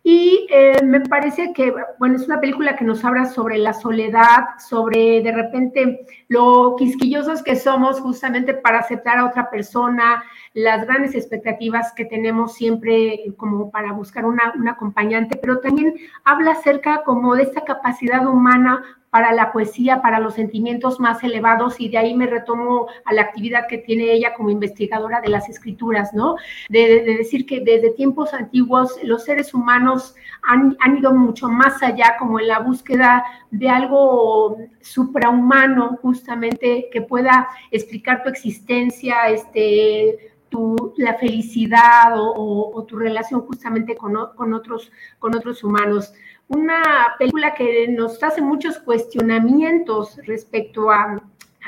Y 0.10 0.48
eh, 0.50 0.82
me 0.86 1.02
parece 1.02 1.52
que, 1.52 1.74
bueno, 2.00 2.16
es 2.16 2.26
una 2.28 2.40
película 2.40 2.78
que 2.78 2.86
nos 2.86 3.04
habla 3.04 3.26
sobre 3.26 3.58
la 3.58 3.74
soledad, 3.74 4.46
sobre 4.58 5.22
de 5.22 5.34
repente 5.34 6.06
lo 6.30 6.78
quisquillosos 6.78 7.44
que 7.44 7.58
somos 7.58 8.00
justamente 8.00 8.54
para 8.54 8.80
aceptar 8.80 9.18
a 9.18 9.26
otra 9.26 9.50
persona, 9.50 10.24
las 10.54 10.88
grandes 10.88 11.14
expectativas 11.14 11.92
que 11.92 12.06
tenemos 12.06 12.54
siempre 12.54 13.22
como 13.36 13.70
para 13.70 13.92
buscar 13.92 14.26
una, 14.26 14.54
un 14.56 14.70
acompañante, 14.70 15.36
pero 15.36 15.60
también 15.60 15.94
habla 16.24 16.52
acerca 16.52 17.04
como 17.04 17.36
de 17.36 17.44
esta 17.44 17.66
capacidad 17.66 18.26
humana 18.26 18.82
para 19.18 19.34
la 19.34 19.52
poesía, 19.52 20.00
para 20.04 20.20
los 20.20 20.36
sentimientos 20.36 21.00
más 21.00 21.24
elevados 21.24 21.82
y 21.82 21.90
de 21.90 21.98
ahí 21.98 22.14
me 22.14 22.28
retomo 22.28 22.86
a 23.04 23.14
la 23.16 23.24
actividad 23.24 23.66
que 23.68 23.80
tiene 23.80 24.14
ella 24.14 24.36
como 24.36 24.52
investigadora 24.52 25.22
de 25.22 25.30
las 25.30 25.50
escrituras, 25.50 26.14
¿no? 26.14 26.36
De, 26.70 27.02
decir 27.18 27.48
que 27.48 27.62
desde 27.62 27.90
tiempos 27.90 28.36
antiguos 28.36 29.00
los 29.02 29.24
seres 29.24 29.56
humanos 29.56 30.14
han, 30.44 30.78
ido 30.96 31.16
mucho 31.16 31.50
más 31.50 31.82
allá 31.82 32.16
como 32.20 32.40
en 32.40 32.48
la 32.48 32.60
búsqueda 32.60 33.26
de 33.50 33.68
algo 33.70 34.60
suprahumano 34.82 35.98
justamente 36.04 36.88
que 36.92 37.02
pueda 37.02 37.48
explicar 37.72 38.22
tu 38.22 38.30
existencia, 38.30 39.30
este, 39.30 40.32
tu, 40.50 40.94
la 40.98 41.16
felicidad 41.16 42.14
o, 42.18 42.86
tu 42.88 42.98
relación 42.98 43.42
justamente 43.42 43.98
con, 43.98 44.16
otros, 44.16 44.92
con 45.18 45.36
otros 45.36 45.64
humanos 45.64 46.14
una 46.48 47.16
película 47.20 47.54
que 47.54 47.88
nos 47.90 48.22
hace 48.24 48.42
muchos 48.42 48.80
cuestionamientos 48.80 50.18
respecto 50.26 50.92
a, 50.92 51.22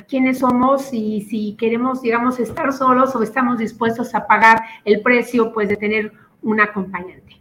quiénes 0.07 0.39
somos 0.39 0.93
y 0.93 1.21
si 1.23 1.57
queremos, 1.59 2.01
digamos, 2.01 2.39
estar 2.39 2.71
solos 2.71 3.13
o 3.17 3.21
estamos 3.21 3.59
dispuestos 3.59 4.15
a 4.15 4.25
pagar 4.25 4.63
el 4.85 5.01
precio, 5.01 5.51
pues, 5.51 5.67
de 5.67 5.75
tener 5.75 6.13
un 6.41 6.61
acompañante. 6.61 7.37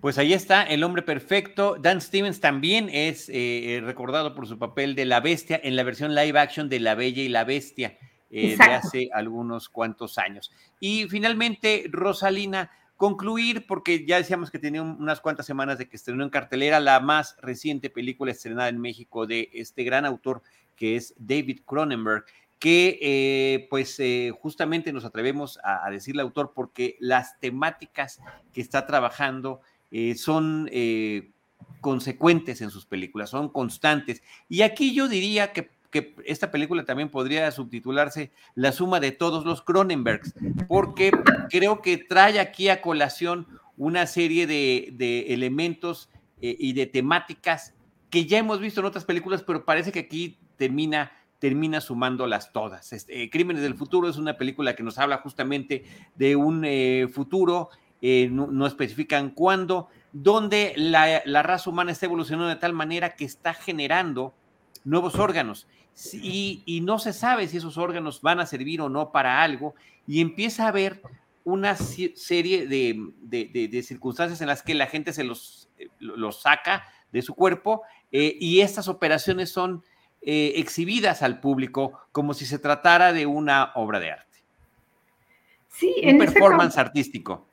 Pues 0.00 0.18
ahí 0.18 0.32
está, 0.32 0.62
El 0.62 0.82
Hombre 0.82 1.02
Perfecto. 1.02 1.76
Dan 1.78 2.00
Stevens 2.00 2.40
también 2.40 2.88
es 2.88 3.28
eh, 3.28 3.76
eh, 3.76 3.80
recordado 3.80 4.34
por 4.34 4.46
su 4.46 4.58
papel 4.58 4.94
de 4.94 5.04
la 5.04 5.20
bestia 5.20 5.60
en 5.62 5.76
la 5.76 5.82
versión 5.82 6.14
live 6.14 6.38
action 6.38 6.68
de 6.68 6.80
La 6.80 6.94
Bella 6.94 7.22
y 7.22 7.28
la 7.28 7.44
Bestia 7.44 7.98
eh, 8.30 8.56
de 8.56 8.64
hace 8.64 9.10
algunos 9.12 9.68
cuantos 9.68 10.18
años. 10.18 10.52
Y 10.78 11.08
finalmente, 11.08 11.84
Rosalina, 11.90 12.70
concluir, 12.98 13.66
porque 13.66 14.04
ya 14.04 14.18
decíamos 14.18 14.50
que 14.50 14.58
tenía 14.58 14.82
unas 14.82 15.20
cuantas 15.20 15.46
semanas 15.46 15.78
de 15.78 15.88
que 15.88 15.96
estrenó 15.96 16.24
en 16.24 16.30
cartelera 16.30 16.80
la 16.80 16.98
más 16.98 17.36
reciente 17.40 17.90
película 17.90 18.32
estrenada 18.32 18.68
en 18.68 18.80
México 18.80 19.26
de 19.26 19.48
este 19.54 19.84
gran 19.84 20.04
autor 20.04 20.42
que 20.74 20.96
es 20.96 21.14
David 21.16 21.60
Cronenberg, 21.64 22.24
que 22.58 22.98
eh, 23.00 23.68
pues 23.70 23.98
eh, 24.00 24.32
justamente 24.36 24.92
nos 24.92 25.04
atrevemos 25.04 25.60
a, 25.62 25.88
decirle 25.90 26.22
autor 26.22 26.52
porque 26.54 26.96
las 26.98 27.38
temáticas 27.38 28.20
que 28.52 28.60
está 28.60 28.84
trabajando 28.84 29.60
eh, 29.92 30.16
son 30.16 30.68
consecuentes 31.80 32.60
en 32.60 32.70
sus 32.70 32.84
películas, 32.84 33.30
son 33.30 33.48
constantes. 33.48 34.22
Y 34.48 34.62
aquí 34.62 34.92
yo 34.92 35.06
diría 35.06 35.52
que 35.52 35.70
que 35.90 36.14
esta 36.24 36.50
película 36.50 36.84
también 36.84 37.08
podría 37.08 37.50
subtitularse 37.50 38.30
La 38.54 38.72
suma 38.72 39.00
de 39.00 39.12
todos 39.12 39.44
los 39.44 39.62
Cronenbergs, 39.62 40.34
porque 40.68 41.12
creo 41.48 41.80
que 41.80 41.96
trae 41.96 42.38
aquí 42.38 42.68
a 42.68 42.80
colación 42.80 43.46
una 43.76 44.06
serie 44.06 44.46
de, 44.46 45.26
elementos 45.28 46.10
eh, 46.42 46.56
y 46.58 46.72
de 46.72 46.86
temáticas 46.86 47.74
que 48.10 48.26
ya 48.26 48.38
hemos 48.38 48.60
visto 48.60 48.80
en 48.80 48.86
otras 48.86 49.04
películas, 49.04 49.42
pero 49.42 49.64
parece 49.64 49.92
que 49.92 50.00
aquí 50.00 50.38
termina, 50.56 51.12
termina 51.38 51.80
sumándolas 51.80 52.52
todas. 52.52 52.92
Este, 52.92 53.30
Crímenes 53.30 53.62
del 53.62 53.74
Futuro 53.74 54.08
es 54.08 54.16
una 54.16 54.36
película 54.36 54.74
que 54.74 54.82
nos 54.82 54.98
habla 54.98 55.18
justamente 55.18 55.84
de 56.16 56.36
un 56.36 56.64
eh, 56.64 57.08
futuro, 57.12 57.70
eh, 58.00 58.28
no, 58.30 58.66
especifican 58.66 59.30
cuándo, 59.30 59.88
donde 60.12 60.72
la, 60.76 61.22
la 61.24 61.42
raza 61.42 61.70
humana 61.70 61.92
está 61.92 62.06
evolucionando 62.06 62.48
de 62.48 62.56
tal 62.56 62.72
manera 62.72 63.14
que 63.14 63.24
está 63.24 63.54
generando 63.54 64.34
nuevos 64.84 65.16
órganos 65.16 65.66
y, 66.12 66.80
no 66.82 66.98
se 66.98 67.12
sabe 67.12 67.48
si 67.48 67.56
esos 67.56 67.76
órganos 67.76 68.22
van 68.22 68.40
a 68.40 68.46
servir 68.46 68.80
o 68.80 68.88
no 68.88 69.10
para 69.10 69.42
algo 69.42 69.74
y 70.06 70.20
empieza 70.20 70.64
a 70.64 70.68
haber 70.68 71.02
una 71.44 71.74
serie 71.76 72.66
de, 72.66 73.82
circunstancias 73.82 74.40
en 74.40 74.48
las 74.48 74.62
que 74.62 74.74
la 74.74 74.86
gente 74.86 75.12
se 75.12 75.24
los, 75.24 75.68
eh, 75.78 75.88
los 75.98 76.42
saca 76.42 76.84
de 77.10 77.22
su 77.22 77.34
cuerpo 77.34 77.82
eh, 78.12 78.36
y 78.38 78.60
estas 78.60 78.86
operaciones 78.88 79.50
son 79.50 79.82
eh, 80.22 80.54
exhibidas 80.56 81.22
al 81.22 81.40
público 81.40 82.00
como 82.12 82.34
si 82.34 82.44
se 82.44 82.58
tratara 82.58 83.12
de 83.12 83.26
una 83.26 83.72
obra 83.74 83.98
de 83.98 84.12
arte. 84.12 84.38
Sí, 85.68 85.94
un 86.02 86.08
en 86.10 86.18
performance 86.18 86.76
artístico. 86.76 87.47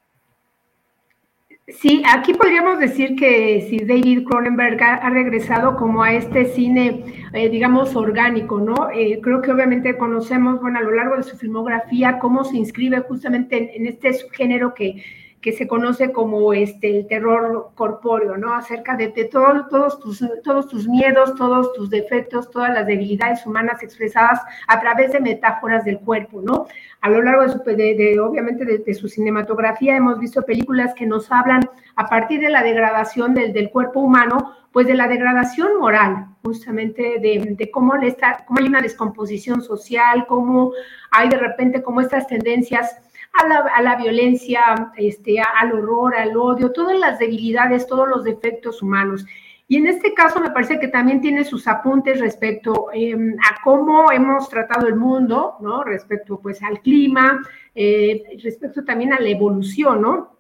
Sí, 1.67 2.03
aquí 2.05 2.35
podríamos 2.35 2.77
decir 2.77 3.15
que 3.15 3.65
si 3.67 3.79
David 3.79 4.25
Cronenberg 4.27 4.79
ha, 4.83 5.09
regresado 5.09 5.75
como 5.75 6.03
a 6.03 6.13
este 6.13 6.45
cine, 6.45 7.03
eh, 7.33 7.49
digamos, 7.49 7.95
orgánico, 7.95 8.59
¿no? 8.59 8.91
Eh, 8.91 9.19
creo 9.19 9.41
que 9.41 9.51
obviamente 9.51 9.97
conocemos, 9.97 10.61
bueno, 10.61 10.77
a 10.77 10.83
lo 10.83 10.91
largo 10.91 11.17
de 11.17 11.23
su 11.23 11.35
filmografía, 11.35 12.19
cómo 12.19 12.43
se 12.43 12.57
inscribe 12.57 12.99
justamente 12.99 13.75
en, 13.75 13.87
este 13.87 14.11
género 14.33 14.75
que, 14.75 15.03
que 15.45 15.51
se 15.51 15.67
conoce 15.67 16.11
como 16.11 16.53
este, 16.53 16.89
el 16.89 17.05
terror 17.05 17.69
corpóreo, 17.75 18.35
¿no? 18.35 18.55
Acerca 18.55 18.97
de, 18.97 19.09
todos, 19.31 19.99
tus, 19.99 20.25
todos 20.43 20.67
tus 20.67 20.87
miedos, 20.87 21.35
todos 21.35 21.71
tus 21.73 21.91
defectos, 21.91 22.49
todas 22.49 22.73
las 22.73 22.87
debilidades 22.87 23.45
humanas 23.45 23.83
expresadas 23.83 24.41
a 24.67 24.81
través 24.81 25.11
de 25.11 25.19
metáforas 25.19 25.85
del 25.85 25.99
cuerpo, 25.99 26.41
¿no? 26.41 26.65
A 27.01 27.11
lo 27.11 27.21
largo 27.21 27.43
de, 27.63 28.19
obviamente, 28.19 28.65
de, 28.65 28.93
su 28.95 29.07
cinematografía 29.07 29.95
hemos 29.95 30.17
visto 30.17 30.41
películas 30.41 30.95
que 30.95 31.05
nos 31.05 31.31
hablan 31.31 31.61
a 31.95 32.09
partir 32.09 32.39
de 32.39 32.49
la 32.49 32.63
degradación 32.63 33.35
del, 33.35 33.53
del 33.53 33.69
cuerpo 33.69 33.99
humano, 33.99 34.55
pues 34.71 34.87
de 34.87 34.95
la 34.95 35.07
degradación 35.07 35.77
moral, 35.79 36.25
justamente 36.43 37.19
de, 37.19 37.69
cómo, 37.71 37.93
está, 37.97 38.43
cómo 38.47 38.61
hay 38.61 38.65
una 38.65 38.81
descomposición 38.81 39.61
social, 39.61 40.25
cómo 40.27 40.71
hay 41.11 41.29
de 41.29 41.37
repente 41.37 41.83
como 41.83 42.01
estas 42.01 42.25
tendencias 42.25 42.97
a 43.43 43.81
la, 43.81 43.95
violencia, 43.95 44.91
este, 44.97 45.39
al 45.39 45.73
horror, 45.73 46.15
al 46.15 46.35
odio, 46.37 46.71
todas 46.71 46.97
las 46.97 47.19
debilidades, 47.19 47.87
todos 47.87 48.07
los 48.07 48.23
defectos 48.23 48.81
humanos. 48.81 49.25
Y 49.67 49.77
en 49.77 49.87
este 49.87 50.13
caso 50.13 50.39
me 50.39 50.51
parece 50.51 50.79
que 50.79 50.89
también 50.89 51.21
tiene 51.21 51.43
sus 51.43 51.67
apuntes 51.67 52.19
respecto 52.19 52.87
em, 52.93 53.35
a 53.39 53.63
cómo 53.63 54.11
hemos 54.11 54.47
tratado 54.47 54.87
el 54.87 54.95
mundo, 54.95 55.55
¿no? 55.59 55.83
Respecto 55.83 56.39
pues 56.39 56.61
al 56.61 56.81
clima, 56.81 57.41
eh, 57.73 58.23
respecto 58.43 58.83
también 58.85 59.11
a 59.13 59.19
la 59.19 59.29
evolución, 59.29 60.01
¿no? 60.01 60.35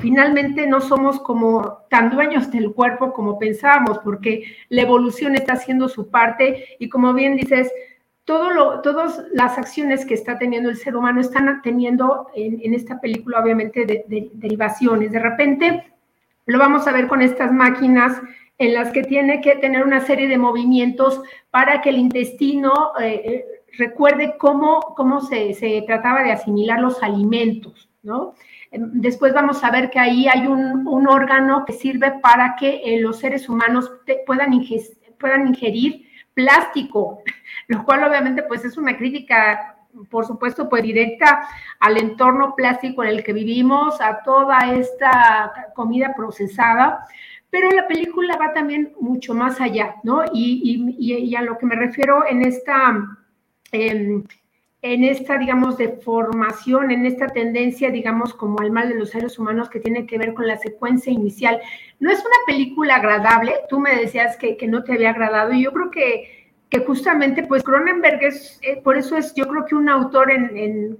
Finalmente 0.00 0.66
no 0.66 0.80
somos 0.80 1.20
como 1.20 1.80
tan 1.90 2.10
dueños 2.10 2.50
del 2.50 2.72
cuerpo 2.72 3.12
como 3.12 3.38
pensábamos, 3.38 3.98
porque 3.98 4.44
la 4.70 4.82
evolución 4.82 5.34
está 5.34 5.52
haciendo 5.52 5.86
su 5.88 6.08
parte 6.08 6.64
y 6.78 6.88
como 6.88 7.12
bien 7.12 7.36
dices, 7.36 7.70
todo 8.24 8.50
lo, 8.50 8.80
todas 8.82 9.24
las 9.32 9.58
acciones 9.58 10.06
que 10.06 10.14
está 10.14 10.38
teniendo 10.38 10.70
el 10.70 10.76
ser 10.76 10.96
humano 10.96 11.20
están 11.20 11.60
teniendo 11.62 12.28
en, 12.34 12.74
esta 12.74 13.00
película, 13.00 13.40
obviamente, 13.40 13.84
de, 13.84 14.30
derivaciones. 14.34 15.10
De 15.12 15.18
repente, 15.18 15.92
lo 16.46 16.58
vamos 16.58 16.86
a 16.86 16.92
ver 16.92 17.08
con 17.08 17.20
estas 17.20 17.52
máquinas 17.52 18.20
en 18.58 18.74
las 18.74 18.92
que 18.92 19.02
tiene 19.02 19.40
que 19.40 19.56
tener 19.56 19.84
una 19.84 20.00
serie 20.00 20.28
de 20.28 20.38
movimientos 20.38 21.20
para 21.50 21.80
que 21.80 21.88
el 21.88 21.98
intestino 21.98 22.92
eh, 23.00 23.22
eh, 23.24 23.44
recuerde 23.76 24.36
cómo, 24.38 24.94
cómo 24.96 25.20
se, 25.20 25.54
se, 25.54 25.82
trataba 25.82 26.22
de 26.22 26.32
asimilar 26.32 26.78
los 26.80 27.02
alimentos, 27.02 27.88
¿no? 28.02 28.34
Em, 28.70 28.88
después 28.92 29.32
vamos 29.32 29.64
a 29.64 29.70
ver 29.70 29.90
que 29.90 29.98
ahí 29.98 30.28
hay 30.28 30.46
un, 30.46 30.86
un 30.86 31.08
órgano 31.08 31.64
que 31.64 31.72
sirve 31.72 32.12
para 32.22 32.54
que 32.54 32.82
eh, 32.84 33.00
los 33.00 33.18
seres 33.18 33.48
humanos 33.48 33.90
puedan, 34.26 34.52
puedan 35.18 35.48
ingerir 35.48 36.06
plástico, 36.34 37.22
lo 37.68 37.84
cual 37.84 38.04
obviamente 38.04 38.42
pues 38.42 38.64
es 38.64 38.76
una 38.76 38.96
crítica, 38.96 39.76
por 40.10 40.26
supuesto, 40.26 40.68
pues 40.68 40.82
directa 40.82 41.48
al 41.80 41.98
entorno 41.98 42.54
plástico 42.54 43.02
en 43.04 43.10
el 43.10 43.24
que 43.24 43.32
vivimos, 43.32 44.00
a 44.00 44.22
toda 44.22 44.58
esta 44.72 45.70
comida 45.74 46.14
procesada, 46.16 47.06
pero 47.50 47.70
la 47.70 47.86
película 47.86 48.36
va 48.38 48.54
también 48.54 48.94
mucho 48.98 49.34
más 49.34 49.60
allá, 49.60 49.96
¿no? 50.04 50.22
Y, 50.32 51.34
a 51.36 51.42
lo 51.42 51.58
que 51.58 51.66
me 51.66 51.76
refiero 51.76 52.26
en 52.26 52.42
esta... 52.42 53.18
en 53.72 54.26
esta, 54.82 55.38
digamos, 55.38 55.78
deformación, 55.78 56.90
en 56.90 57.06
esta 57.06 57.28
tendencia, 57.28 57.90
digamos, 57.90 58.34
como 58.34 58.60
al 58.60 58.72
mal 58.72 58.88
de 58.88 58.96
los 58.96 59.10
seres 59.10 59.38
humanos 59.38 59.70
que 59.70 59.78
tiene 59.78 60.06
que 60.06 60.18
ver 60.18 60.34
con 60.34 60.48
la 60.48 60.58
secuencia 60.58 61.12
inicial. 61.12 61.60
No 62.00 62.10
es 62.10 62.18
una 62.18 62.36
película 62.46 62.96
agradable, 62.96 63.54
tú 63.68 63.78
me 63.78 63.94
decías 63.94 64.36
que, 64.36 64.56
que 64.56 64.66
no 64.66 64.82
te 64.82 64.94
había 64.94 65.10
agradado 65.10 65.52
y 65.52 65.62
yo 65.62 65.72
creo 65.72 65.90
que 65.92 66.41
que 66.72 66.80
justamente 66.86 67.42
pues 67.42 67.62
Cronenberg 67.62 68.22
es, 68.22 68.58
eh, 68.62 68.80
por 68.82 68.96
eso 68.96 69.14
es 69.18 69.34
yo 69.34 69.46
creo 69.46 69.66
que 69.66 69.74
un 69.74 69.90
autor 69.90 70.30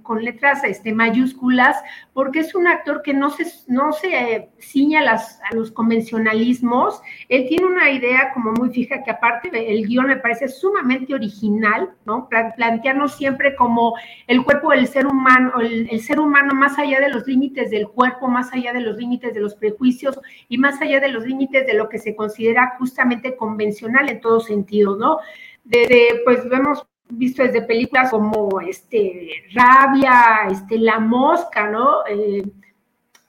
con 0.03 0.23
letras 0.23 0.63
este, 0.63 0.93
mayúsculas, 0.93 1.75
porque 2.13 2.41
es 2.41 2.53
un 2.53 2.67
actor 2.67 3.01
que 3.01 3.11
no 3.11 3.31
se, 3.31 3.47
no 3.65 3.91
se 3.91 4.35
eh, 4.35 4.49
ciña 4.59 5.01
a, 5.01 5.55
los 5.55 5.71
convencionalismos, 5.71 7.01
él 7.27 7.47
tiene 7.49 7.65
una 7.65 7.89
idea 7.89 8.33
como 8.35 8.51
muy 8.51 8.69
fija 8.69 9.01
que 9.01 9.09
aparte 9.09 9.49
el 9.51 9.87
guion 9.87 10.05
me 10.05 10.17
parece 10.17 10.47
sumamente 10.47 11.15
original, 11.15 11.89
¿no? 12.05 12.29
plantearnos 12.29 13.15
siempre 13.15 13.55
como 13.55 13.95
el 14.27 14.43
cuerpo 14.43 14.69
del 14.69 14.85
ser 14.85 15.07
humano, 15.07 15.59
el, 15.59 15.89
el 15.89 16.01
ser 16.01 16.19
humano 16.19 16.53
más 16.53 16.77
allá 16.77 16.99
de 16.99 17.09
los 17.09 17.25
límites 17.25 17.71
del 17.71 17.87
cuerpo, 17.87 18.27
más 18.27 18.53
allá 18.53 18.73
de 18.73 18.81
los 18.81 18.95
límites 18.95 19.33
de 19.33 19.39
los 19.39 19.55
prejuicios 19.55 20.19
y 20.49 20.59
más 20.59 20.79
allá 20.83 20.99
de 20.99 21.07
los 21.07 21.25
límites 21.25 21.65
de 21.65 21.73
lo 21.73 21.89
que 21.89 21.97
se 21.97 22.15
considera 22.15 22.75
justamente 22.77 23.35
convencional 23.35 24.07
en 24.11 24.21
todos 24.21 24.45
sentidos, 24.45 24.99
¿no? 24.99 25.17
Desde, 25.63 26.21
pues 26.23 26.41
hemos 26.51 26.85
visto 27.09 27.43
desde 27.43 27.61
películas 27.61 28.11
como 28.11 28.59
este, 28.61 29.29
Rabia, 29.53 30.47
este, 30.49 30.77
La 30.77 30.99
Mosca, 30.99 31.69
¿no? 31.69 32.05
Eh, 32.07 32.43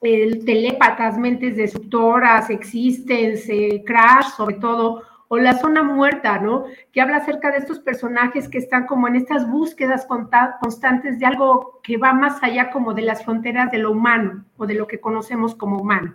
el 0.03 0.45
Telépatas, 0.45 1.17
Mentes 1.17 1.57
Destructoras, 1.57 2.51
Existence, 2.51 3.83
Crash, 3.87 4.27
sobre 4.37 4.57
todo, 4.57 5.03
o 5.29 5.39
La 5.39 5.55
Zona 5.55 5.83
Muerta, 5.83 6.39
¿no? 6.39 6.65
Que 6.93 7.01
habla 7.01 7.17
acerca 7.17 7.51
de 7.51 7.59
estos 7.59 7.81
personajes 7.81 8.49
que 8.49 8.59
están 8.59 8.87
como 8.87 9.09
en 9.09 9.17
estas 9.17 9.51
búsquedas 9.51 10.07
constantes 10.61 11.19
de 11.19 11.27
algo 11.27 11.81
que 11.83 11.97
va 11.97 12.13
más 12.13 12.43
allá 12.43 12.71
como 12.71 12.93
de 12.93 13.03
las 13.03 13.25
fronteras 13.25 13.71
de 13.71 13.79
lo 13.79 13.93
humano 13.93 14.45
o 14.57 14.67
de 14.67 14.75
lo 14.75 14.87
que 14.87 15.01
conocemos 15.01 15.55
como 15.55 15.79
humano. 15.79 16.15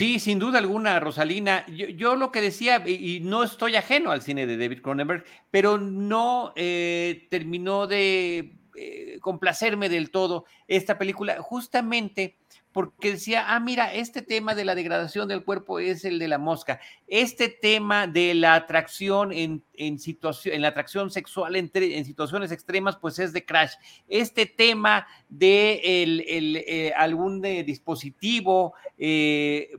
Sí, 0.00 0.18
sin 0.18 0.38
duda 0.38 0.58
alguna, 0.58 0.98
Rosalina. 0.98 1.66
Yo, 1.66 2.16
lo 2.16 2.32
que 2.32 2.40
decía, 2.40 2.82
y, 2.88 3.20
no 3.20 3.44
estoy 3.44 3.76
ajeno 3.76 4.10
al 4.10 4.22
cine 4.22 4.46
de 4.46 4.56
David 4.56 4.80
Cronenberg, 4.80 5.24
pero 5.50 5.76
no 5.76 6.54
eh, 6.56 7.26
terminó 7.28 7.86
de 7.86 8.56
eh, 8.76 9.18
complacerme 9.20 9.90
del 9.90 10.10
todo 10.10 10.46
esta 10.66 10.96
película, 10.96 11.42
justamente 11.42 12.38
porque 12.72 13.12
decía, 13.12 13.46
ah, 13.48 13.58
mira, 13.58 13.92
este 13.92 14.22
tema 14.22 14.54
de 14.54 14.64
la 14.64 14.76
degradación 14.76 15.26
del 15.26 15.44
cuerpo 15.44 15.80
es 15.80 16.04
el 16.04 16.20
de 16.20 16.28
la 16.28 16.38
mosca, 16.38 16.80
este 17.08 17.48
tema 17.48 18.06
de 18.06 18.34
la 18.34 18.54
atracción 18.54 19.32
en, 19.32 19.64
en 19.74 19.98
situación, 19.98 20.54
en 20.54 20.62
la 20.62 20.68
atracción 20.68 21.10
sexual 21.10 21.56
en 21.56 22.04
situaciones 22.04 22.52
extremas, 22.52 22.96
pues 22.96 23.18
es 23.18 23.32
de 23.32 23.44
Crash, 23.44 23.72
este 24.08 24.46
tema 24.46 25.08
de 25.28 26.02
el, 26.02 26.24
el, 26.28 26.56
eh, 26.56 26.92
algún 26.96 27.44
eh, 27.44 27.64
dispositivo 27.64 28.74
eh, 28.96 29.70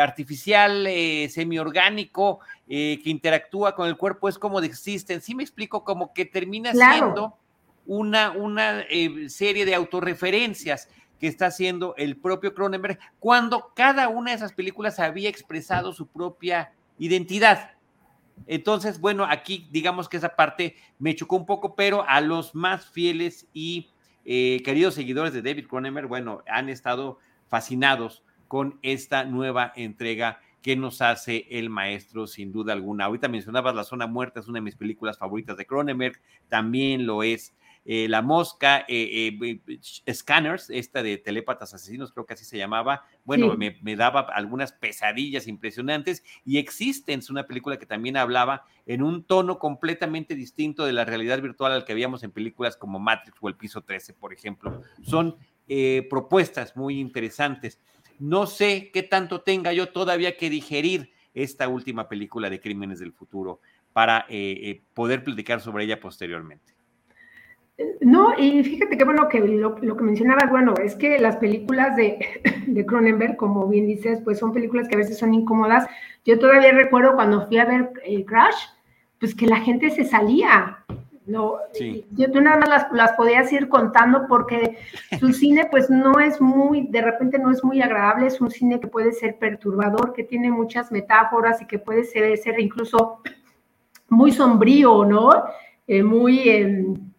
artificial 0.00 0.88
semiorgánico 1.28 2.40
que 2.66 3.00
interactúa 3.04 3.74
con 3.74 3.88
el 3.88 3.96
cuerpo 3.96 4.28
es 4.28 4.38
como 4.38 4.60
de 4.60 4.66
existen, 4.66 5.20
sí 5.20 5.34
me 5.34 5.42
explico, 5.42 5.84
como 5.84 6.12
que 6.12 6.24
termina 6.24 6.72
siendo 6.72 7.36
una, 7.86 8.30
una 8.30 8.84
serie 9.28 9.64
de 9.64 9.74
autorreferencias 9.74 10.88
que 11.20 11.26
está 11.26 11.46
haciendo 11.46 11.94
el 11.98 12.16
propio 12.16 12.54
Cronenberg, 12.54 12.98
cuando 13.18 13.72
cada 13.76 14.08
una 14.08 14.30
de 14.30 14.38
esas 14.38 14.54
películas 14.54 14.98
había 14.98 15.28
expresado 15.28 15.92
su 15.92 16.06
propia 16.06 16.72
identidad. 16.98 17.72
Entonces, 18.46 19.00
bueno, 19.00 19.26
aquí 19.28 19.68
digamos 19.70 20.08
que 20.08 20.16
esa 20.16 20.34
parte 20.34 20.76
me 20.98 21.14
chocó 21.14 21.36
un 21.36 21.46
poco, 21.46 21.74
pero 21.76 22.04
a 22.08 22.20
los 22.22 22.54
más 22.54 22.86
fieles 22.86 23.46
y 23.52 23.90
eh, 24.24 24.62
queridos 24.64 24.94
seguidores 24.94 25.34
de 25.34 25.42
David 25.42 25.66
Cronenberg, 25.68 26.08
bueno, 26.08 26.42
han 26.48 26.68
estado 26.70 27.18
fascinados 27.48 28.24
con 28.48 28.78
esta 28.82 29.24
nueva 29.24 29.72
entrega 29.76 30.40
que 30.62 30.76
nos 30.76 31.00
hace 31.02 31.46
el 31.50 31.70
maestro, 31.70 32.26
sin 32.26 32.52
duda 32.52 32.72
alguna. 32.72 33.06
Ahorita 33.06 33.28
mencionabas 33.28 33.74
La 33.74 33.84
Zona 33.84 34.06
Muerta, 34.06 34.40
es 34.40 34.48
una 34.48 34.58
de 34.58 34.64
mis 34.64 34.76
películas 34.76 35.18
favoritas 35.18 35.56
de 35.56 35.66
Cronenberg, 35.66 36.20
también 36.48 37.06
lo 37.06 37.22
es 37.22 37.54
eh, 37.86 38.08
la 38.08 38.20
Mosca, 38.20 38.84
eh, 38.88 39.38
eh, 39.42 40.12
Scanners, 40.12 40.68
esta 40.68 41.02
de 41.02 41.16
Telépatas 41.16 41.72
Asesinos, 41.72 42.12
creo 42.12 42.26
que 42.26 42.34
así 42.34 42.44
se 42.44 42.58
llamaba, 42.58 43.04
bueno, 43.24 43.56
me, 43.56 43.96
daba 43.96 44.20
algunas 44.20 44.72
pesadillas 44.72 45.46
impresionantes 45.46 46.22
y 46.44 46.58
Existence, 46.58 47.32
una 47.32 47.46
película 47.46 47.78
que 47.78 47.86
también 47.86 48.18
hablaba 48.18 48.64
en 48.84 49.02
un 49.02 49.24
tono 49.24 49.58
completamente 49.58 50.34
distinto 50.34 50.84
de 50.84 50.92
la 50.92 51.06
realidad 51.06 51.40
virtual 51.40 51.72
al 51.72 51.84
que 51.84 51.92
habíamos 51.92 52.22
en 52.22 52.32
películas 52.32 52.76
como 52.76 52.98
Matrix 52.98 53.38
o 53.40 53.48
El 53.48 53.56
Piso 53.56 53.80
13, 53.80 54.12
por 54.12 54.32
ejemplo. 54.32 54.82
Son 55.02 55.36
propuestas 56.10 56.76
muy 56.76 56.98
interesantes. 56.98 57.78
No 58.18 58.46
sé 58.46 58.90
qué 58.92 59.04
tanto 59.04 59.40
tenga 59.40 59.72
yo 59.72 59.90
todavía 59.90 60.36
que 60.36 60.50
digerir 60.50 61.12
esta 61.32 61.68
última 61.68 62.08
película 62.08 62.50
de 62.50 62.60
Crímenes 62.60 62.98
del 62.98 63.12
Futuro 63.12 63.60
para 63.92 64.26
poder 64.94 65.24
platicar 65.24 65.60
sobre 65.60 65.84
ella 65.84 65.98
posteriormente. 66.00 66.79
No, 68.00 68.34
y 68.38 68.62
fíjate 68.64 68.96
que 68.96 69.04
bueno 69.04 69.28
que 69.28 69.40
lo, 69.40 69.76
que 69.76 70.02
mencionabas, 70.02 70.50
bueno, 70.50 70.74
es 70.82 70.94
que 70.94 71.18
las 71.18 71.36
películas 71.36 71.96
de, 71.96 72.18
de, 72.66 72.86
Cronenberg, 72.86 73.36
como 73.36 73.66
bien 73.68 73.86
dices, 73.86 74.20
pues 74.24 74.38
son 74.38 74.52
películas 74.52 74.88
que 74.88 74.94
a 74.94 74.98
veces 74.98 75.18
son 75.18 75.34
incómodas. 75.34 75.86
Yo 76.24 76.38
todavía 76.38 76.72
recuerdo 76.72 77.14
cuando 77.14 77.46
fui 77.46 77.58
a 77.58 77.64
ver 77.64 77.92
eh, 78.04 78.24
Crash, 78.24 78.56
pues 79.18 79.34
que 79.34 79.46
la 79.46 79.60
gente 79.60 79.90
se 79.90 80.04
salía. 80.04 80.84
No, 81.26 81.58
yo 82.12 82.32
tú 82.32 82.40
nada 82.40 82.56
más 82.56 82.68
las, 82.68 82.92
las, 82.92 83.12
podías 83.12 83.52
ir 83.52 83.68
contando 83.68 84.26
porque 84.26 84.78
su 85.20 85.32
cine 85.32 85.68
pues 85.70 85.88
no 85.88 86.18
es 86.18 86.40
muy, 86.40 86.88
de 86.88 87.02
repente 87.02 87.38
no 87.38 87.52
es 87.52 87.62
muy 87.62 87.80
agradable, 87.80 88.26
es 88.26 88.40
un 88.40 88.50
cine 88.50 88.80
que 88.80 88.88
puede 88.88 89.12
ser 89.12 89.38
perturbador, 89.38 90.12
que 90.12 90.24
tiene 90.24 90.50
muchas 90.50 90.90
metáforas 90.90 91.62
y 91.62 91.66
que 91.66 91.78
puede 91.78 92.04
ser, 92.04 92.36
ser 92.38 92.58
incluso 92.58 93.20
muy 94.08 94.32
sombrío, 94.32 95.04
¿no? 95.04 95.30
Eh, 95.86 96.02
muy... 96.02 96.48
Em, 96.48 97.09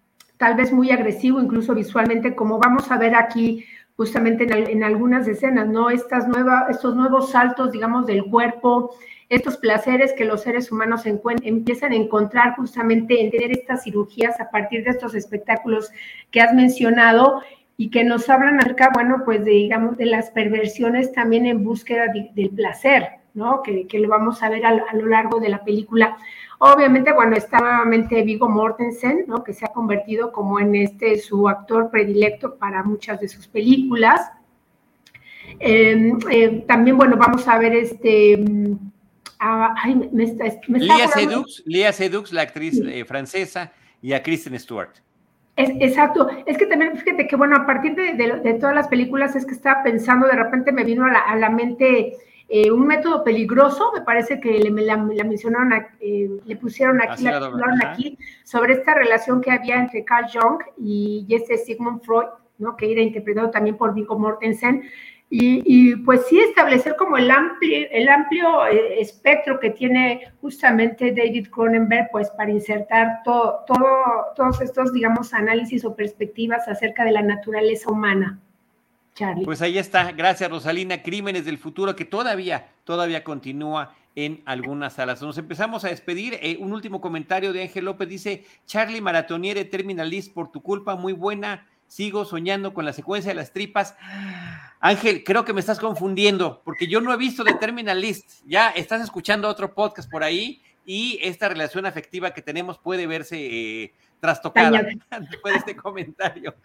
tal 0.41 0.55
vez 0.55 0.73
muy 0.73 0.89
agresivo, 0.89 1.39
incluso 1.39 1.75
visualmente, 1.75 2.33
como 2.33 2.57
vamos 2.57 2.89
a 2.89 2.97
ver 2.97 3.13
aquí 3.13 3.63
justamente 3.95 4.47
en, 4.49 4.83
algunas 4.83 5.27
escenas, 5.27 5.67
¿no? 5.67 5.91
Estas 5.91 6.27
nuevas, 6.27 6.67
estos 6.71 6.95
nuevos 6.95 7.29
saltos, 7.29 7.71
digamos, 7.71 8.07
del 8.07 8.25
cuerpo, 8.25 8.89
estos 9.29 9.57
placeres 9.57 10.13
que 10.13 10.25
los 10.25 10.41
seres 10.41 10.71
humanos 10.71 11.03
empiezan 11.05 11.91
a 11.91 11.95
encontrar 11.95 12.55
justamente 12.55 13.21
en 13.21 13.29
tener 13.29 13.51
estas 13.51 13.83
cirugías 13.83 14.41
a 14.41 14.49
partir 14.49 14.83
de 14.83 14.89
estos 14.89 15.13
espectáculos 15.13 15.91
que 16.31 16.41
has 16.41 16.55
mencionado 16.55 17.43
y 17.77 17.91
que 17.91 18.03
nos 18.03 18.27
hablan 18.27 18.59
acerca, 18.59 18.89
bueno, 18.91 19.21
pues 19.23 19.45
de, 19.45 19.51
digamos, 19.51 19.95
de 19.95 20.07
las 20.07 20.31
perversiones 20.31 21.11
también 21.11 21.45
en 21.45 21.63
búsqueda 21.63 22.07
del 22.33 22.49
placer, 22.49 23.20
¿no? 23.33 23.61
Que, 23.61 23.87
lo 23.99 24.09
vamos 24.09 24.41
a 24.43 24.49
ver 24.49 24.65
a, 24.65 24.93
lo 24.93 25.07
largo 25.07 25.39
de 25.39 25.49
la 25.49 25.63
película. 25.63 26.17
Obviamente, 26.59 27.11
bueno, 27.13 27.35
está 27.35 27.59
nuevamente 27.59 28.21
Vigo 28.23 28.49
Mortensen, 28.49 29.25
¿no? 29.27 29.43
Que 29.43 29.53
se 29.53 29.65
ha 29.65 29.69
convertido 29.69 30.31
como 30.31 30.59
en 30.59 30.75
este 30.75 31.17
su 31.19 31.47
actor 31.49 31.89
predilecto 31.89 32.55
para 32.55 32.83
muchas 32.83 33.19
de 33.19 33.27
sus 33.27 33.47
películas. 33.47 34.31
Em, 35.59 36.17
eh, 36.29 36.63
también, 36.67 36.97
bueno, 36.97 37.17
vamos 37.17 37.47
a 37.47 37.57
ver 37.57 37.73
este... 37.73 38.43
ay, 39.39 40.09
me 40.11 40.23
está, 40.23 40.45
Lía, 40.67 41.07
Sedux, 41.07 41.63
Lía 41.65 41.91
Sedux, 41.91 42.31
la 42.31 42.41
actriz 42.41 42.79
eh, 42.85 43.05
francesa, 43.05 43.71
y 44.01 44.13
a 44.13 44.21
Kristen 44.21 44.57
Stewart 44.59 44.91
exacto, 45.57 46.29
es 46.45 46.57
que 46.57 46.65
también 46.65 46.97
fíjate 46.97 47.27
que 47.27 47.35
bueno, 47.35 47.55
a 47.55 47.65
partir 47.65 47.95
de, 47.95 48.57
todas 48.59 48.75
las 48.75 48.87
películas 48.87 49.35
es 49.35 49.45
que 49.45 49.53
estaba 49.53 49.83
pensando, 49.83 50.27
de 50.27 50.35
repente 50.35 50.71
me 50.71 50.83
vino 50.83 51.05
a 51.05 51.35
la, 51.35 51.49
mente 51.49 52.17
eh, 52.53 52.69
un 52.69 52.85
método 52.85 53.23
peligroso, 53.23 53.93
me 53.93 54.01
parece 54.01 54.41
que 54.41 54.59
le, 54.59 54.69
la, 54.83 54.97
mencionaron, 54.97 55.71
eh, 56.01 56.29
le 56.43 56.55
pusieron 56.57 57.01
aquí, 57.01 57.23
la, 57.23 57.49
aquí, 57.85 58.17
sobre 58.43 58.73
esta 58.73 58.93
relación 58.93 59.39
que 59.39 59.51
había 59.51 59.79
entre 59.79 60.03
Carl 60.03 60.25
Jung 60.29 60.61
y, 60.77 61.25
este 61.29 61.57
Sigmund 61.57 62.01
Freud, 62.03 62.27
¿no? 62.57 62.75
que 62.75 62.91
era 62.91 62.99
interpretado 62.99 63.49
también 63.51 63.77
por 63.77 63.93
Viggo 63.93 64.19
Mortensen, 64.19 64.83
y, 65.29 65.95
pues 66.03 66.25
sí 66.27 66.41
establecer 66.41 66.97
como 66.97 67.15
el 67.15 67.31
amplio, 67.31 67.87
el 67.89 68.09
amplio 68.09 68.65
eh, 68.67 68.99
espectro 68.99 69.57
que 69.61 69.69
tiene 69.69 70.33
justamente 70.41 71.13
David 71.13 71.47
Cronenberg, 71.51 72.09
pues 72.11 72.29
para 72.31 72.51
insertar 72.51 73.21
todo, 73.23 73.63
todo, 73.65 73.85
todos 74.35 74.59
estos, 74.59 74.91
digamos, 74.91 75.33
análisis 75.33 75.85
o 75.85 75.95
perspectivas 75.95 76.67
acerca 76.67 77.05
de 77.05 77.13
la 77.13 77.21
naturaleza 77.21 77.89
humana. 77.89 78.41
Charlie. 79.15 79.45
Pues 79.45 79.61
ahí 79.61 79.77
está, 79.77 80.11
gracias 80.11 80.49
Rosalina, 80.49 81.01
Crímenes 81.01 81.45
del 81.45 81.57
Futuro, 81.57 81.95
que 81.95 82.05
todavía, 82.05 82.69
todavía 82.83 83.23
continúa 83.23 83.93
en 84.15 84.41
algunas 84.45 84.93
salas. 84.93 85.21
Nos 85.21 85.37
empezamos 85.37 85.85
a 85.85 85.89
despedir. 85.89 86.37
Eh, 86.41 86.57
un 86.59 86.73
último 86.73 87.01
comentario 87.01 87.53
de 87.53 87.63
Ángel 87.63 87.85
López 87.85 88.07
dice, 88.07 88.45
Charlie 88.65 89.01
Maratoniere 89.01 89.65
Terminalist, 89.65 90.33
por 90.33 90.51
tu 90.51 90.61
culpa, 90.61 90.95
muy 90.95 91.13
buena 91.13 91.67
sigo 91.91 92.23
soñando 92.23 92.73
con 92.73 92.85
la 92.85 92.93
secuencia 92.93 93.31
de 93.31 93.35
las 93.35 93.51
tripas. 93.51 93.97
Ángel, 94.79 95.25
creo 95.25 95.43
que 95.43 95.51
me 95.51 95.59
estás 95.59 95.77
confundiendo, 95.77 96.61
porque 96.63 96.87
yo 96.87 97.01
no 97.01 97.13
he 97.13 97.17
visto 97.17 97.43
The 97.43 97.55
Terminal 97.55 97.99
List. 97.99 98.43
Ya 98.45 98.69
estás 98.69 99.01
escuchando 99.01 99.49
otro 99.49 99.73
podcast 99.73 100.09
por 100.09 100.23
ahí 100.23 100.61
y 100.85 101.19
esta 101.21 101.49
relación 101.49 101.85
afectiva 101.85 102.33
que 102.33 102.41
tenemos 102.41 102.77
puede 102.77 103.07
verse 103.07 103.37
eh, 103.37 103.93
trastocada 104.21 104.81
después 105.29 105.53
de 105.53 105.59
este 105.59 105.75
comentario. 105.75 106.55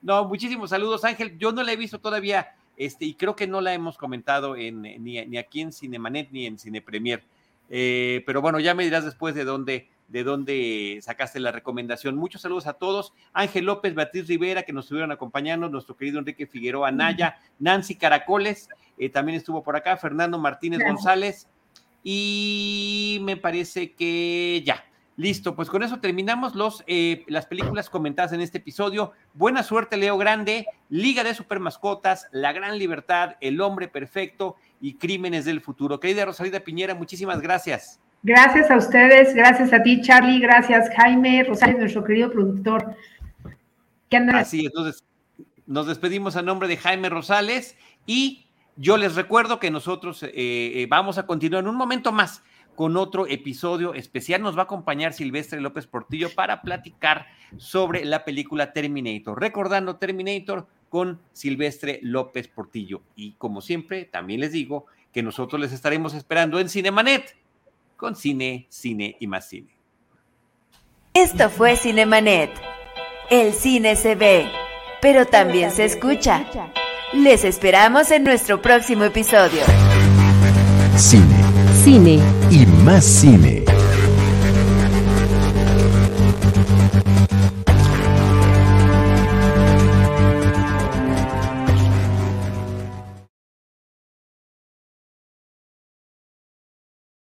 No, 0.00 0.24
muchísimos 0.24 0.70
saludos, 0.70 1.04
Ángel. 1.04 1.36
Yo 1.36 1.52
no 1.52 1.62
la 1.62 1.72
he 1.72 1.76
visto 1.76 1.98
todavía 1.98 2.54
este, 2.78 3.04
y 3.04 3.14
creo 3.14 3.36
que 3.36 3.46
no 3.46 3.60
la 3.60 3.74
hemos 3.74 3.98
comentado 3.98 4.56
en, 4.56 4.80
ni, 4.80 5.36
aquí 5.36 5.60
en 5.60 5.72
Cinemanet 5.72 6.30
ni 6.30 6.46
en 6.46 6.58
Cine 6.58 6.80
Premier. 6.80 7.22
Eh, 7.68 8.22
pero 8.24 8.40
bueno, 8.40 8.58
ya 8.58 8.74
me 8.74 8.84
dirás 8.84 9.04
después 9.04 9.34
de 9.34 9.44
dónde 9.44 9.88
de 10.08 10.24
dónde 10.24 10.98
sacaste 11.02 11.38
la 11.38 11.52
recomendación. 11.52 12.16
Muchos 12.16 12.42
saludos 12.42 12.66
a 12.66 12.72
todos. 12.72 13.12
Ángel 13.32 13.64
López, 13.64 13.94
Beatriz 13.94 14.26
Rivera, 14.26 14.64
que 14.64 14.72
nos 14.72 14.86
estuvieron 14.86 15.12
acompañando, 15.12 15.68
nuestro 15.68 15.96
querido 15.96 16.18
Enrique 16.18 16.48
Figueroa 16.48 16.90
Naya, 16.90 17.38
Nancy 17.60 17.94
Caracoles, 17.94 18.68
eh, 18.98 19.08
también 19.08 19.38
estuvo 19.38 19.62
por 19.62 19.76
acá, 19.76 19.96
Fernando 19.96 20.36
Martínez 20.36 20.80
González, 20.84 21.46
y 22.02 23.20
me 23.22 23.36
parece 23.36 23.92
que 23.92 24.64
ya. 24.66 24.84
Listo, 25.20 25.54
pues 25.54 25.68
con 25.68 25.82
eso 25.82 26.00
terminamos 26.00 26.54
los, 26.54 26.82
eh, 26.86 27.24
las 27.26 27.44
películas 27.44 27.90
comentadas 27.90 28.32
en 28.32 28.40
este 28.40 28.56
episodio. 28.56 29.12
Buena 29.34 29.62
suerte, 29.62 29.98
Leo 29.98 30.16
Grande, 30.16 30.64
Liga 30.88 31.22
de 31.22 31.34
Supermascotas, 31.34 32.28
La 32.32 32.54
Gran 32.54 32.78
Libertad, 32.78 33.36
El 33.42 33.60
Hombre 33.60 33.86
Perfecto 33.86 34.56
y 34.80 34.94
Crímenes 34.94 35.44
del 35.44 35.60
Futuro. 35.60 36.00
Querida 36.00 36.24
Rosalida 36.24 36.60
Piñera, 36.60 36.94
muchísimas 36.94 37.42
gracias. 37.42 38.00
Gracias 38.22 38.70
a 38.70 38.78
ustedes, 38.78 39.34
gracias 39.34 39.74
a 39.74 39.82
ti, 39.82 40.00
Charlie, 40.00 40.40
gracias, 40.40 40.88
Jaime, 40.96 41.44
Rosario, 41.44 41.76
nuestro 41.76 42.02
querido 42.02 42.32
productor. 42.32 42.96
Así, 44.32 44.64
entonces 44.64 45.04
nos 45.66 45.86
despedimos 45.86 46.36
a 46.36 46.40
nombre 46.40 46.66
de 46.66 46.78
Jaime 46.78 47.10
Rosales 47.10 47.76
y 48.06 48.46
yo 48.76 48.96
les 48.96 49.16
recuerdo 49.16 49.60
que 49.60 49.70
nosotros 49.70 50.22
eh, 50.22 50.30
eh, 50.34 50.86
vamos 50.88 51.18
a 51.18 51.26
continuar 51.26 51.62
en 51.62 51.68
un 51.68 51.76
momento 51.76 52.10
más 52.10 52.42
con 52.74 52.96
otro 52.96 53.26
episodio 53.26 53.94
especial. 53.94 54.42
Nos 54.42 54.56
va 54.56 54.62
a 54.62 54.64
acompañar 54.64 55.12
Silvestre 55.12 55.60
López 55.60 55.86
Portillo 55.86 56.28
para 56.34 56.62
platicar 56.62 57.26
sobre 57.56 58.04
la 58.04 58.24
película 58.24 58.72
Terminator. 58.72 59.40
Recordando 59.40 59.96
Terminator 59.96 60.66
con 60.88 61.20
Silvestre 61.32 62.00
López 62.02 62.48
Portillo. 62.48 63.02
Y 63.16 63.32
como 63.32 63.60
siempre, 63.60 64.04
también 64.04 64.40
les 64.40 64.52
digo 64.52 64.86
que 65.12 65.22
nosotros 65.22 65.60
les 65.60 65.72
estaremos 65.72 66.14
esperando 66.14 66.58
en 66.60 66.68
Cinemanet 66.68 67.36
con 67.96 68.16
cine, 68.16 68.66
cine 68.68 69.16
y 69.20 69.26
más 69.26 69.48
cine. 69.48 69.76
Esto 71.14 71.50
fue 71.50 71.76
Cinemanet. 71.76 72.50
El 73.30 73.52
cine 73.52 73.94
se 73.94 74.14
ve, 74.14 74.50
pero 75.02 75.26
también 75.26 75.70
se 75.70 75.84
escucha. 75.84 76.46
Les 77.12 77.44
esperamos 77.44 78.10
en 78.10 78.24
nuestro 78.24 78.62
próximo 78.62 79.04
episodio. 79.04 79.62
Cine. 80.96 81.39
Cine. 81.84 82.20
Y 82.50 82.66
más 82.84 83.04
cine. 83.04 83.64